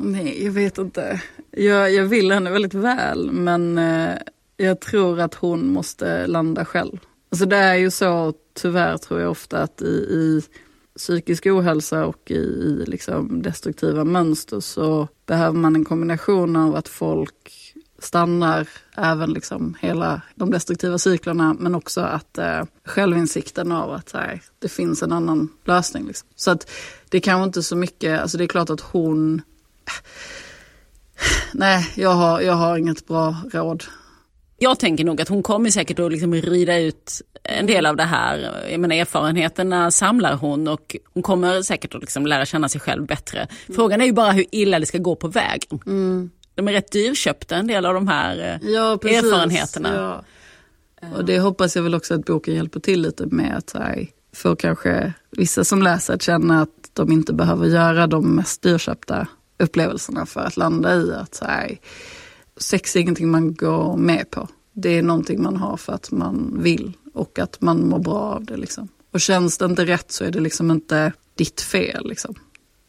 Nej, 0.03 0.45
jag 0.45 0.53
vet 0.53 0.79
inte. 0.79 1.23
Jag, 1.51 1.93
jag 1.93 2.05
vill 2.05 2.33
henne 2.33 2.51
väldigt 2.51 2.75
väl, 2.75 3.33
men 3.33 3.79
eh, 3.79 4.17
jag 4.57 4.81
tror 4.81 5.21
att 5.21 5.35
hon 5.35 5.73
måste 5.73 6.27
landa 6.27 6.65
själv. 6.65 6.99
Alltså 7.31 7.47
det 7.47 7.57
är 7.57 7.75
ju 7.75 7.91
så, 7.91 8.35
tyvärr 8.55 8.97
tror 8.97 9.21
jag 9.21 9.31
ofta 9.31 9.63
att 9.63 9.83
i, 9.83 9.87
i 9.87 10.43
psykisk 10.97 11.47
ohälsa 11.47 12.07
och 12.07 12.31
i, 12.31 12.35
i 12.35 12.85
liksom 12.87 13.43
destruktiva 13.43 14.05
mönster 14.05 14.61
så 14.61 15.09
behöver 15.27 15.59
man 15.59 15.77
en 15.77 15.85
kombination 15.85 16.57
av 16.57 16.77
att 16.77 16.89
folk 16.89 17.75
stannar 17.99 18.69
även 18.97 19.33
liksom 19.33 19.77
hela 19.81 20.23
de 20.35 20.51
destruktiva 20.51 20.99
cyklerna 20.99 21.57
men 21.59 21.75
också 21.75 22.01
att 22.01 22.39
eh, 22.39 22.63
självinsikten 22.85 23.73
av 23.73 23.93
att 23.93 24.13
här, 24.13 24.43
det 24.59 24.69
finns 24.69 25.03
en 25.03 25.13
annan 25.13 25.49
lösning. 25.65 26.07
Liksom. 26.07 26.29
Så 26.37 26.51
att 26.51 26.71
det 27.09 27.21
kanske 27.21 27.45
inte 27.45 27.63
så 27.63 27.77
mycket, 27.77 28.21
alltså 28.21 28.39
det 28.39 28.45
är 28.45 28.49
klart 28.49 28.71
att 28.71 28.81
hon 28.81 29.43
Nej, 31.53 31.93
jag 31.95 32.11
har, 32.11 32.41
jag 32.41 32.53
har 32.53 32.79
inget 32.79 33.07
bra 33.07 33.37
råd. 33.53 33.85
Jag 34.63 34.79
tänker 34.79 35.05
nog 35.05 35.21
att 35.21 35.29
hon 35.29 35.43
kommer 35.43 35.71
säkert 35.71 35.99
att 35.99 36.13
liksom 36.13 36.35
rida 36.35 36.79
ut 36.79 37.23
en 37.43 37.67
del 37.67 37.87
av 37.87 37.97
det 37.97 38.05
här. 38.05 38.67
Jag 38.71 38.81
menar, 38.81 38.97
erfarenheterna 38.97 39.91
samlar 39.91 40.35
hon 40.35 40.69
och 40.69 40.97
hon 41.15 41.23
kommer 41.23 41.63
säkert 41.63 41.95
att 41.95 42.01
liksom 42.01 42.27
lära 42.27 42.47
känna 42.47 42.69
sig 42.69 42.81
själv 42.81 43.07
bättre. 43.07 43.49
Frågan 43.75 44.01
är 44.01 44.05
ju 44.05 44.13
bara 44.13 44.33
hur 44.33 44.45
illa 44.53 44.79
det 44.79 44.87
ska 44.87 44.99
gå 44.99 45.17
på 45.17 45.29
vägen. 45.29 45.81
Mm. 45.87 46.31
De 46.55 46.69
är 46.69 46.73
rätt 46.73 46.93
dyrköpta 46.93 47.57
en 47.57 47.67
del 47.67 47.87
av 47.87 47.95
de 47.95 48.09
här 48.09 48.61
eh, 48.63 48.71
ja, 48.71 48.93
erfarenheterna. 48.93 49.95
Ja. 49.95 50.25
Och 51.17 51.25
det 51.25 51.39
hoppas 51.39 51.77
jag 51.77 51.83
väl 51.83 51.95
också 51.95 52.15
att 52.15 52.25
boken 52.25 52.55
hjälper 52.55 52.81
till 52.81 53.03
lite 53.03 53.27
med. 53.27 53.57
Att 53.57 53.73
här, 53.73 54.07
för 54.33 54.57
kanske 54.57 55.13
vissa 55.31 55.65
som 55.65 55.83
läser 55.83 56.15
att 56.15 56.23
känna 56.23 56.63
att 56.63 56.91
de 56.93 57.13
inte 57.13 57.33
behöver 57.33 57.67
göra 57.67 58.07
de 58.07 58.35
mest 58.35 58.63
dyrköpta 58.63 59.27
upplevelserna 59.61 60.27
för 60.27 60.41
att 60.41 60.57
landa 60.57 60.95
i 60.95 61.13
att 61.13 61.35
så 61.35 61.45
här, 61.45 61.79
sex 62.57 62.97
är 62.97 63.01
ingenting 63.01 63.31
man 63.31 63.55
går 63.55 63.97
med 63.97 64.31
på. 64.31 64.49
Det 64.73 64.99
är 64.99 65.03
någonting 65.03 65.43
man 65.43 65.57
har 65.57 65.77
för 65.77 65.93
att 65.93 66.11
man 66.11 66.59
vill 66.63 66.93
och 67.15 67.39
att 67.39 67.61
man 67.61 67.89
mår 67.89 67.99
bra 67.99 68.19
av 68.19 68.45
det. 68.45 68.57
Liksom. 68.57 68.89
Och 69.13 69.21
känns 69.21 69.59
det 69.59 69.65
inte 69.65 69.85
rätt 69.85 70.13
så 70.13 70.25
är 70.25 70.31
det 70.31 70.41
liksom 70.41 70.71
inte 70.71 71.13
ditt 71.35 71.61
fel. 71.61 72.09
Liksom. 72.09 72.35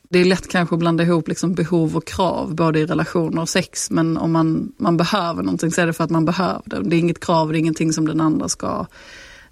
Det 0.09 0.19
är 0.19 0.25
lätt 0.25 0.47
kanske 0.47 0.75
att 0.75 0.79
blanda 0.79 1.03
ihop 1.03 1.27
liksom 1.27 1.53
behov 1.53 1.97
och 1.97 2.07
krav 2.07 2.55
både 2.55 2.79
i 2.79 2.85
relationer 2.85 3.41
och 3.41 3.49
sex. 3.49 3.91
Men 3.91 4.17
om 4.17 4.31
man, 4.31 4.71
man 4.77 4.97
behöver 4.97 5.43
någonting 5.43 5.71
så 5.71 5.81
är 5.81 5.87
det 5.87 5.93
för 5.93 6.03
att 6.03 6.09
man 6.09 6.25
behöver 6.25 6.63
det. 6.65 6.81
Det 6.83 6.95
är 6.95 6.99
inget 6.99 7.19
krav, 7.19 7.51
det 7.51 7.57
är 7.57 7.59
ingenting 7.59 7.93
som 7.93 8.07
den 8.07 8.21
andra 8.21 8.49
ska 8.49 8.85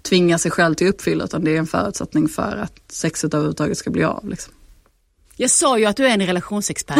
tvinga 0.02 0.38
sig 0.38 0.50
själv 0.50 0.74
till 0.74 0.88
att 0.88 0.94
uppfylla 0.94 1.24
utan 1.24 1.44
det 1.44 1.54
är 1.54 1.58
en 1.58 1.66
förutsättning 1.66 2.28
för 2.28 2.56
att 2.56 2.92
sexet 2.92 3.34
överhuvudtaget 3.34 3.78
ska 3.78 3.90
bli 3.90 4.04
av. 4.04 4.28
Liksom. 4.28 4.54
Jag 5.40 5.50
sa 5.50 5.78
ju 5.78 5.86
att 5.86 5.96
du 5.96 6.06
är 6.06 6.10
en 6.10 6.26
relationsexpert. 6.26 6.98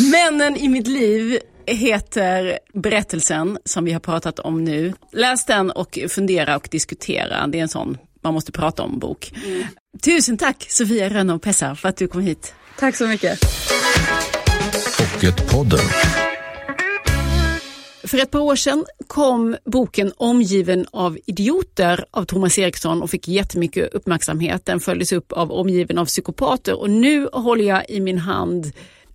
Männen 0.12 0.56
i 0.56 0.68
mitt 0.68 0.86
liv 0.86 1.38
heter 1.66 2.58
berättelsen 2.74 3.58
som 3.64 3.84
vi 3.84 3.92
har 3.92 4.00
pratat 4.00 4.38
om 4.38 4.64
nu. 4.64 4.94
Läs 5.12 5.44
den 5.44 5.70
och 5.70 5.98
fundera 6.08 6.56
och 6.56 6.68
diskutera. 6.70 7.46
Det 7.46 7.58
är 7.58 7.62
en 7.62 7.68
sån 7.68 7.98
man 8.22 8.34
måste 8.34 8.52
prata 8.52 8.82
om 8.82 8.98
bok. 8.98 9.32
Mm. 9.44 9.66
Tusen 10.04 10.38
tack 10.38 10.66
Sofia 10.68 11.08
Rönnow 11.08 11.38
Pessa 11.38 11.74
för 11.74 11.88
att 11.88 11.96
du 11.96 12.08
kom 12.08 12.20
hit. 12.20 12.54
Tack 12.78 12.96
så 12.96 13.06
mycket. 13.06 13.40
Pocketpodden. 14.98 15.80
För 18.08 18.18
ett 18.18 18.30
par 18.30 18.40
år 18.40 18.56
sedan 18.56 18.84
kom 19.06 19.56
boken 19.64 20.12
Omgiven 20.16 20.86
av 20.90 21.18
idioter 21.26 22.04
av 22.10 22.24
Thomas 22.24 22.58
Eriksson 22.58 23.02
och 23.02 23.10
fick 23.10 23.28
jättemycket 23.28 23.94
uppmärksamhet. 23.94 24.66
Den 24.66 24.80
följdes 24.80 25.12
upp 25.12 25.32
av 25.32 25.52
Omgiven 25.52 25.98
av 25.98 26.06
psykopater 26.06 26.80
och 26.80 26.90
nu 26.90 27.28
håller 27.32 27.64
jag 27.64 27.90
i 27.90 28.00
min 28.00 28.18
hand 28.18 28.72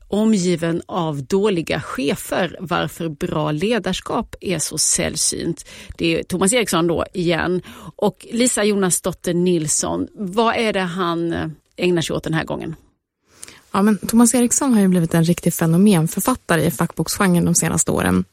Omgiven 0.08 0.82
av 0.86 1.24
dåliga 1.24 1.82
chefer, 1.82 2.58
varför 2.60 3.10
bra 3.10 3.52
ledarskap 3.52 4.36
är 4.42 4.60
så 4.60 4.78
sällsynt. 4.78 5.66
Det 5.98 6.20
är 6.20 6.24
Thomas 6.24 6.54
Eriksson 6.54 6.88
då 6.88 7.06
igen. 7.14 7.62
Och 7.96 8.28
Lisa 8.32 8.64
Jonasdotter 8.64 9.34
Nilsson, 9.34 10.08
vad 10.14 10.56
är 10.56 10.74
det 10.74 10.80
han 10.80 11.34
eh, 11.34 11.48
ägnar 11.78 12.02
sig 12.02 12.16
åt 12.16 12.24
den 12.24 12.34
här 12.34 12.44
gången? 12.44 12.76
Ja, 13.72 13.82
men 13.82 13.98
Thomas 13.98 14.36
Eriksson 14.36 14.74
har 14.74 14.82
ju 14.82 14.88
blivit 14.88 15.14
en 15.14 15.24
riktig 15.24 15.54
fenomenförfattare 15.54 16.66
i 16.66 16.72
fackboksgenren 16.72 17.46
de 17.46 17.56
senaste 17.56 17.92
åren. 17.92 18.26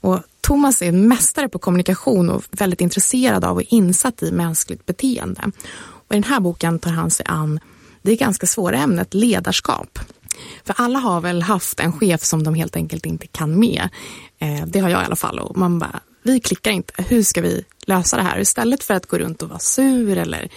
Och 0.00 0.20
Thomas 0.40 0.82
är 0.82 0.88
en 0.88 1.08
mästare 1.08 1.48
på 1.48 1.58
kommunikation 1.58 2.30
och 2.30 2.44
väldigt 2.50 2.80
intresserad 2.80 3.44
av 3.44 3.56
och 3.56 3.62
insatt 3.62 4.22
i 4.22 4.32
mänskligt 4.32 4.86
beteende. 4.86 5.42
Och 5.80 6.14
I 6.14 6.16
den 6.16 6.24
här 6.24 6.40
boken 6.40 6.78
tar 6.78 6.90
han 6.90 7.10
sig 7.10 7.26
an 7.28 7.60
det 8.02 8.16
ganska 8.16 8.46
svåra 8.46 8.76
ämnet 8.76 9.14
ledarskap. 9.14 9.98
För 10.64 10.74
alla 10.78 10.98
har 10.98 11.20
väl 11.20 11.42
haft 11.42 11.80
en 11.80 11.92
chef 11.92 12.22
som 12.22 12.44
de 12.44 12.54
helt 12.54 12.76
enkelt 12.76 13.06
inte 13.06 13.26
kan 13.26 13.60
med. 13.60 13.88
Eh, 14.38 14.66
det 14.66 14.78
har 14.78 14.88
jag 14.88 15.02
i 15.02 15.04
alla 15.04 15.16
fall. 15.16 15.38
Och 15.38 15.56
man 15.56 15.78
bara, 15.78 16.00
vi 16.22 16.40
klickar 16.40 16.70
inte. 16.70 16.92
Hur 17.02 17.22
ska 17.22 17.40
vi 17.40 17.64
lösa 17.86 18.16
det 18.16 18.22
här? 18.22 18.38
Istället 18.38 18.82
för 18.82 18.94
att 18.94 19.06
gå 19.06 19.18
runt 19.18 19.42
och 19.42 19.48
vara 19.48 19.58
sur 19.58 20.18
eller 20.18 20.48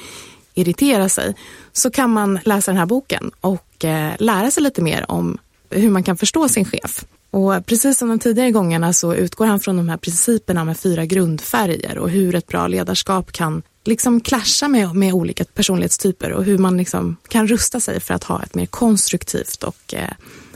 irritera 0.53 1.09
sig 1.09 1.35
så 1.71 1.91
kan 1.91 2.09
man 2.09 2.39
läsa 2.43 2.71
den 2.71 2.77
här 2.77 2.85
boken 2.85 3.31
och 3.41 3.85
eh, 3.85 4.13
lära 4.19 4.51
sig 4.51 4.63
lite 4.63 4.81
mer 4.81 5.11
om 5.11 5.37
hur 5.69 5.89
man 5.89 6.03
kan 6.03 6.17
förstå 6.17 6.49
sin 6.49 6.65
chef. 6.65 7.05
Och 7.31 7.65
precis 7.65 7.97
som 7.97 8.09
de 8.09 8.19
tidigare 8.19 8.51
gångerna 8.51 8.93
så 8.93 9.13
utgår 9.13 9.45
han 9.45 9.59
från 9.59 9.77
de 9.77 9.89
här 9.89 9.97
principerna 9.97 10.63
med 10.63 10.77
fyra 10.77 11.05
grundfärger 11.05 11.97
och 11.97 12.09
hur 12.09 12.35
ett 12.35 12.47
bra 12.47 12.67
ledarskap 12.67 13.31
kan 13.31 13.61
liksom 13.85 14.21
clasha 14.21 14.67
med, 14.67 14.95
med 14.95 15.13
olika 15.13 15.45
personlighetstyper 15.45 16.31
och 16.31 16.43
hur 16.43 16.57
man 16.57 16.77
liksom 16.77 17.15
kan 17.27 17.47
rusta 17.47 17.79
sig 17.79 17.99
för 17.99 18.13
att 18.13 18.23
ha 18.23 18.43
ett 18.43 18.55
mer 18.55 18.65
konstruktivt 18.65 19.63
och 19.63 19.93
eh, 19.93 20.09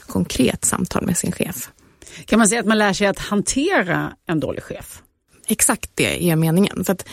konkret 0.08 0.66
samtal 0.66 1.06
med 1.06 1.18
sin 1.18 1.32
chef. 1.32 1.70
Kan 2.26 2.40
man 2.40 2.48
säga 2.48 2.62
att 2.62 2.68
man 2.68 2.78
lär 2.78 2.94
sig 2.94 3.08
att 3.08 3.20
hantera 3.20 4.14
en 4.26 4.40
dålig 4.40 4.64
chef? 4.64 5.02
Exakt 5.48 5.92
det 5.96 6.30
är 6.30 6.36
meningen. 6.36 6.86
För 6.86 6.94
att 6.94 7.06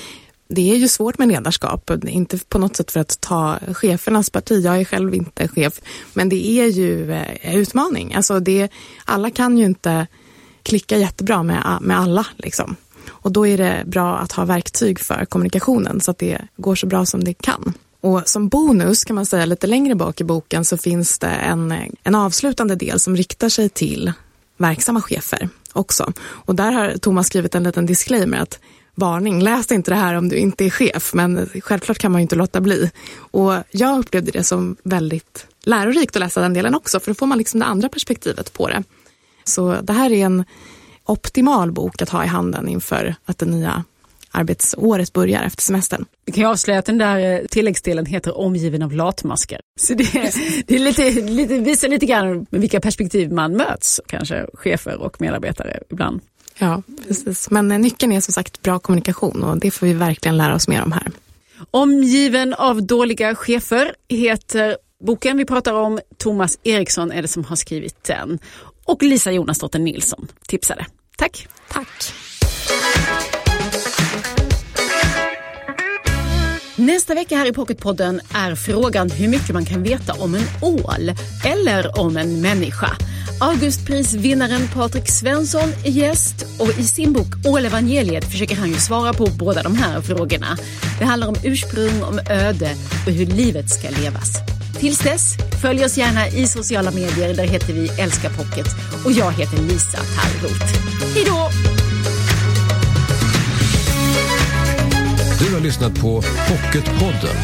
det 0.54 0.72
är 0.72 0.76
ju 0.76 0.88
svårt 0.88 1.18
med 1.18 1.28
ledarskap, 1.28 1.90
inte 2.08 2.38
på 2.38 2.58
något 2.58 2.76
sätt 2.76 2.90
för 2.90 3.00
att 3.00 3.20
ta 3.20 3.58
chefernas 3.72 4.30
parti, 4.30 4.64
jag 4.64 4.80
är 4.80 4.84
själv 4.84 5.14
inte 5.14 5.48
chef, 5.48 5.80
men 6.14 6.28
det 6.28 6.48
är 6.48 6.66
ju 6.66 7.12
eh, 7.12 7.56
utmaning. 7.56 8.14
Alltså 8.14 8.40
det, 8.40 8.68
alla 9.04 9.30
kan 9.30 9.58
ju 9.58 9.64
inte 9.64 10.06
klicka 10.62 10.98
jättebra 10.98 11.42
med, 11.42 11.78
med 11.80 11.98
alla. 11.98 12.26
Liksom. 12.36 12.76
Och 13.08 13.32
då 13.32 13.46
är 13.46 13.58
det 13.58 13.82
bra 13.86 14.18
att 14.18 14.32
ha 14.32 14.44
verktyg 14.44 15.00
för 15.00 15.24
kommunikationen 15.24 16.00
så 16.00 16.10
att 16.10 16.18
det 16.18 16.38
går 16.56 16.74
så 16.74 16.86
bra 16.86 17.06
som 17.06 17.24
det 17.24 17.34
kan. 17.34 17.74
Och 18.00 18.22
som 18.26 18.48
bonus 18.48 19.04
kan 19.04 19.14
man 19.14 19.26
säga 19.26 19.46
lite 19.46 19.66
längre 19.66 19.94
bak 19.94 20.20
i 20.20 20.24
boken 20.24 20.64
så 20.64 20.76
finns 20.76 21.18
det 21.18 21.28
en, 21.28 21.74
en 22.02 22.14
avslutande 22.14 22.76
del 22.76 23.00
som 23.00 23.16
riktar 23.16 23.48
sig 23.48 23.68
till 23.68 24.12
verksamma 24.56 25.00
chefer 25.00 25.48
också. 25.72 26.12
Och 26.22 26.54
där 26.54 26.72
har 26.72 26.98
Thomas 26.98 27.26
skrivit 27.26 27.54
en 27.54 27.62
liten 27.62 27.86
disclaimer 27.86 28.38
att 28.38 28.58
varning, 28.94 29.42
läs 29.42 29.72
inte 29.72 29.90
det 29.90 29.94
här 29.94 30.14
om 30.14 30.28
du 30.28 30.36
inte 30.36 30.64
är 30.64 30.70
chef, 30.70 31.14
men 31.14 31.50
självklart 31.60 31.98
kan 31.98 32.12
man 32.12 32.20
ju 32.20 32.22
inte 32.22 32.36
låta 32.36 32.60
bli. 32.60 32.90
Och 33.16 33.52
jag 33.70 33.98
upplevde 33.98 34.30
det 34.30 34.44
som 34.44 34.76
väldigt 34.82 35.46
lärorikt 35.62 36.16
att 36.16 36.20
läsa 36.20 36.40
den 36.40 36.54
delen 36.54 36.74
också, 36.74 37.00
för 37.00 37.10
då 37.10 37.14
får 37.14 37.26
man 37.26 37.38
liksom 37.38 37.60
det 37.60 37.66
andra 37.66 37.88
perspektivet 37.88 38.52
på 38.52 38.68
det. 38.68 38.82
Så 39.44 39.80
det 39.82 39.92
här 39.92 40.12
är 40.12 40.24
en 40.24 40.44
optimal 41.04 41.72
bok 41.72 42.02
att 42.02 42.08
ha 42.08 42.24
i 42.24 42.26
handen 42.26 42.68
inför 42.68 43.14
att 43.24 43.38
det 43.38 43.46
nya 43.46 43.84
arbetsåret 44.30 45.12
börjar 45.12 45.42
efter 45.42 45.62
semestern. 45.62 46.04
Vi 46.24 46.32
kan 46.32 46.42
ju 46.42 46.50
avslöja 46.50 46.78
att 46.78 46.86
den 46.86 46.98
där 46.98 47.18
eh, 47.18 47.46
tilläggsdelen 47.46 48.06
heter 48.06 48.38
Omgiven 48.38 48.82
av 48.82 48.92
latmaskar. 48.92 49.60
Så 49.80 49.94
det, 49.94 50.04
det 50.66 50.74
är 50.74 50.78
lite, 50.78 51.10
lite, 51.10 51.58
visar 51.58 51.88
lite 51.88 52.06
grann 52.06 52.46
med 52.50 52.60
vilka 52.60 52.80
perspektiv 52.80 53.32
man 53.32 53.56
möts, 53.56 54.00
kanske 54.06 54.46
chefer 54.54 55.00
och 55.00 55.20
medarbetare 55.20 55.78
ibland. 55.90 56.20
Ja, 56.58 56.82
precis. 57.08 57.50
Men 57.50 57.68
nyckeln 57.68 58.12
är 58.12 58.20
som 58.20 58.32
sagt 58.32 58.62
bra 58.62 58.78
kommunikation 58.78 59.44
och 59.44 59.58
det 59.58 59.70
får 59.70 59.86
vi 59.86 59.92
verkligen 59.92 60.36
lära 60.36 60.54
oss 60.54 60.68
mer 60.68 60.82
om 60.82 60.92
här. 60.92 61.10
Omgiven 61.70 62.54
av 62.54 62.82
dåliga 62.82 63.34
chefer 63.34 63.94
heter 64.08 64.76
boken 65.06 65.36
vi 65.36 65.44
pratar 65.44 65.72
om. 65.72 66.00
Thomas 66.18 66.58
Eriksson 66.62 67.12
är 67.12 67.22
det 67.22 67.28
som 67.28 67.44
har 67.44 67.56
skrivit 67.56 68.04
den. 68.04 68.38
Och 68.84 69.02
Lisa 69.02 69.32
Jonasdotter 69.32 69.78
Nilsson 69.78 70.28
tipsade. 70.46 70.86
Tack! 71.16 71.48
Tack! 71.68 72.14
Nästa 76.76 77.14
vecka 77.14 77.36
här 77.36 77.46
i 77.46 77.52
Pocketpodden 77.52 78.20
är 78.34 78.54
frågan 78.54 79.10
hur 79.10 79.28
mycket 79.28 79.52
man 79.52 79.64
kan 79.64 79.82
veta 79.82 80.12
om 80.12 80.34
en 80.34 80.44
ål 80.62 81.12
eller 81.44 82.00
om 82.00 82.16
en 82.16 82.40
människa. 82.40 82.96
Augustprisvinnaren 83.42 84.68
Patrik 84.74 85.08
Svensson 85.08 85.68
är 85.84 85.90
gäst 85.90 86.46
och 86.58 86.78
i 86.78 86.84
sin 86.84 87.12
bok 87.12 87.26
Ålevangeliet 87.44 88.24
försöker 88.24 88.56
han 88.56 88.68
ju 88.68 88.74
svara 88.74 89.12
på 89.12 89.26
båda 89.26 89.62
de 89.62 89.74
här 89.74 90.00
frågorna. 90.00 90.56
Det 90.98 91.04
handlar 91.04 91.28
om 91.28 91.34
ursprung, 91.44 92.02
om 92.02 92.20
öde 92.30 92.74
och 93.06 93.12
hur 93.12 93.26
livet 93.26 93.70
ska 93.70 93.90
levas. 93.90 94.36
Tills 94.78 94.98
dess, 94.98 95.36
följ 95.62 95.84
oss 95.84 95.98
gärna 95.98 96.28
i 96.28 96.46
sociala 96.46 96.90
medier. 96.90 97.34
Där 97.34 97.46
heter 97.46 97.72
vi 97.72 97.88
Älska 97.88 98.30
Pocket 98.30 98.66
och 99.04 99.12
jag 99.12 99.32
heter 99.32 99.62
Lisa 99.62 99.98
Tallroth. 99.98 100.74
Hej 101.14 101.24
då! 101.26 101.48
Du 105.38 105.54
har 105.54 105.60
lyssnat 105.60 106.00
på 106.00 106.22
Pocketpodden. 106.22 107.36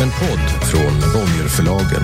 En 0.00 0.10
podd 0.10 0.68
från 0.70 1.12
Bonnierförlagen. 1.12 2.02